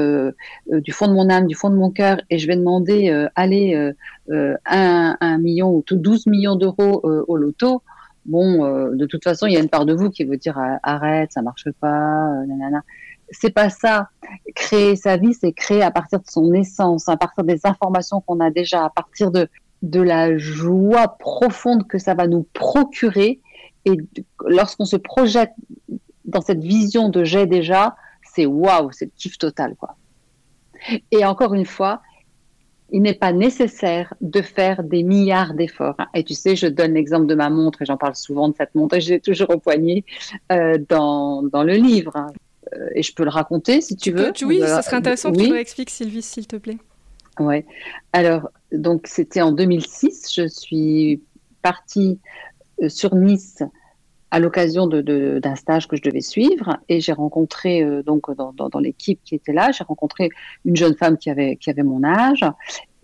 du 0.72 0.92
fond 0.92 1.08
de 1.08 1.13
mon 1.13 1.30
âme, 1.30 1.46
du 1.46 1.56
fond 1.56 1.70
de 1.70 1.76
mon 1.76 1.92
cœur, 1.92 2.22
et 2.30 2.39
je 2.39 2.48
vais 2.48 2.56
demander, 2.56 3.28
allez, 3.36 3.94
un, 4.32 5.18
un 5.20 5.38
million 5.38 5.72
ou 5.72 5.84
tout 5.84 5.98
12 5.98 6.28
millions 6.28 6.56
d'euros 6.56 7.02
au 7.04 7.36
loto, 7.36 7.84
bon, 8.25 8.65
euh, 8.65 8.95
de 8.95 9.05
toute 9.05 9.23
façon, 9.23 9.47
il 9.47 9.53
y 9.53 9.58
a 9.58 9.60
une 9.60 9.69
part 9.69 9.86
de 9.86 9.93
vous 9.93 10.10
qui 10.10 10.23
veut 10.23 10.38
dire 10.38 10.60
arrête, 10.84 11.32
ça 11.32 11.41
marche 11.41 11.69
pas, 11.79 12.32
euh, 12.32 12.45
nanana. 12.45 12.82
C'est 13.32 13.51
pas 13.51 13.69
ça. 13.69 14.10
Créer 14.55 14.95
sa 14.95 15.17
vie, 15.17 15.34
c'est 15.34 15.51
créer 15.51 15.84
à 15.84 15.91
partir 15.91 16.19
de 16.19 16.27
son 16.27 16.51
essence, 16.53 17.08
à 17.10 17.17
partir 17.17 17.43
des 17.43 17.60
informations 17.63 18.21
qu'on 18.21 18.39
a 18.39 18.49
déjà, 18.49 18.86
à 18.86 18.89
partir 18.89 19.29
de, 19.32 19.47
de 19.84 20.01
la 20.01 20.38
joie 20.38 21.17
profonde 21.19 21.88
que 21.88 21.99
ça 21.99 22.15
va 22.15 22.27
nous 22.27 22.47
procurer. 22.53 23.39
Et 23.86 23.97
lorsqu'on 24.47 24.86
se 24.86 24.95
projette 24.95 25.51
dans 26.25 26.41
cette 26.41 26.63
vision 26.63 27.10
de 27.10 27.23
j'ai 27.23 27.45
déjà, 27.45 27.95
c'est 28.34 28.45
waouh, 28.45 28.91
c'est 28.91 29.05
le 29.05 29.12
kiff 29.15 29.38
total, 29.38 29.75
quoi. 29.75 29.95
Et 31.11 31.26
encore 31.26 31.53
une 31.53 31.65
fois, 31.65 32.01
il 32.92 33.02
n'est 33.02 33.14
pas 33.14 33.34
nécessaire 33.34 34.14
de 34.22 34.42
faire 34.42 34.84
des 34.84 35.04
milliards 35.04 35.54
d'efforts. 35.54 35.98
Et 36.14 36.24
tu 36.24 36.34
sais, 36.34 36.56
je 36.56 36.68
donne 36.68 36.94
l'exemple 36.94 37.28
de 37.28 37.36
ma 37.36 37.50
montre, 37.50 37.82
et 37.82 37.86
j'en 37.86 37.98
parle 37.98 38.16
souvent 38.16 38.50
de 38.50 38.56
cette 38.56 38.76
montre, 38.76 38.96
et 38.96 39.02
j'ai 39.02 39.20
toujours 39.20 39.50
au 39.50 39.60
poignet 39.60 40.04
euh, 40.52 40.78
dans, 40.90 41.44
dans 41.44 41.64
le 41.64 41.74
livre. 41.74 42.28
Euh, 42.74 42.90
et 42.96 43.04
je 43.04 43.14
peux 43.14 43.24
le 43.24 43.30
raconter 43.30 43.82
si 43.82 43.96
tu, 43.96 44.12
veux. 44.12 44.32
Oui, 44.44 44.60
ça 44.62 44.82
serait 44.82 44.98
intéressant 44.98 45.32
oui. 45.32 45.38
que 45.38 45.44
tu 45.50 45.54
l'expliques, 45.54 45.90
Sylvie, 45.90 46.22
s'il 46.22 46.48
te 46.48 46.56
plaît. 46.56 46.78
Oui. 47.40 47.64
Alors, 48.14 48.50
donc, 48.72 49.08
c'était 49.08 49.42
en 49.42 49.52
2006. 49.52 50.34
Je 50.36 50.48
suis 50.48 51.22
partie 51.62 52.20
euh, 52.82 52.90
sur 52.90 53.16
Nice 53.16 53.64
à 54.32 54.39
l'occasion 54.39 54.88
d'un 54.88 55.01
de, 55.01 55.39
de, 55.39 55.55
stage 55.55 55.88
que 55.88 55.95
je 55.95 56.01
devais 56.01 56.21
suivre 56.21 56.77
et 56.88 57.01
j'ai 57.01 57.13
rencontré 57.13 57.84
euh, 57.84 58.03
donc 58.03 58.32
dans, 58.36 58.80
l'équipe 58.80 59.19
qui 59.23 59.36
était 59.36 59.53
là, 59.53 59.71
j'ai 59.71 59.84
rencontré 59.84 60.30
une 60.65 60.75
jeune 60.75 60.95
femme 60.95 61.17
qui 61.17 61.30
avait 61.30 61.55
qui 61.55 61.69
avait 61.69 61.84
mon 61.84 62.03
âge 62.03 62.45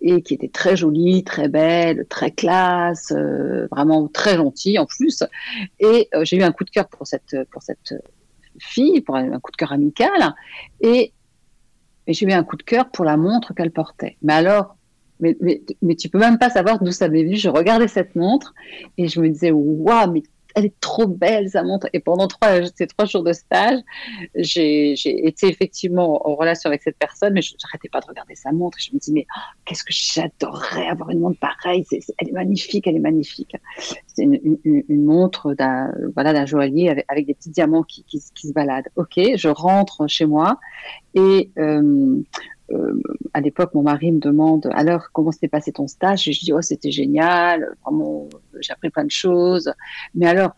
et 0.01 0.21
qui 0.21 0.35
était 0.35 0.49
très 0.49 0.75
jolie, 0.75 1.23
très 1.23 1.47
belle, 1.47 2.05
très 2.07 2.29
classe, 2.31 3.11
euh, 3.11 3.67
vraiment 3.71 4.07
très 4.07 4.35
gentille 4.35 4.77
en 4.77 4.85
plus. 4.85 5.23
Et 5.79 6.09
euh, 6.13 6.23
j'ai 6.23 6.37
eu 6.37 6.43
un 6.43 6.51
coup 6.51 6.63
de 6.63 6.69
cœur 6.69 6.87
pour 6.87 7.07
cette 7.07 7.95
fille, 8.59 9.01
pour 9.01 9.15
un, 9.15 9.39
coup 9.39 9.51
de 9.51 9.57
cœur 9.57 9.71
amical 9.71 10.35
et, 10.81 11.11
j'ai 12.07 12.27
eu 12.27 12.33
un 12.33 12.43
coup 12.43 12.55
de 12.55 12.61
cœur 12.61 12.91
pour 12.91 13.03
la 13.03 13.17
montre 13.17 13.55
qu'elle 13.55 13.71
portait. 13.71 14.15
Mais 14.21 14.33
alors 14.33 14.75
mais, 15.19 15.35
mais, 15.41 15.63
mais 15.81 15.95
tu 15.95 16.07
peux 16.09 16.19
même 16.19 16.37
pas 16.37 16.51
savoir 16.51 16.77
d'où 16.83 16.91
ça 16.91 17.07
m'est 17.07 17.23
venu. 17.23 17.35
Je 17.35 17.49
regardais 17.49 17.87
cette 17.87 18.15
montre 18.15 18.53
et 18.97 19.07
je 19.07 19.19
me 19.19 19.29
disais, 19.29 19.49
waouh, 19.49 20.11
mais 20.11 20.21
elle 20.55 20.65
est 20.65 20.79
trop 20.79 21.05
belle, 21.05 21.49
sa 21.49 21.63
montre. 21.63 21.87
Et 21.93 21.99
pendant 21.99 22.27
ces 22.75 22.87
trois 22.87 23.05
jours 23.05 23.23
de 23.23 23.33
stage, 23.33 23.79
j'ai 24.35 24.93
été 25.27 25.47
effectivement 25.47 26.27
en 26.27 26.35
relation 26.35 26.69
avec 26.69 26.81
cette 26.81 26.97
personne, 26.97 27.33
mais 27.33 27.41
je 27.41 27.53
n'arrêtais 27.63 27.89
pas 27.89 27.99
de 27.99 28.07
regarder 28.07 28.35
sa 28.35 28.51
montre. 28.51 28.77
Je 28.79 28.93
me 28.93 28.99
dis, 28.99 29.11
mais 29.11 29.27
oh, 29.35 29.39
qu'est-ce 29.65 29.83
que 29.83 29.93
j'adorerais 29.93 30.87
avoir 30.87 31.09
une 31.09 31.19
montre 31.19 31.39
pareille. 31.39 31.85
elle 31.91 32.29
est 32.29 32.31
magnifique, 32.31 32.87
elle 32.87 32.95
est 32.95 32.99
magnifique. 32.99 33.55
C'est 34.07 34.23
une, 34.23 35.05
montre 35.05 35.53
d'un 35.53 35.91
voilà, 36.15 36.45
joaillier 36.45 37.03
avec, 37.07 37.27
des 37.27 37.33
petits 37.33 37.49
diamants 37.49 37.83
qui, 37.83 38.05
se 38.19 38.53
baladent. 38.53 38.89
Ok, 38.95 39.19
je 39.35 39.49
rentre 39.49 40.07
chez 40.07 40.25
moi 40.25 40.59
et 41.13 41.51
euh, 41.57 42.21
à 43.33 43.41
l'époque, 43.41 43.73
mon 43.73 43.83
mari 43.83 44.11
me 44.11 44.19
demande 44.19 44.69
alors 44.73 45.09
comment 45.11 45.31
s'est 45.31 45.47
passé 45.47 45.71
ton 45.71 45.87
stage? 45.87 46.27
Et 46.27 46.33
je 46.33 46.45
dis 46.45 46.53
oh 46.53 46.61
c'était 46.61 46.91
génial, 46.91 47.75
vraiment 47.83 48.27
j'ai 48.59 48.73
appris 48.73 48.89
plein 48.89 49.05
de 49.05 49.11
choses. 49.11 49.71
Mais 50.15 50.27
alors 50.27 50.51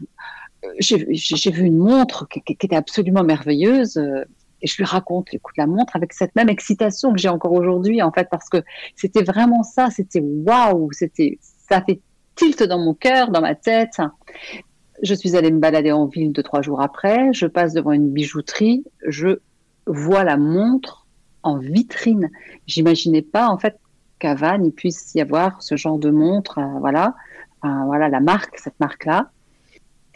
euh, 0.65 0.69
j'ai 0.79 1.51
vu 1.51 1.65
une 1.65 1.77
montre 1.77 2.27
qui, 2.27 2.41
était 2.47 2.75
absolument 2.75 3.23
merveilleuse 3.23 3.97
euh, 3.97 4.23
et 4.61 4.67
je 4.67 4.77
lui 4.77 4.85
raconte 4.85 5.33
écoute 5.33 5.55
la 5.57 5.67
montre 5.67 5.95
avec 5.95 6.13
cette 6.13 6.35
même 6.35 6.49
excitation 6.49 7.13
que 7.13 7.19
j'ai 7.19 7.29
encore 7.29 7.53
aujourd'hui 7.53 8.01
en 8.01 8.11
fait 8.11 8.27
parce 8.29 8.49
que 8.49 8.63
c'était 8.95 9.23
vraiment 9.23 9.63
ça, 9.63 9.89
c'était 9.91 10.21
waouh, 10.21 10.91
c'était 10.93 11.37
ça 11.41 11.81
fait 11.81 11.99
tilt 12.35 12.63
dans 12.63 12.79
mon 12.79 12.93
cœur, 12.93 13.29
dans 13.29 13.41
ma 13.41 13.55
tête. 13.55 13.97
Je 15.03 15.13
suis 15.13 15.35
allée 15.35 15.51
me 15.51 15.59
balader 15.59 15.91
en 15.91 16.05
ville 16.05 16.31
deux 16.31 16.43
trois 16.43 16.61
jours 16.61 16.81
après, 16.81 17.33
je 17.33 17.45
passe 17.45 17.73
devant 17.73 17.91
une 17.91 18.09
bijouterie, 18.09 18.83
je 19.07 19.39
vois 19.85 20.23
la 20.23 20.37
montre 20.37 21.06
en 21.47 21.57
vitrine. 21.57 22.29
J'imaginais 22.67 23.21
pas 23.21 23.47
en 23.47 23.57
fait 23.57 23.79
qu'à 24.19 24.35
Vannes 24.35 24.65
il 24.65 24.71
puisse 24.71 25.13
y 25.15 25.21
avoir 25.21 25.61
ce 25.61 25.75
genre 25.75 25.97
de 25.97 26.09
montre, 26.09 26.59
euh, 26.59 26.79
voilà, 26.79 27.15
voilà 27.63 28.09
la 28.09 28.19
marque, 28.19 28.57
cette 28.57 28.79
marque-là. 28.79 29.31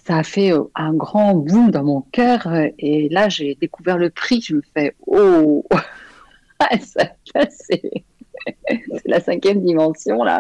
Ça 0.06 0.18
a 0.18 0.24
fait 0.24 0.52
euh, 0.52 0.64
un 0.74 0.94
grand 0.94 1.36
boom 1.36 1.70
dans 1.70 1.84
mon 1.84 2.02
cœur 2.02 2.48
euh, 2.48 2.70
et 2.80 3.08
là 3.10 3.30
j'ai 3.30 3.56
découvert 3.56 3.98
le 3.98 4.10
prix. 4.10 4.42
Je 4.42 4.56
me 4.56 4.62
fais 4.74 4.96
oh, 5.06 5.64
c'est 7.50 7.82
la 9.06 9.20
cinquième 9.20 9.62
dimension 9.62 10.24
là. 10.24 10.40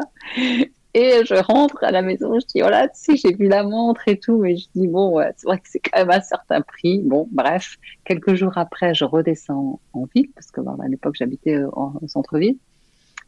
Et 0.93 1.23
je 1.25 1.35
rentre 1.35 1.83
à 1.83 1.91
la 1.91 2.01
maison, 2.01 2.37
je 2.39 2.45
dis, 2.47 2.59
voilà, 2.59 2.85
oh 2.85 2.91
tu 2.93 3.15
sais, 3.15 3.15
j'ai 3.15 3.33
vu 3.33 3.47
la 3.47 3.63
montre 3.63 4.07
et 4.07 4.19
tout, 4.19 4.37
mais 4.37 4.57
je 4.57 4.67
dis, 4.75 4.87
bon, 4.87 5.21
c'est 5.37 5.47
vrai 5.47 5.57
que 5.57 5.69
c'est 5.69 5.79
quand 5.79 5.99
même 5.99 6.11
un 6.11 6.21
certain 6.21 6.61
prix. 6.61 6.99
Bon, 6.99 7.29
bref, 7.31 7.77
quelques 8.03 8.35
jours 8.35 8.57
après, 8.57 8.93
je 8.93 9.05
redescends 9.05 9.79
en 9.93 10.05
ville, 10.13 10.29
parce 10.35 10.51
que 10.51 10.59
à 10.59 10.87
l'époque, 10.89 11.15
j'habitais 11.17 11.55
euh, 11.55 11.69
en 11.73 11.93
centre-ville. 12.07 12.57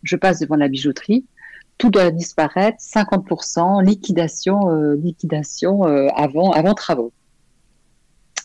Je 0.03 0.17
passe 0.17 0.39
devant 0.39 0.57
la 0.57 0.67
bijouterie, 0.67 1.25
tout 1.77 1.89
doit 1.89 2.11
disparaître, 2.11 2.77
50%, 2.79 3.83
liquidation, 3.83 4.69
euh, 4.69 4.95
liquidation 4.95 5.87
euh, 5.87 6.07
avant, 6.15 6.51
avant 6.51 6.73
travaux. 6.73 7.13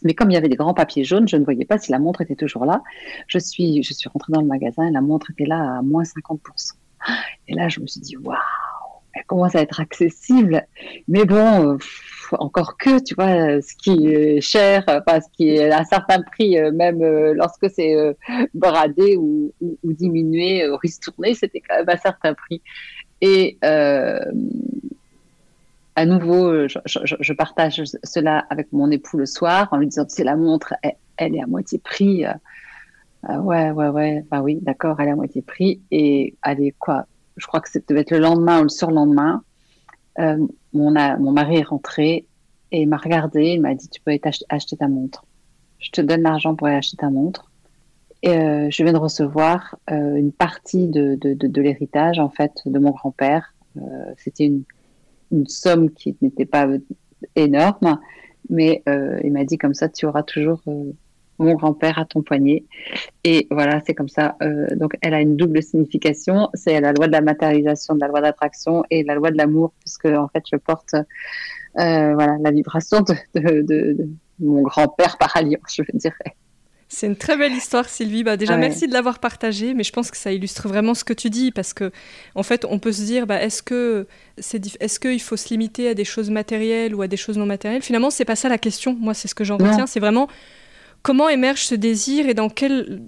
Mais 0.04 0.14
comme 0.14 0.30
il 0.30 0.34
y 0.34 0.36
avait 0.36 0.48
des 0.48 0.56
grands 0.56 0.74
papiers 0.74 1.02
jaunes, 1.02 1.26
je 1.26 1.36
ne 1.36 1.44
voyais 1.44 1.64
pas 1.64 1.78
si 1.78 1.90
la 1.90 1.98
montre 1.98 2.20
était 2.20 2.36
toujours 2.36 2.64
là. 2.64 2.82
Je 3.26 3.38
suis, 3.38 3.82
je 3.82 3.92
suis 3.92 4.08
rentrée 4.08 4.32
dans 4.32 4.40
le 4.40 4.46
magasin 4.46 4.86
et 4.86 4.92
la 4.92 5.00
montre 5.00 5.32
était 5.32 5.46
là 5.46 5.78
à 5.78 5.82
moins 5.82 6.04
50%. 6.04 6.38
Et 7.48 7.54
là, 7.54 7.68
je 7.68 7.80
me 7.80 7.86
suis 7.86 8.00
dit, 8.00 8.16
waouh, 8.16 8.36
elle 9.14 9.24
commence 9.24 9.54
à 9.54 9.60
être 9.60 9.80
accessible. 9.80 10.66
Mais 11.08 11.24
bon, 11.24 11.74
euh, 11.74 11.78
encore 12.32 12.76
que, 12.76 13.02
tu 13.02 13.14
vois, 13.14 13.60
ce 13.60 13.74
qui 13.76 14.08
est 14.08 14.40
cher, 14.40 14.84
enfin, 14.86 15.20
ce 15.20 15.28
qui 15.32 15.50
est 15.50 15.70
à 15.70 15.80
un 15.80 15.84
certain 15.84 16.22
prix, 16.22 16.58
euh, 16.58 16.72
même 16.72 17.02
euh, 17.02 17.34
lorsque 17.34 17.70
c'est 17.70 17.94
bradé 18.54 19.16
ou, 19.16 19.52
diminué, 19.84 20.64
ristourné, 20.82 21.34
c'était 21.34 21.60
quand 21.60 21.76
même 21.76 21.88
à 21.88 21.94
un 21.94 21.96
certain 21.96 22.34
prix. 22.34 22.62
Et 23.20 23.58
à 23.62 24.20
nouveau, 26.06 26.68
je, 26.68 27.32
partage 27.32 27.82
cela 28.04 28.46
avec 28.50 28.72
mon 28.72 28.88
époux 28.90 29.16
le 29.16 29.26
soir 29.26 29.68
en 29.72 29.78
lui 29.78 29.88
disant, 29.88 30.04
sais, 30.08 30.22
la 30.22 30.36
montre, 30.36 30.74
elle, 31.16 31.34
est 31.34 31.42
à 31.42 31.46
moitié 31.46 31.80
prix. 31.80 32.24
ouais, 33.28 33.70
ouais, 33.70 33.88
ouais, 33.88 34.24
bah 34.30 34.42
oui, 34.42 34.58
d'accord, 34.62 35.00
elle 35.00 35.08
est 35.08 35.12
à 35.12 35.16
moitié 35.16 35.42
prix. 35.42 35.80
Et 35.90 36.34
allez, 36.42 36.74
quoi, 36.78 37.06
je 37.38 37.46
crois 37.46 37.60
que 37.60 37.94
être 37.96 38.10
le 38.10 38.18
lendemain 38.18 38.60
ou 38.60 38.64
le 38.64 38.68
surlendemain, 38.68 39.42
euh, 40.18 40.46
mon, 40.72 40.90
mari 40.90 41.56
est 41.56 41.62
rentré 41.62 42.26
et 42.72 42.82
il 42.82 42.88
m'a 42.88 42.96
regardé, 42.96 43.52
il 43.54 43.62
m'a 43.62 43.74
dit, 43.74 43.88
tu 43.88 44.00
peux 44.00 44.12
acheter 44.48 44.76
ta 44.76 44.88
montre. 44.88 45.24
Je 45.78 45.90
te 45.90 46.00
donne 46.00 46.22
l'argent 46.22 46.54
pour 46.54 46.66
aller 46.66 46.76
acheter 46.76 46.96
ta 46.96 47.08
montre. 47.08 47.50
Et 48.22 48.30
euh, 48.30 48.68
je 48.68 48.82
viens 48.82 48.92
de 48.92 48.98
recevoir 48.98 49.76
euh, 49.90 50.16
une 50.16 50.32
partie 50.32 50.88
de, 50.88 51.60
l'héritage, 51.60 52.18
en 52.18 52.28
fait, 52.28 52.52
de 52.66 52.78
mon 52.78 52.90
grand-père. 52.90 53.54
C'était 54.16 54.46
une, 54.46 54.64
somme 55.46 55.90
qui 55.90 56.16
n'était 56.20 56.46
pas 56.46 56.66
énorme, 57.36 58.00
mais 58.50 58.82
il 59.22 59.32
m'a 59.32 59.44
dit 59.44 59.56
comme 59.56 59.74
ça, 59.74 59.88
tu 59.88 60.04
auras 60.06 60.24
toujours 60.24 60.62
mon 61.38 61.54
grand-père 61.54 61.98
à 61.98 62.04
ton 62.04 62.22
poignet. 62.22 62.64
Et 63.24 63.46
voilà, 63.50 63.80
c'est 63.86 63.94
comme 63.94 64.08
ça. 64.08 64.36
Euh, 64.42 64.66
donc, 64.76 64.96
elle 65.02 65.14
a 65.14 65.20
une 65.20 65.36
double 65.36 65.62
signification. 65.62 66.50
C'est 66.54 66.80
la 66.80 66.92
loi 66.92 67.06
de 67.06 67.12
la 67.12 67.20
matérialisation, 67.20 67.94
de 67.94 68.00
la 68.00 68.08
loi 68.08 68.20
d'attraction 68.20 68.84
et 68.90 69.04
la 69.04 69.14
loi 69.14 69.30
de 69.30 69.36
l'amour, 69.36 69.72
puisque 69.80 70.06
en 70.06 70.28
fait, 70.28 70.44
je 70.50 70.56
porte 70.56 70.94
euh, 70.94 72.14
voilà 72.14 72.36
la 72.40 72.50
vibration 72.50 73.04
de, 73.34 74.08
mon 74.40 74.62
grand-père 74.62 75.18
par 75.18 75.36
alliance, 75.36 75.76
je 75.76 75.82
dirais. 75.94 76.36
C'est 76.90 77.06
une 77.06 77.16
très 77.16 77.36
belle 77.36 77.52
histoire, 77.52 77.86
Sylvie. 77.86 78.24
Bah, 78.24 78.38
déjà, 78.38 78.56
merci 78.56 78.88
de 78.88 78.94
l'avoir 78.94 79.18
partagée, 79.18 79.74
mais 79.74 79.84
je 79.84 79.92
pense 79.92 80.10
que 80.10 80.16
ça 80.16 80.32
illustre 80.32 80.68
vraiment 80.68 80.94
ce 80.94 81.04
que 81.04 81.12
tu 81.12 81.28
dis, 81.28 81.52
parce 81.52 81.74
que, 81.74 81.92
en 82.34 82.42
fait, 82.42 82.64
on 82.64 82.78
peut 82.78 82.92
se 82.92 83.02
dire, 83.02 83.26
bah, 83.26 83.42
est-ce 83.42 83.62
que 83.62 84.06
c'est, 84.38 84.62
est-ce 84.80 84.98
qu'il 84.98 85.20
faut 85.20 85.36
se 85.36 85.50
limiter 85.50 85.88
à 85.88 85.94
des 85.94 86.06
choses 86.06 86.30
matérielles 86.30 86.94
ou 86.94 87.02
à 87.02 87.06
des 87.06 87.18
choses 87.18 87.36
non 87.36 87.44
matérielles? 87.44 87.82
Finalement, 87.82 88.08
c'est 88.08 88.24
pas 88.24 88.36
ça 88.36 88.48
la 88.48 88.56
question. 88.56 88.96
Moi, 88.98 89.12
c'est 89.12 89.28
ce 89.28 89.34
que 89.34 89.44
j'en 89.44 89.58
retiens. 89.58 89.86
C'est 89.86 90.00
vraiment 90.00 90.28
comment 91.02 91.28
émerge 91.28 91.64
ce 91.64 91.74
désir 91.74 92.28
et 92.28 92.34
dans 92.34 92.48
quel 92.48 93.02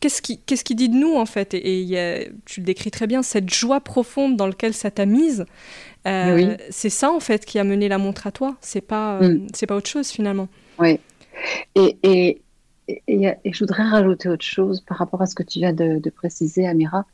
qu'est-ce 0.00 0.22
qui 0.22 0.38
qu'est-ce 0.40 0.64
qui 0.64 0.74
dit 0.74 0.88
de 0.88 0.94
nous 0.94 1.14
en 1.14 1.26
fait? 1.26 1.54
Et, 1.54 2.28
tu 2.44 2.60
le 2.60 2.66
décris 2.66 2.90
très 2.90 3.06
bien 3.06 3.22
cette 3.22 3.52
joie 3.52 3.80
profonde 3.80 4.36
dans 4.36 4.46
laquelle 4.46 4.74
ça 4.74 4.90
t'a 4.90 5.06
mise 5.06 5.46
euh, 6.06 6.56
c'est 6.70 6.90
ça 6.90 7.10
en 7.10 7.20
fait 7.20 7.44
qui 7.44 7.58
a 7.58 7.64
mené 7.64 7.88
la 7.88 7.98
montre 7.98 8.26
à 8.26 8.30
toi. 8.30 8.56
C'est 8.60 8.80
pas 8.80 9.18
euh, 9.20 9.34
mm. 9.34 9.46
c'est 9.54 9.66
pas 9.66 9.76
autre 9.76 9.88
chose 9.88 10.08
finalement. 10.08 10.48
Oui. 10.78 11.00
Et, 11.74 11.98
et, 12.02 12.42
et, 12.88 13.52
je 13.52 13.58
voudrais 13.58 13.82
rajouter 13.82 14.28
autre 14.28 14.44
chose 14.44 14.80
par 14.80 14.98
rapport 14.98 15.20
à 15.20 15.26
ce 15.26 15.34
que 15.34 15.42
tu 15.42 15.58
viens 15.58 15.72
de, 15.72 15.98
de 15.98 16.10
préciser 16.10 16.66
Amira. 16.66 17.04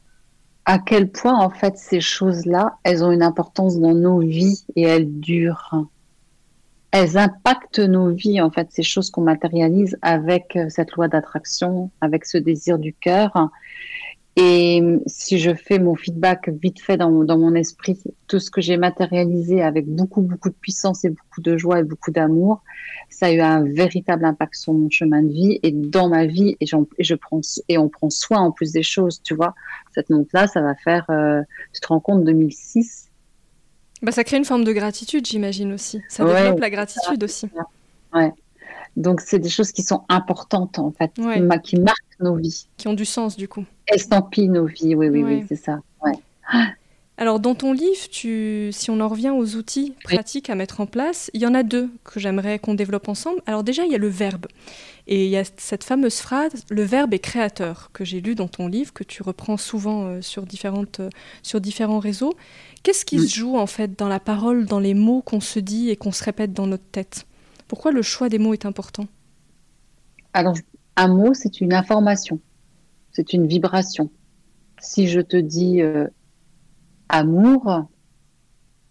À 0.64 0.78
quel 0.78 1.10
point 1.10 1.36
en 1.36 1.50
fait 1.50 1.76
ces 1.76 2.00
choses 2.00 2.46
là 2.46 2.76
elles 2.84 3.02
ont 3.02 3.10
une 3.10 3.22
importance 3.22 3.80
dans 3.80 3.94
nos 3.94 4.20
vies 4.20 4.64
et 4.76 4.82
elles 4.82 5.20
durent? 5.20 5.86
Elles 6.92 7.16
impactent 7.16 7.78
nos 7.78 8.10
vies, 8.10 8.40
en 8.42 8.50
fait, 8.50 8.68
ces 8.70 8.82
choses 8.82 9.10
qu'on 9.10 9.22
matérialise 9.22 9.98
avec 10.02 10.56
euh, 10.56 10.66
cette 10.68 10.92
loi 10.92 11.08
d'attraction, 11.08 11.90
avec 12.02 12.26
ce 12.26 12.36
désir 12.36 12.78
du 12.78 12.92
cœur. 12.92 13.50
Et 14.36 14.80
euh, 14.82 14.98
si 15.06 15.38
je 15.38 15.54
fais 15.54 15.78
mon 15.78 15.94
feedback 15.94 16.50
vite 16.62 16.80
fait 16.80 16.98
dans, 16.98 17.10
mon 17.10 17.54
esprit, 17.54 17.98
tout 18.28 18.38
ce 18.38 18.50
que 18.50 18.60
j'ai 18.60 18.76
matérialisé 18.76 19.62
avec 19.62 19.86
beaucoup, 19.86 20.20
beaucoup 20.20 20.50
de 20.50 20.54
puissance 20.54 21.04
et 21.06 21.10
beaucoup 21.10 21.40
de 21.40 21.56
joie 21.56 21.80
et 21.80 21.82
beaucoup 21.82 22.10
d'amour, 22.10 22.62
ça 23.08 23.26
a 23.26 23.32
eu 23.32 23.40
un 23.40 23.62
véritable 23.62 24.26
impact 24.26 24.54
sur 24.54 24.74
mon 24.74 24.90
chemin 24.90 25.22
de 25.22 25.32
vie 25.32 25.60
et 25.62 25.72
dans 25.72 26.10
ma 26.10 26.26
vie. 26.26 26.58
Et, 26.60 26.66
et 27.68 27.78
on 27.78 27.88
prend 27.88 28.10
soin 28.10 28.40
en 28.40 28.52
plus 28.52 28.72
des 28.72 28.82
choses, 28.82 29.22
tu 29.22 29.34
vois. 29.34 29.54
Cette 29.94 30.10
montre-là, 30.10 30.46
ça 30.46 30.60
va 30.60 30.74
faire, 30.74 31.06
euh, 31.08 31.40
tu 31.72 31.80
te 31.80 31.86
rends 31.86 32.00
compte, 32.00 32.24
2006 32.24 33.11
bah, 34.02 34.12
ça 34.12 34.24
crée 34.24 34.36
une 34.36 34.44
forme 34.44 34.64
de 34.64 34.72
gratitude, 34.72 35.26
j'imagine 35.26 35.72
aussi. 35.72 36.00
Ça 36.08 36.24
développe 36.24 36.60
la 36.60 36.70
gratitude 36.70 37.22
aussi. 37.22 37.48
Ouais. 38.12 38.32
Donc, 38.96 39.20
c'est 39.20 39.38
des 39.38 39.48
choses 39.48 39.72
qui 39.72 39.82
sont 39.82 40.02
importantes, 40.08 40.78
en 40.78 40.92
fait, 40.92 41.12
qui, 41.14 41.76
marquent 41.78 42.20
nos 42.20 42.36
vies. 42.36 42.66
Qui 42.76 42.88
ont 42.88 42.94
du 42.94 43.06
sens, 43.06 43.36
du 43.36 43.48
coup. 43.48 43.64
Estampillent 43.86 44.48
nos 44.48 44.66
vies, 44.66 44.94
oui, 44.94 45.08
oui, 45.08 45.22
oui, 45.22 45.44
c'est 45.48 45.56
ça. 45.56 45.80
Alors, 47.16 47.40
dans 47.40 47.54
ton 47.54 47.72
livre, 47.72 48.08
tu, 48.10 48.70
si 48.72 48.90
on 48.90 49.00
en 49.00 49.08
revient 49.08 49.30
aux 49.30 49.54
outils 49.54 49.94
pratiques 50.02 50.50
à 50.50 50.54
mettre 50.54 50.80
en 50.80 50.86
place, 50.86 51.30
il 51.34 51.40
y 51.40 51.46
en 51.46 51.54
a 51.54 51.62
deux 51.62 51.90
que 52.04 52.18
j'aimerais 52.18 52.58
qu'on 52.58 52.74
développe 52.74 53.08
ensemble. 53.08 53.40
Alors, 53.46 53.62
déjà, 53.62 53.84
il 53.84 53.92
y 53.92 53.94
a 53.94 53.98
le 53.98 54.08
verbe. 54.08 54.46
Et 55.06 55.24
il 55.24 55.30
y 55.30 55.36
a 55.36 55.42
cette 55.56 55.82
fameuse 55.82 56.18
phrase, 56.18 56.64
le 56.70 56.82
verbe 56.82 57.12
est 57.12 57.18
créateur, 57.18 57.90
que 57.92 58.04
j'ai 58.04 58.20
lu 58.20 58.34
dans 58.34 58.48
ton 58.48 58.68
livre, 58.68 58.92
que 58.92 59.02
tu 59.02 59.22
reprends 59.22 59.56
souvent 59.56 60.06
euh, 60.06 60.22
sur, 60.22 60.46
différentes, 60.46 61.00
euh, 61.00 61.10
sur 61.42 61.60
différents 61.60 61.98
réseaux. 61.98 62.34
Qu'est-ce 62.82 63.04
qui 63.04 63.18
se 63.18 63.34
joue 63.34 63.56
en 63.56 63.66
fait 63.66 63.98
dans 63.98 64.08
la 64.08 64.20
parole, 64.20 64.64
dans 64.64 64.78
les 64.78 64.94
mots 64.94 65.22
qu'on 65.22 65.40
se 65.40 65.58
dit 65.58 65.90
et 65.90 65.96
qu'on 65.96 66.12
se 66.12 66.22
répète 66.22 66.52
dans 66.52 66.66
notre 66.66 66.84
tête? 66.84 67.26
Pourquoi 67.66 67.90
le 67.90 68.02
choix 68.02 68.28
des 68.28 68.38
mots 68.38 68.52
est 68.52 68.64
important? 68.64 69.06
Alors, 70.34 70.56
un 70.96 71.08
mot, 71.08 71.34
c'est 71.34 71.60
une 71.60 71.72
information, 71.72 72.40
c'est 73.12 73.32
une 73.32 73.46
vibration. 73.46 74.10
Si 74.80 75.08
je 75.08 75.20
te 75.20 75.36
dis 75.36 75.82
euh, 75.82 76.06
amour, 77.08 77.86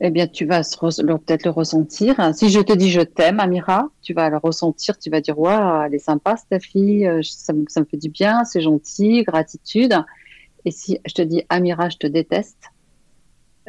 eh 0.04 0.10
bien, 0.10 0.26
tu 0.28 0.46
vas 0.46 0.62
peut-être 0.62 1.46
le 1.46 1.52
ressentir. 1.52 2.34
Si 2.34 2.50
je 2.50 2.60
te 2.60 2.74
dis 2.74 2.90
je 2.90 3.02
t'aime, 3.02 3.40
Amira, 3.40 3.88
tu 4.02 4.14
vas 4.14 4.32
le 4.32 4.38
ressentir, 4.38 4.98
tu 4.98 5.12
vas 5.12 5.22
dire, 5.22 5.38
waouh, 5.38 5.84
elle 5.86 5.94
est 5.94 6.00
sympa, 6.00 6.36
cette 6.38 6.64
fille, 6.64 7.06
euh, 7.06 7.22
ça, 7.22 7.54
me 7.54 7.86
fait 7.86 7.98
du 7.98 8.10
bien, 8.10 8.44
c'est 8.44 8.62
gentil, 8.62 9.22
gratitude. 9.22 9.94
Et 10.66 10.72
si 10.72 11.00
je 11.06 11.14
te 11.14 11.22
dis 11.22 11.44
Amira, 11.50 11.90
je 11.90 11.98
te 11.98 12.08
déteste, 12.08 12.72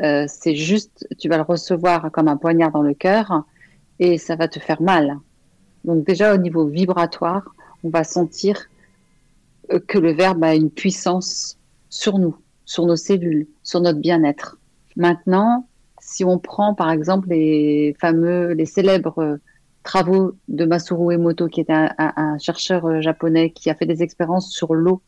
euh, 0.00 0.24
c'est 0.26 0.54
juste, 0.54 1.06
tu 1.18 1.28
vas 1.28 1.36
le 1.36 1.42
recevoir 1.42 2.10
comme 2.10 2.28
un 2.28 2.38
poignard 2.38 2.72
dans 2.72 2.82
le 2.82 2.94
cœur 2.94 3.44
et 3.98 4.16
ça 4.16 4.34
va 4.34 4.48
te 4.48 4.58
faire 4.58 4.80
mal. 4.80 5.18
Donc 5.84 6.02
déjà 6.06 6.34
au 6.34 6.38
niveau 6.38 6.66
vibratoire, 6.66 7.54
on 7.84 7.90
va 7.90 8.04
sentir 8.04 8.70
euh, 9.70 9.80
que 9.86 9.98
le 9.98 10.12
verbe 10.12 10.42
a 10.44 10.54
une 10.54 10.70
puissance 10.70 11.58
sur 11.90 12.18
nous, 12.18 12.36
sur 12.64 12.86
nos 12.86 12.96
cellules, 12.96 13.46
sur 13.62 13.82
notre 13.82 13.98
bien-être. 13.98 14.56
Maintenant, 14.96 15.66
si 16.12 16.24
on 16.24 16.38
prend 16.38 16.74
par 16.74 16.90
exemple 16.90 17.28
les 17.28 17.94
fameux, 17.98 18.52
les 18.52 18.66
célèbres 18.66 19.18
euh, 19.18 19.36
travaux 19.82 20.32
de 20.48 20.64
Masuru 20.64 21.14
Emoto, 21.14 21.48
qui 21.48 21.60
est 21.60 21.70
un, 21.70 22.38
chercheur 22.38 23.02
japonais 23.02 23.50
qui 23.50 23.70
a 23.70 23.74
fait 23.74 23.86
des 23.86 24.02
expériences 24.02 24.50
sur 24.50 24.74
l'eau. 24.74 25.02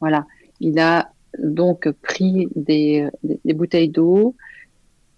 Voilà, 0.00 0.26
il 0.60 0.78
a 0.78 1.10
donc 1.38 1.90
pris 2.02 2.48
des, 2.54 3.08
bouteilles 3.44 3.88
d'eau 3.88 4.36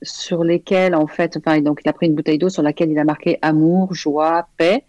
sur 0.02 0.44
lesquelles, 0.44 0.94
en 0.94 1.06
fait, 1.06 1.36
enfin, 1.36 1.60
donc 1.60 1.80
il 1.84 1.88
a 1.88 1.92
pris 1.92 2.06
une 2.06 2.14
bouteille 2.14 2.38
d'eau 2.38 2.48
sur 2.48 2.62
laquelle 2.62 2.90
il 2.90 2.98
a 2.98 3.04
marqué 3.04 3.38
amour, 3.42 3.92
joie, 3.94 4.48
paix. 4.56 4.84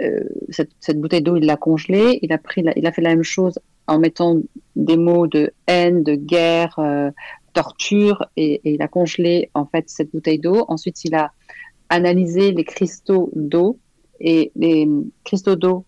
Euh, 0.00 0.24
cette, 0.50 1.00
bouteille 1.00 1.22
d'eau, 1.22 1.36
il 1.36 1.46
l'a 1.46 1.56
congelée. 1.56 2.18
Il 2.22 2.32
a 2.32 2.38
pris, 2.38 2.64
il 2.76 2.86
a 2.86 2.92
fait 2.92 3.02
la 3.02 3.10
même 3.10 3.22
chose 3.22 3.58
en 3.86 3.98
mettant 3.98 4.38
des 4.74 4.96
mots 4.96 5.26
de 5.26 5.52
haine, 5.66 6.02
de 6.02 6.14
guerre, 6.14 6.78
euh, 6.78 7.10
torture, 7.56 8.26
et, 8.36 8.60
il 8.64 8.82
a 8.82 8.88
congelé 8.88 9.50
en 9.54 9.64
fait 9.64 9.88
cette 9.88 10.12
bouteille 10.12 10.38
d'eau. 10.38 10.66
Ensuite, 10.68 11.04
il 11.06 11.14
a 11.14 11.32
analysé 11.88 12.52
les 12.52 12.64
cristaux 12.64 13.30
d'eau 13.34 13.78
et 14.20 14.52
les 14.56 14.86
cristaux 15.24 15.56
d'eau 15.56 15.86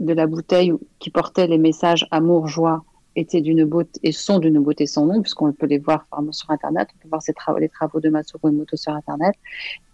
de 0.00 0.12
la 0.12 0.26
bouteille 0.26 0.72
qui 0.98 1.10
portaient 1.10 1.46
les 1.46 1.58
messages 1.58 2.04
amour, 2.10 2.48
joie, 2.48 2.82
étaient 3.14 3.42
d'une 3.42 3.64
beauté 3.64 4.00
et 4.02 4.12
sont 4.12 4.40
d'une 4.40 4.58
beauté 4.58 4.86
sans 4.86 5.06
nom, 5.06 5.20
puisqu'on 5.22 5.52
peut 5.52 5.66
les 5.66 5.78
voir 5.78 6.06
sur 6.32 6.50
Internet, 6.50 6.88
on 6.94 7.02
peut 7.02 7.08
voir 7.08 7.58
les 7.58 7.68
travaux 7.68 8.00
de 8.00 8.08
Matsuro 8.08 8.48
Emoto 8.48 8.76
sur 8.76 8.92
Internet, 8.92 9.34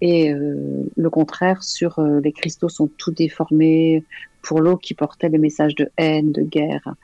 et 0.00 0.32
euh, 0.32 0.84
le 0.96 1.10
contraire 1.10 1.62
sur 1.62 1.98
euh, 1.98 2.20
les 2.20 2.32
cristaux 2.32 2.68
sont 2.68 2.88
tout 2.96 3.10
déformés 3.10 4.04
pour 4.42 4.60
l'eau 4.60 4.76
qui 4.76 4.94
portait 4.94 5.28
les 5.28 5.38
messages 5.38 5.74
de 5.74 5.90
haine, 5.98 6.32
de 6.32 6.42
guerre. 6.42 6.94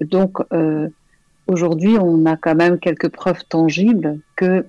Donc 0.00 0.38
euh, 0.52 0.88
aujourd'hui, 1.48 1.96
on 1.98 2.26
a 2.26 2.36
quand 2.36 2.54
même 2.54 2.78
quelques 2.78 3.08
preuves 3.08 3.44
tangibles 3.48 4.20
que 4.36 4.66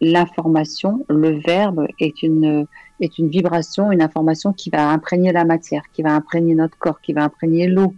l'information, 0.00 1.06
le 1.08 1.38
verbe 1.40 1.86
est 2.00 2.22
une 2.22 2.66
est 3.00 3.18
une 3.18 3.28
vibration, 3.28 3.92
une 3.92 4.02
information 4.02 4.52
qui 4.52 4.70
va 4.70 4.88
imprégner 4.88 5.32
la 5.32 5.44
matière, 5.44 5.82
qui 5.92 6.02
va 6.02 6.14
imprégner 6.14 6.54
notre 6.54 6.76
corps, 6.78 7.00
qui 7.00 7.12
va 7.12 7.24
imprégner 7.24 7.66
l'eau, 7.68 7.94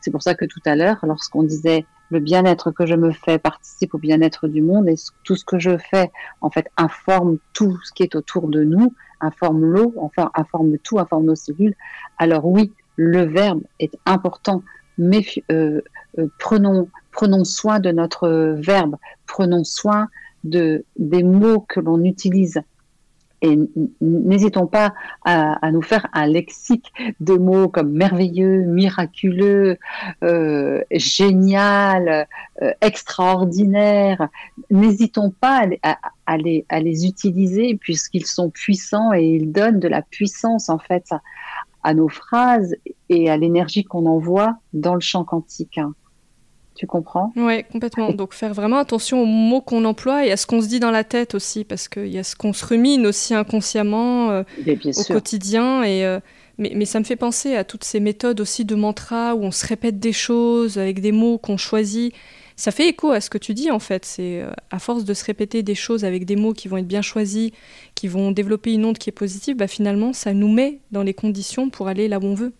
c'est 0.00 0.10
pour 0.10 0.22
ça 0.22 0.34
que 0.34 0.44
tout 0.44 0.60
à 0.64 0.76
l'heure, 0.76 0.98
lorsqu'on 1.02 1.42
disait 1.42 1.84
le 2.10 2.20
bien-être 2.20 2.70
que 2.70 2.86
je 2.86 2.94
me 2.94 3.10
fais 3.10 3.38
participe 3.38 3.94
au 3.94 3.98
bien-être 3.98 4.46
du 4.46 4.62
monde 4.62 4.88
et 4.88 4.94
tout 5.24 5.34
ce 5.34 5.44
que 5.44 5.58
je 5.58 5.76
fais, 5.76 6.10
en 6.40 6.50
fait, 6.50 6.68
informe 6.76 7.38
tout 7.52 7.78
ce 7.82 7.92
qui 7.92 8.04
est 8.04 8.14
autour 8.14 8.48
de 8.48 8.62
nous, 8.62 8.94
informe 9.20 9.64
l'eau, 9.64 9.92
enfin, 9.96 10.30
informe 10.34 10.78
tout, 10.78 10.98
informe 10.98 11.24
nos 11.24 11.34
cellules. 11.34 11.74
Alors 12.18 12.46
oui, 12.46 12.72
le 12.96 13.22
verbe 13.22 13.62
est 13.80 13.96
important, 14.06 14.62
mais 14.98 15.24
euh, 15.50 15.80
euh, 16.18 16.26
prenons, 16.38 16.88
prenons 17.12 17.44
soin 17.44 17.80
de 17.80 17.90
notre 17.90 18.54
verbe, 18.58 18.96
prenons 19.26 19.64
soin 19.64 20.08
de, 20.44 20.84
des 20.98 21.22
mots 21.22 21.60
que 21.60 21.80
l'on 21.80 22.04
utilise 22.04 22.62
et 23.42 23.58
n'hésitons 24.00 24.66
pas 24.66 24.94
à, 25.24 25.70
nous 25.70 25.82
faire 25.82 26.06
un 26.12 26.26
lexique 26.26 26.92
de 27.20 27.34
mots 27.34 27.68
comme 27.68 27.92
merveilleux, 27.92 28.62
miraculeux, 28.62 29.78
euh, 30.22 30.82
génial, 30.90 32.26
euh, 32.62 32.72
extraordinaire. 32.80 34.28
N'hésitons 34.70 35.30
pas 35.30 35.64
à, 35.82 36.36
les, 36.38 36.64
à, 36.68 36.80
les, 36.80 37.06
utiliser 37.06 37.76
puisqu'ils 37.76 38.26
sont 38.26 38.50
puissants 38.50 39.12
et 39.12 39.24
ils 39.24 39.52
donnent 39.52 39.80
de 39.80 39.88
la 39.88 40.02
puissance 40.02 40.70
en 40.70 40.78
fait 40.78 41.10
à 41.86 41.94
nos 41.94 42.08
phrases 42.08 42.74
et 43.08 43.30
à 43.30 43.36
l'énergie 43.36 43.84
qu'on 43.84 44.06
envoie 44.06 44.56
dans 44.72 44.94
le 44.94 45.00
champ 45.00 45.22
quantique. 45.22 45.78
Hein. 45.78 45.94
Tu 46.74 46.88
comprends? 46.88 47.32
Oui, 47.36 47.62
complètement. 47.70 48.10
Donc 48.10 48.34
faire 48.34 48.52
vraiment 48.52 48.78
attention 48.78 49.22
aux 49.22 49.26
mots 49.26 49.60
qu'on 49.60 49.84
emploie 49.84 50.26
et 50.26 50.32
à 50.32 50.36
ce 50.36 50.48
qu'on 50.48 50.60
se 50.60 50.66
dit 50.66 50.80
dans 50.80 50.90
la 50.90 51.04
tête 51.04 51.36
aussi, 51.36 51.62
parce 51.62 51.86
qu'il 51.86 52.08
y 52.08 52.18
a 52.18 52.24
ce 52.24 52.34
qu'on 52.34 52.52
se 52.52 52.66
rumine 52.66 53.06
aussi 53.06 53.34
inconsciemment 53.34 54.30
euh, 54.30 54.42
au 54.66 55.12
quotidien. 55.12 55.84
Et, 55.84 56.04
euh, 56.04 56.18
mais, 56.58 56.72
mais, 56.74 56.86
ça 56.86 56.98
me 56.98 57.04
fait 57.04 57.14
penser 57.14 57.54
à 57.54 57.62
toutes 57.62 57.84
ces 57.84 58.00
méthodes 58.00 58.40
aussi 58.40 58.64
de 58.64 58.74
mantra 58.74 59.36
où 59.36 59.44
on 59.44 59.52
se 59.52 59.64
répète 59.64 60.00
des 60.00 60.12
choses 60.12 60.78
avec 60.78 61.00
des 61.00 61.12
mots 61.12 61.38
qu'on 61.38 61.56
choisit. 61.56 62.12
Ça 62.56 62.70
fait 62.70 62.88
écho 62.88 63.10
à 63.10 63.20
ce 63.20 63.30
que 63.30 63.38
tu 63.38 63.54
dis 63.54 63.70
en 63.70 63.78
fait. 63.78 64.04
C'est 64.04 64.42
euh, 64.42 64.50
à 64.70 64.78
force 64.78 65.04
de 65.04 65.14
se 65.14 65.24
répéter 65.24 65.62
des 65.62 65.74
choses 65.74 66.04
avec 66.04 66.24
des 66.24 66.36
mots 66.36 66.54
qui 66.54 66.68
vont 66.68 66.78
être 66.78 66.86
bien 66.86 67.02
choisis, 67.02 67.50
qui 67.94 68.08
vont 68.08 68.32
développer 68.32 68.72
une 68.72 68.84
onde 68.86 68.98
qui 68.98 69.10
est 69.10 69.12
positive, 69.12 69.56
bah, 69.56 69.66
finalement 69.66 70.12
ça 70.12 70.32
nous 70.34 70.50
met 70.50 70.80
dans 70.90 71.02
les 71.02 71.14
conditions 71.14 71.70
pour 71.70 71.88
aller 71.88 72.08
là 72.08 72.18
où 72.18 72.24
on 72.24 72.34
veut. 72.34 72.52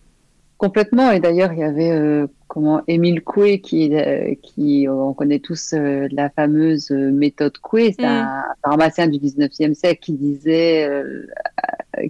Complètement. 0.57 1.11
Et 1.11 1.19
d'ailleurs, 1.19 1.53
il 1.53 1.59
y 1.59 1.63
avait 1.63 1.91
euh, 1.91 2.25
comment 2.47 2.81
Émile 2.87 3.21
Coué, 3.23 3.61
qui, 3.61 3.95
euh, 3.95 4.33
qui 4.41 4.87
on 4.89 5.13
connaît 5.13 5.39
tous 5.39 5.73
euh, 5.73 6.07
la 6.11 6.31
fameuse 6.31 6.89
méthode 6.89 7.57
Coué, 7.59 7.93
c'est 7.97 8.05
mm. 8.05 8.05
un 8.05 8.43
pharmacien 8.63 9.07
du 9.07 9.19
19e 9.19 9.75
siècle 9.75 9.99
qui 10.01 10.13
disait, 10.13 10.89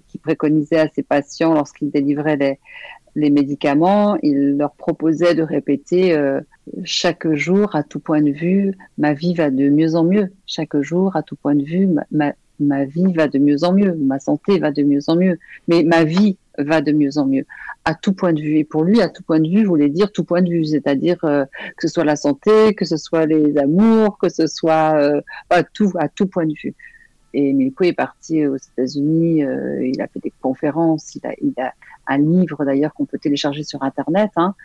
qui 0.07 0.17
préconisait 0.17 0.79
à 0.79 0.87
ses 0.87 1.03
patients 1.03 1.53
lorsqu'il 1.53 1.91
délivrait 1.91 2.37
les, 2.37 2.59
les, 3.17 3.29
médicaments, 3.29 4.17
il 4.23 4.57
leur 4.57 4.71
proposait 4.73 5.35
de 5.35 5.43
répéter 5.43 6.17
chaque 6.83 7.31
jour, 7.33 7.75
à 7.75 7.83
tout 7.83 7.99
point 7.99 8.21
de 8.21 8.31
vue, 8.31 8.73
ma 8.97 9.13
vie 9.13 9.33
va 9.33 9.49
de 9.49 9.69
mieux 9.69 9.95
en 9.95 10.03
mieux. 10.03 10.31
Chaque 10.45 10.79
jour, 10.81 11.15
à 11.15 11.23
tout 11.23 11.35
point 11.35 11.55
de 11.55 11.63
vue, 11.63 11.87
ma, 12.11 12.33
ma 12.59 12.85
vie 12.85 13.13
va 13.13 13.27
de 13.27 13.39
mieux 13.39 13.63
en 13.63 13.73
mieux, 13.73 13.93
ma 13.95 14.19
santé 14.19 14.59
va 14.59 14.71
de 14.71 14.83
mieux 14.83 15.01
en 15.07 15.15
mieux, 15.15 15.39
mais 15.67 15.83
ma 15.83 16.03
vie 16.03 16.37
va 16.57 16.81
de 16.81 16.91
mieux 16.91 17.17
en 17.17 17.25
mieux 17.25 17.45
à 17.87 17.95
tout 17.95 18.11
point 18.11 18.33
de 18.33 18.41
vue. 18.41 18.57
Et 18.57 18.65
pour 18.65 18.83
lui, 18.83 19.01
à 19.01 19.07
tout 19.07 19.23
point 19.23 19.39
de 19.39 19.47
vue 19.47 19.63
voulait 19.63 19.87
dire 19.87 20.11
tout 20.11 20.25
point 20.25 20.41
de 20.41 20.49
vue, 20.49 20.65
c'est-à-dire 20.65 21.23
euh, 21.23 21.45
que 21.77 21.87
ce 21.87 21.93
soit 21.93 22.03
la 22.03 22.17
santé, 22.17 22.75
que 22.75 22.83
ce 22.83 22.97
soit 22.97 23.25
les 23.25 23.57
amours, 23.57 24.17
que 24.17 24.27
ce 24.27 24.45
soit 24.45 24.99
euh, 24.99 25.21
à 25.49 25.63
tout, 25.63 25.93
à 25.97 26.09
tout 26.09 26.27
point 26.27 26.45
de 26.45 26.53
vue. 26.61 26.75
Et 27.33 27.53
Milko 27.53 27.85
est 27.85 27.93
parti 27.93 28.45
aux 28.45 28.57
États-Unis, 28.57 29.45
euh, 29.45 29.87
il 29.87 30.01
a 30.01 30.07
fait 30.07 30.19
des 30.19 30.33
conférences, 30.41 31.15
il 31.15 31.25
a, 31.25 31.33
il 31.41 31.53
a 31.61 31.73
un 32.07 32.17
livre 32.17 32.65
d'ailleurs 32.65 32.93
qu'on 32.93 33.05
peut 33.05 33.17
télécharger 33.17 33.63
sur 33.63 33.83
Internet, 33.83 34.31
hein, 34.35 34.55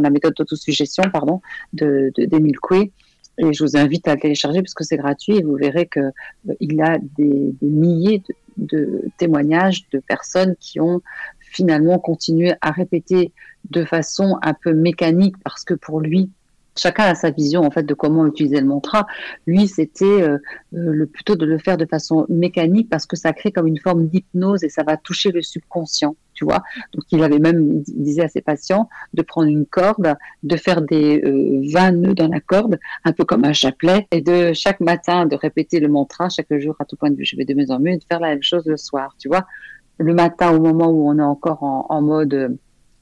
la 0.00 0.10
méthode 0.10 0.34
d'autosuggestion, 0.34 1.04
pardon, 1.12 1.40
de, 1.72 2.12
d'Emile 2.16 2.58
Coué. 2.58 2.92
Et 3.38 3.52
je 3.52 3.64
vous 3.64 3.76
invite 3.76 4.06
à 4.06 4.14
le 4.14 4.20
télécharger 4.20 4.62
parce 4.62 4.74
que 4.74 4.84
c'est 4.84 4.96
gratuit 4.96 5.36
et 5.36 5.42
vous 5.42 5.56
verrez 5.56 5.86
que 5.86 6.12
il 6.60 6.80
a 6.80 6.98
des, 7.18 7.52
milliers 7.62 8.22
de, 8.56 9.02
témoignages 9.18 9.88
de 9.90 9.98
personnes 9.98 10.54
qui 10.60 10.80
ont 10.80 11.02
finalement 11.40 11.98
continuer 11.98 12.54
à 12.60 12.70
répéter 12.70 13.32
de 13.70 13.84
façon 13.84 14.38
un 14.42 14.54
peu 14.54 14.72
mécanique 14.72 15.34
parce 15.42 15.64
que 15.64 15.74
pour 15.74 16.00
lui, 16.00 16.30
chacun 16.76 17.04
a 17.04 17.14
sa 17.16 17.30
vision 17.30 17.62
en 17.62 17.72
fait 17.72 17.82
de 17.82 17.94
comment 17.94 18.24
utiliser 18.24 18.60
le 18.60 18.66
mantra. 18.66 19.06
Lui, 19.48 19.66
c'était 19.66 20.04
euh, 20.04 20.38
euh, 20.74 21.06
plutôt 21.12 21.34
de 21.34 21.44
le 21.44 21.58
faire 21.58 21.76
de 21.76 21.86
façon 21.86 22.26
mécanique 22.28 22.88
parce 22.88 23.06
que 23.06 23.16
ça 23.16 23.32
crée 23.32 23.50
comme 23.50 23.66
une 23.66 23.80
forme 23.80 24.06
d'hypnose 24.06 24.62
et 24.62 24.68
ça 24.68 24.84
va 24.84 24.96
toucher 24.96 25.32
le 25.32 25.42
subconscient, 25.42 26.14
tu 26.34 26.44
vois. 26.44 26.62
Donc 26.92 27.04
il 27.10 27.22
avait 27.22 27.38
même 27.38 27.82
il 27.86 28.02
disait 28.02 28.24
à 28.24 28.28
ses 28.28 28.40
patients 28.40 28.88
de 29.12 29.22
prendre 29.22 29.48
une 29.48 29.66
corde, 29.66 30.14
de 30.42 30.56
faire 30.56 30.82
des 30.82 31.22
euh, 31.24 31.62
20 31.72 31.92
nœuds 31.92 32.14
dans 32.14 32.28
la 32.28 32.40
corde, 32.40 32.78
un 33.04 33.12
peu 33.12 33.24
comme 33.24 33.44
un 33.44 33.52
chapelet, 33.52 34.06
et 34.10 34.20
de 34.20 34.52
chaque 34.52 34.80
matin 34.80 35.26
de 35.26 35.36
répéter 35.36 35.80
le 35.80 35.88
mantra 35.88 36.28
chaque 36.28 36.54
jour 36.58 36.76
à 36.78 36.84
tout 36.84 36.96
point 36.96 37.10
de 37.10 37.16
vue. 37.16 37.24
Je 37.24 37.36
vais 37.36 37.44
de 37.44 37.54
mieux 37.54 37.70
en 37.70 37.80
mieux 37.80 37.92
et 37.92 37.98
de 37.98 38.04
faire 38.04 38.20
la 38.20 38.28
même 38.28 38.42
chose 38.42 38.64
le 38.66 38.76
soir, 38.76 39.14
tu 39.18 39.28
vois 39.28 39.46
le 39.98 40.14
matin 40.14 40.52
au 40.52 40.60
moment 40.60 40.88
où 40.88 41.08
on 41.08 41.18
est 41.18 41.22
encore 41.22 41.62
en, 41.62 42.02
mode 42.02 42.34
euh, 42.34 42.48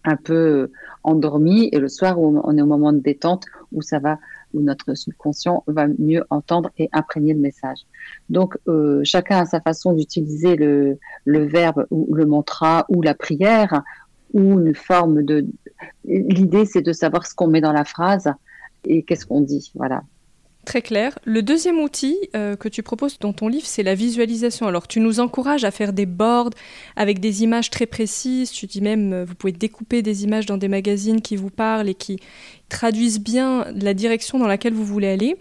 un 0.04 0.16
peu 0.16 0.34
euh, 0.34 0.72
endormi 1.04 1.68
et 1.72 1.78
le 1.78 1.88
soir 1.88 2.20
où 2.20 2.40
on 2.42 2.56
est 2.58 2.62
au 2.62 2.66
moment 2.66 2.92
de 2.92 2.98
détente 2.98 3.46
où 3.72 3.82
ça 3.82 3.98
va 3.98 4.18
où 4.55 4.61
notre 4.61 4.94
subconscient 4.94 5.64
va 5.66 5.86
mieux 5.98 6.24
entendre 6.30 6.70
et 6.78 6.88
imprégner 6.92 7.34
le 7.34 7.40
message. 7.40 7.78
Donc 8.30 8.57
euh, 8.68 9.00
chacun 9.05 9.40
a 9.40 9.46
sa 9.46 9.61
façon 9.61 9.92
d'utiliser 9.92 10.57
le, 10.57 10.98
le 11.24 11.46
verbe 11.46 11.86
ou 11.90 12.14
le 12.14 12.26
mantra 12.26 12.84
ou 12.88 13.03
la 13.03 13.14
prière 13.14 13.82
ou 14.32 14.61
une 14.61 14.74
forme 14.74 15.22
de 15.22 15.46
l'idée 16.05 16.64
c'est 16.64 16.82
de 16.82 16.92
savoir 16.92 17.26
ce 17.26 17.34
qu'on 17.34 17.48
met 17.48 17.61
dans 17.61 17.72
la 17.72 17.84
phrase 17.84 18.32
et 18.84 19.03
qu'est-ce 19.03 19.26
qu'on 19.26 19.40
dit 19.40 19.72
voilà 19.74 20.03
Très 20.64 20.80
clair. 20.80 21.18
Le 21.24 21.42
deuxième 21.42 21.80
outil 21.80 22.16
euh, 22.36 22.54
que 22.54 22.68
tu 22.68 22.84
proposes 22.84 23.18
dans 23.18 23.32
ton 23.32 23.48
livre, 23.48 23.66
c'est 23.66 23.82
la 23.82 23.96
visualisation. 23.96 24.68
Alors, 24.68 24.86
tu 24.86 25.00
nous 25.00 25.18
encourages 25.18 25.64
à 25.64 25.72
faire 25.72 25.92
des 25.92 26.06
boards 26.06 26.50
avec 26.94 27.18
des 27.18 27.42
images 27.42 27.68
très 27.68 27.86
précises. 27.86 28.52
Tu 28.52 28.66
dis 28.66 28.80
même, 28.80 29.12
euh, 29.12 29.24
vous 29.24 29.34
pouvez 29.34 29.52
découper 29.52 30.02
des 30.02 30.22
images 30.22 30.46
dans 30.46 30.58
des 30.58 30.68
magazines 30.68 31.20
qui 31.20 31.34
vous 31.34 31.50
parlent 31.50 31.88
et 31.88 31.94
qui 31.94 32.20
traduisent 32.68 33.18
bien 33.18 33.66
la 33.74 33.92
direction 33.92 34.38
dans 34.38 34.46
laquelle 34.46 34.72
vous 34.72 34.84
voulez 34.84 35.08
aller. 35.08 35.36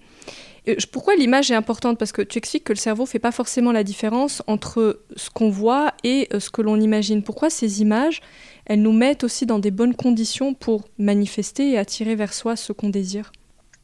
pourquoi 0.92 1.16
l'image 1.16 1.52
est 1.52 1.56
importante? 1.56 2.00
Parce 2.00 2.12
que 2.12 2.24
tu 2.24 2.40
expliques 2.40 2.64
que 2.64 2.74
le 2.74 2.80
cerveau 2.80 3.04
ne 3.04 3.08
fait 3.08 3.20
pas 3.20 3.32
forcément 3.32 3.72
la 3.72 3.84
différence 3.84 4.42
entre 4.48 5.02
ce 5.16 5.30
qu'on 5.30 5.52
voit 5.52 5.94
et 6.04 6.30
ce 6.38 6.50
que 6.50 6.64
l'on 6.64 6.80
imagine. 6.80 7.22
Pourquoi 7.22 7.52
ces 7.52 7.82
images, 7.82 8.22
elles 8.66 8.82
nous 8.82 8.92
mettent 8.92 9.24
aussi 9.24 9.46
dans 9.46 9.60
des 9.60 9.72
bonnes 9.72 9.96
conditions 9.96 10.56
pour 10.56 10.88
manifester 10.98 11.70
et 11.70 11.78
attirer 11.78 12.16
vers 12.16 12.34
soi 12.34 12.56
ce 12.56 12.74
qu'on 12.74 12.90
désire? 12.90 13.32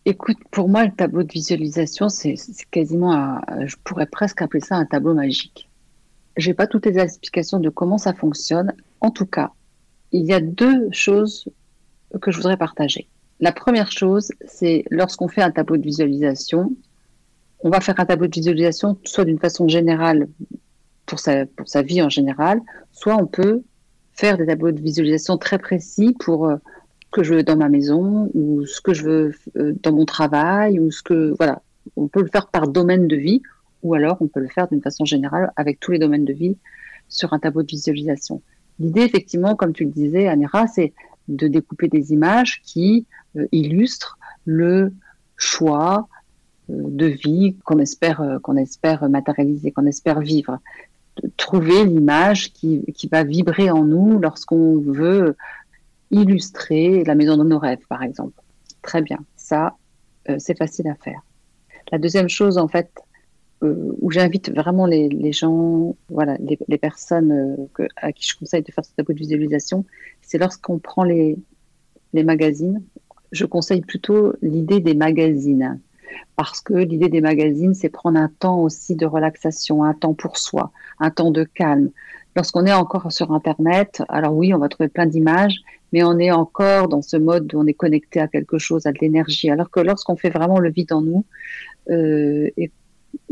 Écoute, 0.10 0.38
pour 0.52 0.70
moi, 0.70 0.86
le 0.86 0.92
tableau 0.94 1.24
de 1.24 1.30
visualisation, 1.34 2.08
c'est 2.08 2.36
quasiment, 2.72 3.42
je 3.66 3.76
pourrais 3.84 4.06
presque 4.06 4.42
appeler 4.42 4.62
ça 4.62 4.78
un 4.78 4.86
tableau 4.86 5.14
magique. 5.14 5.70
Je 6.38 6.48
n'ai 6.48 6.54
pas 6.54 6.66
toutes 6.66 6.86
les 6.86 6.98
explications 6.98 7.60
de 7.60 7.68
comment 7.68 7.98
ça 7.98 8.14
fonctionne. 8.14 8.72
En 9.02 9.12
tout 9.12 9.26
cas, 9.26 9.52
il 10.14 10.24
y 10.24 10.32
a 10.32 10.40
deux 10.40 10.88
choses 10.94 11.50
que 12.22 12.32
je 12.32 12.38
voudrais 12.38 12.56
partager. 12.56 13.10
La 13.42 13.52
première 13.52 13.92
chose, 13.92 14.32
c'est 14.46 14.86
lorsqu'on 14.92 15.28
fait 15.28 15.42
un 15.42 15.52
tableau 15.52 15.76
de 15.76 15.84
visualisation, 15.84 16.72
on 17.60 17.70
va 17.70 17.82
faire 17.82 18.00
un 18.00 18.06
tableau 18.06 18.28
de 18.28 18.34
visualisation 18.34 18.98
soit 19.04 19.26
d'une 19.26 19.40
façon 19.40 19.68
générale 19.68 20.30
pour 21.06 21.20
sa, 21.20 21.46
pour 21.46 21.68
sa 21.68 21.82
vie 21.82 22.02
en 22.02 22.08
général, 22.08 22.62
soit 22.94 23.18
on 23.18 23.28
peut 23.28 23.62
faire 24.14 24.38
des 24.38 24.46
tableaux 24.46 24.72
de 24.72 24.80
visualisation 24.80 25.38
très 25.38 25.58
précis 25.58 26.16
pour 26.18 26.48
euh, 26.48 26.56
que 27.12 27.24
je 27.24 27.34
veux 27.34 27.44
dans 27.44 27.58
ma 27.58 27.70
maison 27.70 28.30
ou 28.34 28.66
ce 28.66 28.82
que 28.82 28.94
je 28.94 29.04
veux 29.04 29.36
euh, 29.58 29.74
dans 29.84 29.94
mon 29.94 30.06
travail 30.06 30.80
ou 30.80 30.92
ce 30.92 31.02
que 31.02 31.34
voilà 31.38 31.62
on 31.96 32.08
peut 32.08 32.22
le 32.22 32.28
faire 32.28 32.48
par 32.48 32.68
domaine 32.68 33.08
de 33.08 33.16
vie 33.16 33.42
ou 33.84 33.94
alors 33.94 34.18
on 34.22 34.28
peut 34.28 34.40
le 34.40 34.48
faire 34.48 34.68
d'une 34.68 34.82
façon 34.82 35.06
générale 35.06 35.52
avec 35.56 35.80
tous 35.80 35.92
les 35.92 36.00
domaines 36.00 36.26
de 36.26 36.34
vie 36.34 36.58
sur 37.08 37.34
un 37.34 37.40
tableau 37.40 37.64
de 37.64 37.68
visualisation. 37.68 38.42
L'idée 38.80 39.02
effectivement 39.02 39.56
comme 39.56 39.74
tu 39.74 39.86
le 39.86 39.92
disais 39.92 40.28
Amira 40.28 40.68
c'est 40.68 40.94
de 41.28 41.48
découper 41.48 41.88
des 41.88 42.14
images 42.14 42.62
qui 42.64 43.06
euh, 43.38 43.48
illustrent 43.52 44.18
le 44.46 44.94
choix 45.38 46.08
euh, 46.70 46.76
de 46.76 47.06
vie 47.06 47.56
qu'on 47.64 47.80
espère 47.80 48.40
qu'on 48.44 48.58
espère 48.58 49.10
matérialiser, 49.10 49.72
qu'on 49.72 49.86
espère 49.86 50.20
vivre. 50.20 50.60
trouver 51.38 51.86
l'image 51.86 52.52
qui, 52.54 52.84
qui 52.94 53.08
va 53.08 53.24
vibrer 53.24 53.72
en 53.72 53.84
nous 53.84 54.20
lorsqu'on 54.20 54.78
veut 54.80 55.36
illustrer 56.12 57.04
la 57.04 57.16
maison 57.16 57.38
de 57.38 57.44
nos 57.44 57.60
rêves, 57.60 57.86
par 57.90 58.04
exemple. 58.04 58.42
Très 58.82 59.02
bien, 59.02 59.20
ça, 59.36 59.76
euh, 60.30 60.36
c'est 60.40 60.58
facile 60.58 60.88
à 60.88 60.96
faire. 60.96 61.22
La 61.92 61.98
deuxième 61.98 62.30
chose, 62.30 62.58
en 62.58 62.68
fait, 62.68 62.90
euh, 63.64 63.92
où 64.02 64.12
j'invite 64.12 64.52
vraiment 64.52 64.86
les, 64.86 65.32
gens, 65.32 65.96
voilà, 66.10 66.38
les, 66.40 66.78
personnes 66.78 67.32
euh, 67.80 67.88
à 67.96 68.12
qui 68.12 68.28
je 68.28 68.38
conseille 68.38 68.62
de 68.62 68.72
faire 68.72 68.86
ce 68.86 68.92
tableau 68.96 69.14
de 69.14 69.20
visualisation, 69.20 69.86
c'est 70.22 70.38
lorsqu'on 70.38 70.80
prend 70.80 71.04
les, 71.04 71.38
les 72.14 72.24
magazines. 72.24 72.84
Je 73.32 73.46
conseille 73.46 73.82
plutôt 73.82 74.34
l'idée 74.42 74.80
des 74.80 74.94
magazines. 74.94 75.80
Parce 76.36 76.62
que 76.62 76.74
l'idée 76.74 77.10
des 77.10 77.22
magazines, 77.22 77.74
c'est 77.74 77.90
prendre 77.90 78.20
un 78.20 78.30
temps 78.40 78.60
aussi 78.60 78.96
de 78.96 79.06
relaxation, 79.06 79.84
un 79.84 79.94
temps 79.94 80.14
pour 80.14 80.38
soi, 80.38 80.72
un 81.00 81.10
temps 81.10 81.32
de 81.32 81.44
calme. 81.44 81.90
Lorsqu'on 82.36 82.66
est 82.66 82.74
encore 82.74 83.12
sur 83.12 83.32
Internet, 83.34 84.04
alors 84.08 84.36
oui, 84.36 84.54
on 84.54 84.60
va 84.60 84.70
trouver 84.70 84.90
plein 84.90 85.08
d'images, 85.08 85.62
mais 85.94 86.04
on 86.04 86.18
est 86.20 86.32
encore 86.32 86.88
dans 86.88 87.02
ce 87.02 87.18
mode 87.18 87.54
où 87.54 87.60
on 87.60 87.68
est 87.68 87.74
connecté 87.74 88.20
à 88.20 88.28
quelque 88.28 88.58
chose, 88.58 88.86
à 88.86 88.92
de 88.92 89.00
l'énergie. 89.00 89.50
Alors 89.50 89.70
que 89.70 89.80
lorsqu'on 89.80 90.16
fait 90.16 90.30
vraiment 90.30 90.60
le 90.60 90.70
vide 90.70 90.92
en 90.94 91.02
nous 91.02 91.26
euh, 91.90 92.50
et 92.58 92.72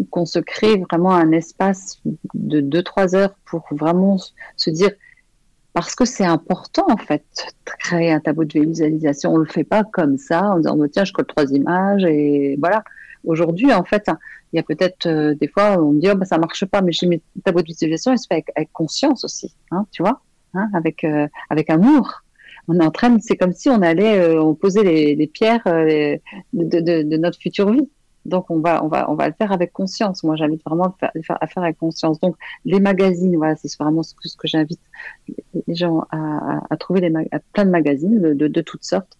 qu'on 0.09 0.25
se 0.25 0.39
crée 0.39 0.77
vraiment 0.89 1.13
un 1.13 1.31
espace 1.31 2.01
de 2.33 2.61
2-3 2.61 3.15
heures 3.15 3.35
pour 3.45 3.65
vraiment 3.71 4.17
se 4.55 4.69
dire, 4.69 4.91
parce 5.73 5.95
que 5.95 6.05
c'est 6.05 6.25
important 6.25 6.85
en 6.89 6.97
fait, 6.97 7.23
de 7.65 7.71
créer 7.79 8.11
un 8.11 8.19
tableau 8.19 8.45
de 8.45 8.59
visualisation. 8.59 9.33
On 9.33 9.37
le 9.37 9.45
fait 9.45 9.65
pas 9.65 9.83
comme 9.83 10.17
ça 10.17 10.51
en 10.51 10.57
disant, 10.57 10.77
tiens, 10.91 11.03
je 11.03 11.11
colle 11.11 11.25
trois 11.25 11.51
images 11.51 12.05
et 12.05 12.57
voilà. 12.59 12.83
Aujourd'hui, 13.25 13.73
en 13.73 13.83
fait, 13.83 14.07
il 14.53 14.57
y 14.57 14.59
a 14.59 14.63
peut-être 14.63 15.07
euh, 15.07 15.33
des 15.33 15.47
fois 15.47 15.79
où 15.79 15.89
on 15.89 15.91
me 15.93 15.99
dit, 15.99 16.07
oh, 16.11 16.15
bah, 16.15 16.25
ça 16.25 16.37
marche 16.37 16.63
pas, 16.65 16.81
mais 16.81 16.91
j'ai 16.91 17.07
mes 17.07 17.21
tableaux 17.43 17.63
de 17.63 17.67
visualisation, 17.67 18.13
il 18.13 18.19
se 18.19 18.27
fait 18.27 18.45
avec, 18.55 18.71
conscience 18.71 19.25
aussi, 19.25 19.55
hein, 19.71 19.87
tu 19.91 20.03
vois, 20.03 20.21
hein, 20.53 20.69
avec, 20.73 21.03
euh, 21.03 21.27
avec 21.49 21.71
amour 21.71 22.23
on 22.67 22.79
est 22.79 22.83
en 22.83 22.91
train, 22.91 23.17
c'est 23.19 23.37
comme 23.37 23.53
si 23.53 23.69
on 23.69 23.81
allait, 23.81 24.19
euh, 24.19 24.41
on 24.41 24.55
posait 24.55 24.83
les, 24.83 25.27
pierres 25.27 25.61
euh, 25.67 26.17
de, 26.53 27.17
notre 27.17 27.39
future 27.39 27.71
vie. 27.71 27.89
Donc 28.25 28.49
on 28.49 28.59
va, 28.59 28.83
on 28.83 28.87
va, 28.87 29.09
on 29.11 29.13
va 29.13 29.27
le 29.27 29.35
faire 29.37 29.51
avec 29.51 29.71
conscience. 29.71 30.23
Moi, 30.23 30.35
j'invite 30.35 30.63
vraiment 30.65 30.85
à 30.85 30.95
faire, 30.99 31.37
à 31.39 31.47
faire 31.47 31.63
avec 31.63 31.77
conscience. 31.77 32.19
Donc 32.19 32.35
les 32.65 32.79
magazines, 32.79 33.35
voilà, 33.37 33.55
c'est 33.55 33.69
vraiment 33.79 34.01
ce 34.01 34.15
que, 34.15 34.27
ce 34.27 34.35
que 34.35 34.47
j'invite 34.47 34.79
les 35.67 35.75
gens 35.75 36.05
à, 36.11 36.75
trouver 36.77 37.01
les 37.01 37.11
plein 37.53 37.65
de 37.65 37.69
magazines 37.69 38.33
de, 38.33 38.47
de, 38.47 38.61
toutes 38.61 38.83
sortes, 38.83 39.17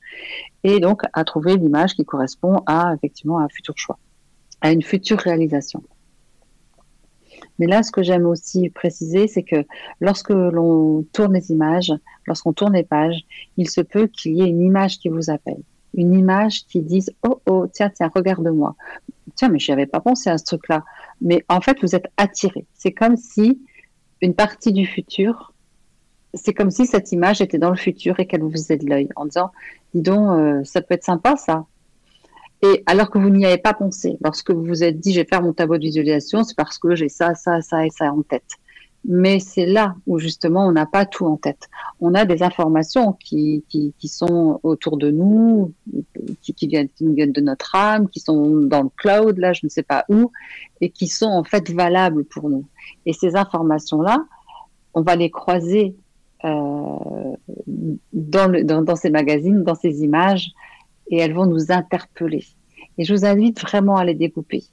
et 0.63 0.79
donc 0.79 1.03
à 1.13 1.23
trouver 1.23 1.55
l'image 1.55 1.93
qui 1.93 2.03
correspond 2.03 2.63
à 2.65 2.93
effectivement 2.95 3.37
à 3.37 3.43
un 3.43 3.49
futur 3.49 3.77
choix, 3.77 3.97
à 4.61 4.71
une 4.71 4.81
future 4.81 5.19
réalisation. 5.19 5.83
Mais 7.59 7.67
là, 7.67 7.83
ce 7.83 7.91
que 7.91 8.03
j'aime 8.03 8.25
aussi 8.25 8.69
préciser, 8.69 9.27
c'est 9.27 9.43
que 9.43 9.65
lorsque 10.01 10.29
l'on 10.29 11.03
tourne 11.13 11.33
les 11.33 11.51
images, 11.51 11.93
lorsqu'on 12.27 12.53
tourne 12.53 12.73
les 12.73 12.83
pages, 12.83 13.25
il 13.57 13.69
se 13.69 13.81
peut 13.81 14.07
qu'il 14.07 14.33
y 14.33 14.41
ait 14.41 14.49
une 14.49 14.61
image 14.61 14.99
qui 14.99 15.09
vous 15.09 15.29
appelle. 15.29 15.61
Une 15.93 16.13
image 16.13 16.65
qui 16.65 16.81
dise 16.81 17.13
Oh, 17.23 17.39
oh, 17.45 17.67
tiens, 17.71 17.89
tiens, 17.89 18.11
regarde-moi. 18.13 18.75
Tiens, 19.35 19.49
mais 19.49 19.59
je 19.59 19.71
avais 19.71 19.85
pas 19.85 20.01
pensé 20.01 20.29
à 20.29 20.37
ce 20.37 20.43
truc-là. 20.43 20.83
Mais 21.21 21.43
en 21.47 21.61
fait, 21.61 21.77
vous 21.81 21.95
êtes 21.95 22.07
attiré. 22.17 22.65
C'est 22.73 22.91
comme 22.91 23.15
si 23.15 23.61
une 24.21 24.33
partie 24.33 24.73
du 24.73 24.85
futur, 24.85 25.53
c'est 26.33 26.53
comme 26.53 26.71
si 26.71 26.85
cette 26.85 27.13
image 27.13 27.41
était 27.41 27.57
dans 27.57 27.69
le 27.69 27.77
futur 27.77 28.19
et 28.19 28.27
qu'elle 28.27 28.41
vous 28.41 28.51
faisait 28.51 28.77
de 28.77 28.85
l'œil 28.87 29.07
en 29.15 29.25
disant 29.25 29.51
Dis 29.93 30.01
donc, 30.01 30.31
euh, 30.31 30.63
ça 30.65 30.81
peut 30.81 30.93
être 30.93 31.05
sympa 31.05 31.37
ça. 31.37 31.65
Et 32.66 32.84
alors 32.86 33.09
que 33.09 33.20
vous 33.20 33.30
n'y 33.30 33.45
avez 33.45 33.57
pas 33.57 33.74
pensé, 33.74 34.18
lorsque 34.22 34.51
vous 34.51 34.63
vous 34.63 34.84
êtes 34.84 34.99
dit 34.99 35.13
je 35.13 35.20
vais 35.20 35.28
faire 35.28 35.41
mon 35.41 35.53
tableau 35.53 35.78
de 35.78 35.84
visualisation, 35.84 36.43
c'est 36.43 36.55
parce 36.55 36.78
que 36.78 36.95
j'ai 36.95 37.09
ça, 37.09 37.36
ça, 37.36 37.61
ça 37.61 37.86
et 37.86 37.89
ça 37.89 38.11
en 38.11 38.22
tête. 38.22 38.57
Mais 39.07 39.39
c'est 39.39 39.68
là 39.68 39.95
où 40.07 40.18
justement 40.18 40.66
on 40.66 40.72
n'a 40.72 40.88
pas 40.88 41.05
tout 41.05 41.26
en 41.28 41.38
tête. 41.38 41.70
On 42.01 42.16
a 42.16 42.26
des 42.26 42.41
informations 42.41 43.13
qui, 43.13 43.63
qui, 43.70 44.07
sont 44.07 44.59
autour 44.63 44.97
de 44.97 45.11
nous, 45.11 45.74
qui, 46.41 46.55
qui, 46.55 46.68
viennent, 46.68 46.89
qui 46.89 47.05
viennent 47.13 47.32
de 47.32 47.41
notre 47.41 47.76
âme, 47.76 48.09
qui 48.09 48.20
sont 48.20 48.61
dans 48.61 48.84
le 48.84 48.89
cloud, 48.97 49.38
là 49.38 49.53
je 49.53 49.61
ne 49.63 49.70
sais 49.70 49.84
pas 49.84 50.05
où, 50.09 50.32
et 50.82 50.89
qui 50.89 51.07
sont 51.07 51.28
en 51.28 51.43
fait 51.43 51.70
valables 51.70 52.24
pour 52.24 52.49
nous. 52.49 52.66
Et 53.05 53.13
ces 53.13 53.36
informations-là, 53.36 54.26
on 54.95 55.01
va 55.01 55.16
les 55.16 55.30
croiser 55.30 55.95
euh, 56.45 56.49
dans, 58.13 58.51
le, 58.51 58.63
dans 58.63 58.95
ces 58.95 59.11
magazines, 59.11 59.63
dans 59.63 59.76
ces 59.76 60.03
images, 60.03 60.51
et 61.09 61.17
elles 61.17 61.33
vont 61.33 61.45
nous 61.45 61.71
interpeller. 61.71 62.45
Et 62.97 63.03
je 63.03 63.13
vous 63.13 63.25
invite 63.25 63.61
vraiment 63.61 63.97
à 63.97 64.05
les 64.05 64.13
découper, 64.13 64.63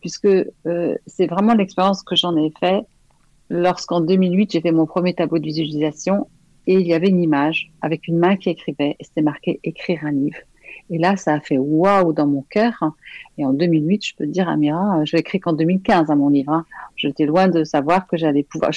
puisque 0.00 0.26
euh, 0.26 0.94
c'est 1.06 1.26
vraiment 1.26 1.54
l'expérience 1.54 2.02
que 2.02 2.16
j'en 2.16 2.36
ai 2.36 2.52
fait 2.58 2.84
lorsqu'en 3.50 4.00
2008, 4.00 4.52
j'ai 4.52 4.60
fait 4.60 4.72
mon 4.72 4.86
premier 4.86 5.14
tableau 5.14 5.38
de 5.38 5.44
visualisation 5.44 6.28
et 6.66 6.74
il 6.74 6.86
y 6.86 6.94
avait 6.94 7.08
une 7.08 7.22
image 7.22 7.70
avec 7.80 8.08
une 8.08 8.18
main 8.18 8.36
qui 8.36 8.50
écrivait 8.50 8.96
et 8.98 9.04
c'était 9.04 9.22
marqué 9.22 9.60
écrire 9.64 10.04
un 10.04 10.12
livre. 10.12 10.38
Et 10.90 10.98
là, 10.98 11.16
ça 11.16 11.34
a 11.34 11.40
fait 11.40 11.58
waouh 11.58 12.12
dans 12.12 12.26
mon 12.26 12.42
cœur. 12.42 12.72
Et 13.36 13.44
en 13.44 13.52
2008, 13.52 14.06
je 14.06 14.14
peux 14.16 14.24
te 14.24 14.30
dire, 14.30 14.48
Amira, 14.48 15.04
je 15.04 15.16
l'ai 15.16 15.20
écrit 15.20 15.40
qu'en 15.40 15.52
2015 15.52 16.10
à 16.10 16.14
mon 16.14 16.28
livre. 16.28 16.52
Hein. 16.52 16.64
J'étais 16.96 17.26
loin 17.26 17.48
de 17.48 17.64
savoir 17.64 18.06
que 18.06 18.16
j'allais 18.16 18.42
pouvoir. 18.42 18.70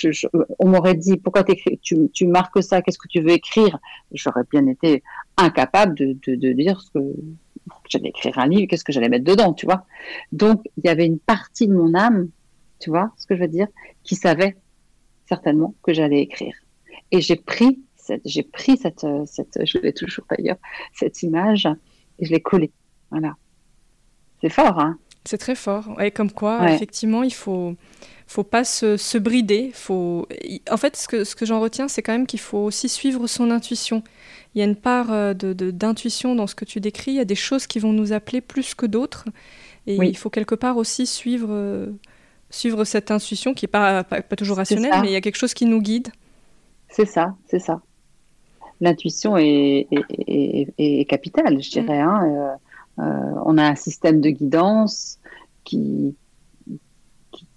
on 0.60 0.68
m'aurait 0.68 0.96
dit, 0.96 1.18
pourquoi 1.18 1.44
tu 1.44 2.28
marques 2.28 2.64
ça 2.64 2.82
Qu'est-ce 2.82 2.98
que 2.98 3.08
tu 3.08 3.22
veux 3.22 3.32
écrire? 3.32 3.78
J'aurais 4.14 4.44
bien 4.50 4.68
été 4.68 5.04
incapable 5.42 5.96
de, 5.96 6.18
de, 6.36 6.52
dire 6.54 6.82
ce 6.82 6.90
que 6.92 7.00
j'allais 7.90 8.10
écrire 8.10 8.38
un 8.40 8.48
livre, 8.48 8.68
qu'est-ce 8.68 8.84
que 8.84 8.92
j'allais 8.92 9.10
mettre 9.10 9.26
dedans, 9.26 9.54
tu 9.54 9.66
vois. 9.66 9.86
Donc, 10.32 10.62
il 10.78 10.86
y 10.86 10.90
avait 10.90 11.06
une 11.06 11.20
partie 11.20 11.68
de 11.68 11.74
mon 11.74 11.94
âme, 11.94 12.30
tu 12.80 12.90
vois 12.90 13.12
ce 13.18 13.26
que 13.26 13.36
je 13.36 13.42
veux 13.42 13.48
dire, 13.48 13.68
qui 14.04 14.16
savait 14.16 14.58
certainement 15.28 15.76
que 15.84 15.94
j'allais 15.94 16.22
écrire. 16.22 16.56
Et 17.12 17.22
j'ai 17.22 17.36
pris 17.36 17.80
cette, 17.96 18.22
j'ai 18.26 18.44
pris 18.44 18.78
je 18.78 19.78
l'ai 19.80 19.94
toujours 19.94 20.26
d'ailleurs, 20.30 20.58
cette 20.94 21.22
image 21.24 21.68
et 22.20 22.26
je 22.26 22.32
l'ai 22.32 22.42
collée. 22.42 22.72
Voilà. 23.12 23.36
C'est 24.42 24.50
fort, 24.50 24.80
hein. 24.80 24.98
C'est 25.26 25.38
très 25.38 25.56
fort. 25.56 26.02
Et 26.02 26.12
comme 26.12 26.32
quoi, 26.32 26.72
effectivement, 26.72 27.24
il 27.24 27.34
faut, 27.34 27.76
faut 28.28 28.44
pas 28.44 28.64
se, 28.64 28.98
se, 28.98 29.18
brider. 29.18 29.72
Faut... 29.74 30.28
En 30.70 30.78
fait, 30.78 30.96
ce 30.96 31.08
que, 31.08 31.24
ce 31.24 31.36
que 31.36 31.46
j'en 31.46 31.60
retiens, 31.60 31.88
c'est 31.88 32.02
quand 32.02 32.14
même 32.14 32.28
qu'il 32.28 32.40
faut 32.40 32.58
aussi 32.58 32.90
suivre 32.90 33.28
son 33.28 33.52
intuition 33.52 34.04
il 34.54 34.60
y 34.60 34.62
a 34.62 34.66
une 34.66 34.76
part 34.76 35.12
euh, 35.12 35.34
d'intuition 35.34 36.36
dans 36.36 36.48
ce 36.48 36.56
que 36.56 36.66
tu 36.66 36.80
décris. 36.80 37.12
Il 37.12 37.18
y 37.18 37.22
a 37.22 37.26
des 37.26 37.36
choses 37.36 37.68
qui 37.68 37.80
vont 37.80 37.94
nous 37.94 38.12
appeler 38.14 38.42
plus 38.42 38.76
que 38.76 38.86
d'autres. 38.86 39.26
Et 39.88 39.96
il 39.96 40.18
faut 40.18 40.30
quelque 40.30 40.56
part 40.56 40.78
aussi 40.78 41.08
suivre, 41.08 41.48
euh, 41.50 41.88
suivre 42.50 42.84
cette 42.84 43.10
intuition 43.10 43.54
qui 43.54 43.66
n'est 43.66 43.72
pas, 43.72 44.04
pas, 44.04 44.22
toujours 44.36 44.58
rationnelle, 44.58 44.94
mais 45.02 45.08
il 45.08 45.14
y 45.14 45.16
a 45.16 45.22
quelque 45.22 45.38
chose 45.38 45.54
qui 45.54 45.66
nous 45.66 45.82
guide. 45.82 46.10
C'est 46.90 47.06
ça, 47.06 47.36
c'est 47.48 47.60
ça. 47.60 47.82
L'intuition 48.80 49.38
est, 49.38 49.88
est, 50.28 51.10
capitale, 51.10 51.62
je 51.64 51.72
dirais. 51.72 52.04
Mm. 52.04 52.08
Hein. 52.08 52.58
Euh, 53.00 53.04
on 53.46 53.58
a 53.58 53.64
un 53.64 53.76
système 53.76 54.22
de 54.22 54.30
guidance 54.30 55.20
qui, 55.64 56.16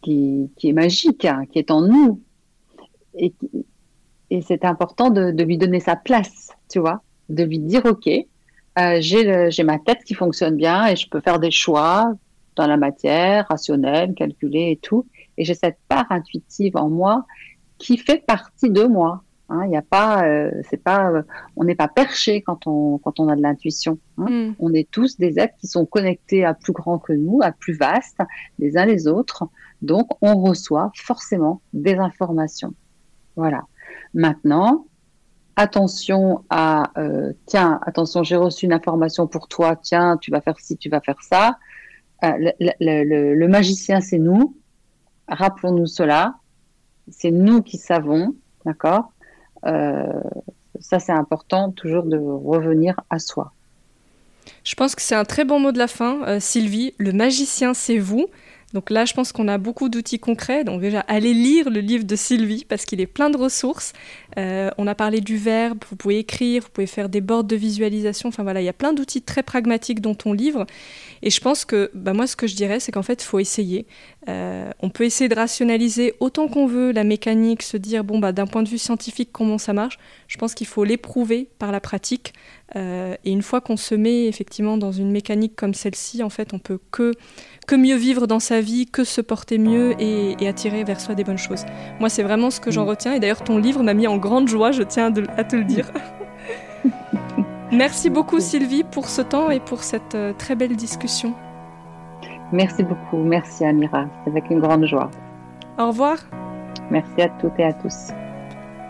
est 0.06 0.72
magique, 0.72 1.24
hein, 1.24 1.44
qui 1.50 1.58
est 1.58 1.70
en 1.70 1.82
nous. 1.82 2.20
Et, 3.16 3.32
et 4.30 4.42
c'est 4.42 4.64
important 4.64 5.10
de, 5.10 5.30
de, 5.30 5.44
lui 5.44 5.58
donner 5.58 5.80
sa 5.80 5.96
place 5.96 6.54
tu 6.68 6.78
vois, 6.78 7.02
de 7.28 7.44
lui 7.44 7.58
dire, 7.58 7.82
OK, 7.84 8.08
euh, 8.08 9.00
j'ai 9.00 9.62
ma 9.62 9.78
tête 9.78 10.02
qui 10.04 10.14
fonctionne 10.14 10.56
bien 10.56 10.86
et 10.86 10.96
je 10.96 11.08
peux 11.08 11.20
faire 11.20 11.38
des 11.38 11.50
choix 11.50 12.12
dans 12.56 12.66
la 12.66 12.76
matière, 12.76 13.46
rationnelle, 13.48 14.14
calculée 14.14 14.72
et 14.72 14.76
tout. 14.76 15.06
Et 15.36 15.44
j'ai 15.44 15.54
cette 15.54 15.78
part 15.88 16.06
intuitive 16.10 16.76
en 16.76 16.88
moi 16.88 17.24
qui 17.78 17.96
fait 17.96 18.24
partie 18.24 18.70
de 18.70 18.84
moi. 18.84 19.22
Hein. 19.48 19.62
Il 19.64 19.70
n'y 19.70 19.76
a 19.76 19.82
pas, 19.82 20.26
euh, 20.26 20.50
c'est 20.70 20.82
pas, 20.82 21.10
euh, 21.10 21.22
on 21.56 21.64
n'est 21.64 21.74
pas 21.74 21.88
perché 21.88 22.40
quand 22.40 22.66
on 22.66 22.98
quand 22.98 23.20
on 23.20 23.28
a 23.28 23.36
de 23.36 23.42
l'intuition. 23.42 23.98
Hein. 24.18 24.30
Mm. 24.30 24.54
On 24.58 24.72
est 24.72 24.90
tous 24.90 25.18
des 25.18 25.38
êtres 25.38 25.54
qui 25.58 25.66
sont 25.66 25.86
connectés 25.86 26.44
à 26.44 26.54
plus 26.54 26.72
grand 26.72 26.98
que 26.98 27.12
nous, 27.12 27.40
à 27.42 27.52
plus 27.52 27.74
vaste, 27.74 28.18
les 28.58 28.76
uns 28.76 28.86
les 28.86 29.06
autres. 29.06 29.44
Donc 29.82 30.10
on 30.22 30.36
reçoit 30.42 30.90
forcément 30.94 31.60
des 31.72 31.96
informations. 31.96 32.74
Voilà. 33.36 33.62
Maintenant, 34.14 34.86
attention 35.56 36.44
à 36.48 36.90
euh, 36.98 37.32
tiens, 37.46 37.80
attention, 37.82 38.22
j'ai 38.22 38.36
reçu 38.36 38.64
une 38.66 38.72
information 38.72 39.26
pour 39.26 39.48
toi. 39.48 39.76
Tiens, 39.76 40.16
tu 40.16 40.30
vas 40.30 40.40
faire 40.40 40.58
ci, 40.58 40.76
tu 40.76 40.88
vas 40.88 41.00
faire 41.00 41.20
ça. 41.22 41.58
le, 42.22 42.50
le, 42.80 43.34
le 43.34 43.48
magicien, 43.48 44.00
c'est 44.00 44.18
nous. 44.18 44.56
Rappelons-nous 45.28 45.86
cela. 45.86 46.36
C'est 47.08 47.30
nous 47.30 47.60
qui 47.60 47.76
savons, 47.76 48.34
d'accord? 48.64 49.13
euh, 49.13 49.13
Ça, 49.64 50.98
c'est 50.98 51.12
important 51.12 51.70
toujours 51.70 52.04
de 52.04 52.18
revenir 52.18 53.00
à 53.10 53.18
soi. 53.18 53.52
Je 54.64 54.74
pense 54.74 54.94
que 54.94 55.02
c'est 55.02 55.14
un 55.14 55.24
très 55.24 55.44
bon 55.44 55.60
mot 55.60 55.72
de 55.72 55.78
la 55.78 55.88
fin, 55.88 56.22
euh, 56.26 56.40
Sylvie. 56.40 56.94
Le 56.98 57.12
magicien, 57.12 57.74
c'est 57.74 57.98
vous. 57.98 58.26
Donc 58.74 58.90
là, 58.90 59.04
je 59.04 59.14
pense 59.14 59.32
qu'on 59.32 59.46
a 59.46 59.56
beaucoup 59.56 59.88
d'outils 59.88 60.18
concrets. 60.18 60.64
Donc 60.64 60.80
déjà, 60.80 61.00
allez 61.00 61.32
lire 61.32 61.70
le 61.70 61.80
livre 61.80 62.04
de 62.04 62.16
Sylvie 62.16 62.66
parce 62.68 62.84
qu'il 62.84 63.00
est 63.00 63.06
plein 63.06 63.30
de 63.30 63.38
ressources. 63.38 63.92
Euh, 64.36 64.70
on 64.78 64.86
a 64.88 64.96
parlé 64.96 65.20
du 65.20 65.36
verbe, 65.36 65.78
vous 65.88 65.96
pouvez 65.96 66.18
écrire, 66.18 66.62
vous 66.64 66.68
pouvez 66.70 66.88
faire 66.88 67.08
des 67.08 67.20
boards 67.20 67.44
de 67.44 67.54
visualisation. 67.54 68.28
Enfin 68.28 68.42
voilà, 68.42 68.60
il 68.60 68.64
y 68.64 68.68
a 68.68 68.74
plein 68.74 68.92
d'outils 68.92 69.22
très 69.22 69.44
pragmatiques 69.44 70.00
dans 70.00 70.14
ton 70.14 70.32
livre. 70.32 70.66
Et 71.22 71.30
je 71.30 71.40
pense 71.40 71.64
que 71.64 71.90
bah, 71.94 72.12
moi, 72.12 72.26
ce 72.26 72.36
que 72.36 72.46
je 72.46 72.56
dirais, 72.56 72.80
c'est 72.80 72.92
qu'en 72.92 73.02
fait, 73.02 73.22
il 73.22 73.26
faut 73.26 73.38
essayer. 73.38 73.86
Euh, 74.28 74.70
on 74.80 74.90
peut 74.90 75.04
essayer 75.04 75.28
de 75.28 75.34
rationaliser 75.34 76.14
autant 76.18 76.48
qu'on 76.48 76.66
veut 76.66 76.92
la 76.92 77.04
mécanique, 77.04 77.62
se 77.62 77.76
dire, 77.76 78.04
bon, 78.04 78.18
bah, 78.18 78.32
d'un 78.32 78.46
point 78.46 78.62
de 78.62 78.68
vue 78.68 78.78
scientifique, 78.78 79.30
comment 79.32 79.56
ça 79.56 79.72
marche. 79.72 79.98
Je 80.28 80.36
pense 80.36 80.54
qu'il 80.54 80.66
faut 80.66 80.84
l'éprouver 80.84 81.48
par 81.58 81.70
la 81.70 81.80
pratique. 81.80 82.34
Euh, 82.76 83.14
et 83.24 83.30
une 83.30 83.42
fois 83.42 83.60
qu'on 83.60 83.76
se 83.76 83.94
met 83.94 84.26
effectivement 84.26 84.76
dans 84.76 84.92
une 84.92 85.10
mécanique 85.10 85.54
comme 85.54 85.74
celle-ci, 85.74 86.22
en 86.22 86.30
fait, 86.30 86.52
on 86.52 86.58
peut 86.58 86.80
que 86.90 87.12
que 87.66 87.74
mieux 87.74 87.96
vivre 87.96 88.26
dans 88.26 88.40
sa 88.40 88.60
vie, 88.60 88.86
que 88.86 89.04
se 89.04 89.20
porter 89.20 89.58
mieux 89.58 89.94
et, 90.00 90.48
attirer 90.48 90.84
vers 90.84 91.00
soi 91.00 91.14
des 91.14 91.24
bonnes 91.24 91.38
choses. 91.38 91.64
Moi, 92.00 92.08
c'est 92.08 92.22
vraiment 92.22 92.50
ce 92.50 92.60
que 92.60 92.70
j'en 92.70 92.84
mm. 92.84 92.88
retiens. 92.88 93.12
Et 93.14 93.20
d'ailleurs, 93.20 93.42
ton 93.42 93.58
livre 93.58 93.82
m'a 93.82 93.94
mis 93.94 94.06
en 94.06 94.16
grande 94.16 94.48
joie, 94.48 94.72
je 94.72 94.82
tiens 94.82 95.12
à 95.36 95.44
te 95.44 95.56
le 95.56 95.64
dire. 95.64 95.90
Merci 97.72 98.10
beaucoup, 98.10 98.40
Sylvie, 98.40 98.84
pour 98.84 99.08
ce 99.08 99.22
temps 99.22 99.50
et 99.50 99.60
pour 99.60 99.82
cette 99.82 100.14
euh, 100.14 100.32
très 100.36 100.54
belle 100.54 100.76
discussion. 100.76 101.34
Merci 102.52 102.82
beaucoup. 102.82 103.16
Merci, 103.16 103.64
Amira. 103.64 104.06
C'est 104.22 104.30
avec 104.30 104.48
une 104.50 104.60
grande 104.60 104.86
joie. 104.86 105.10
Au 105.78 105.88
revoir. 105.88 106.18
Merci 106.90 107.22
à 107.22 107.28
toutes 107.40 107.58
et 107.58 107.64
à 107.64 107.72
tous. 107.72 108.12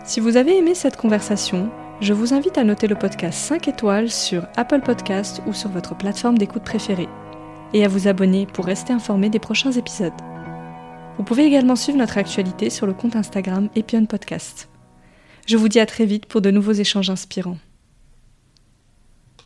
Si 0.03 0.19
vous 0.19 0.37
avez 0.37 0.57
aimé 0.57 0.75
cette 0.75 0.97
conversation, 0.97 1.69
je 2.01 2.13
vous 2.13 2.33
invite 2.33 2.57
à 2.57 2.63
noter 2.63 2.87
le 2.87 2.95
podcast 2.95 3.39
5 3.39 3.67
étoiles 3.69 4.09
sur 4.09 4.45
Apple 4.57 4.81
Podcast 4.81 5.41
ou 5.47 5.53
sur 5.53 5.69
votre 5.69 5.95
plateforme 5.95 6.37
d'écoute 6.37 6.63
préférée 6.63 7.09
et 7.75 7.83
à 7.83 7.89
vous 7.89 8.07
abonner 8.07 8.47
pour 8.47 8.65
rester 8.65 8.93
informé 8.93 9.29
des 9.29 9.37
prochains 9.37 9.73
épisodes. 9.73 10.13
Vous 11.17 11.25
pouvez 11.25 11.43
également 11.43 11.75
suivre 11.75 11.97
notre 11.97 12.17
actualité 12.17 12.69
sur 12.69 12.87
le 12.87 12.93
compte 12.93 13.17
Instagram 13.17 13.69
Epion 13.75 14.05
Podcast. 14.05 14.69
Je 15.45 15.57
vous 15.57 15.67
dis 15.67 15.81
à 15.81 15.85
très 15.85 16.05
vite 16.05 16.25
pour 16.25 16.39
de 16.39 16.51
nouveaux 16.51 16.71
échanges 16.71 17.09
inspirants. 17.09 17.57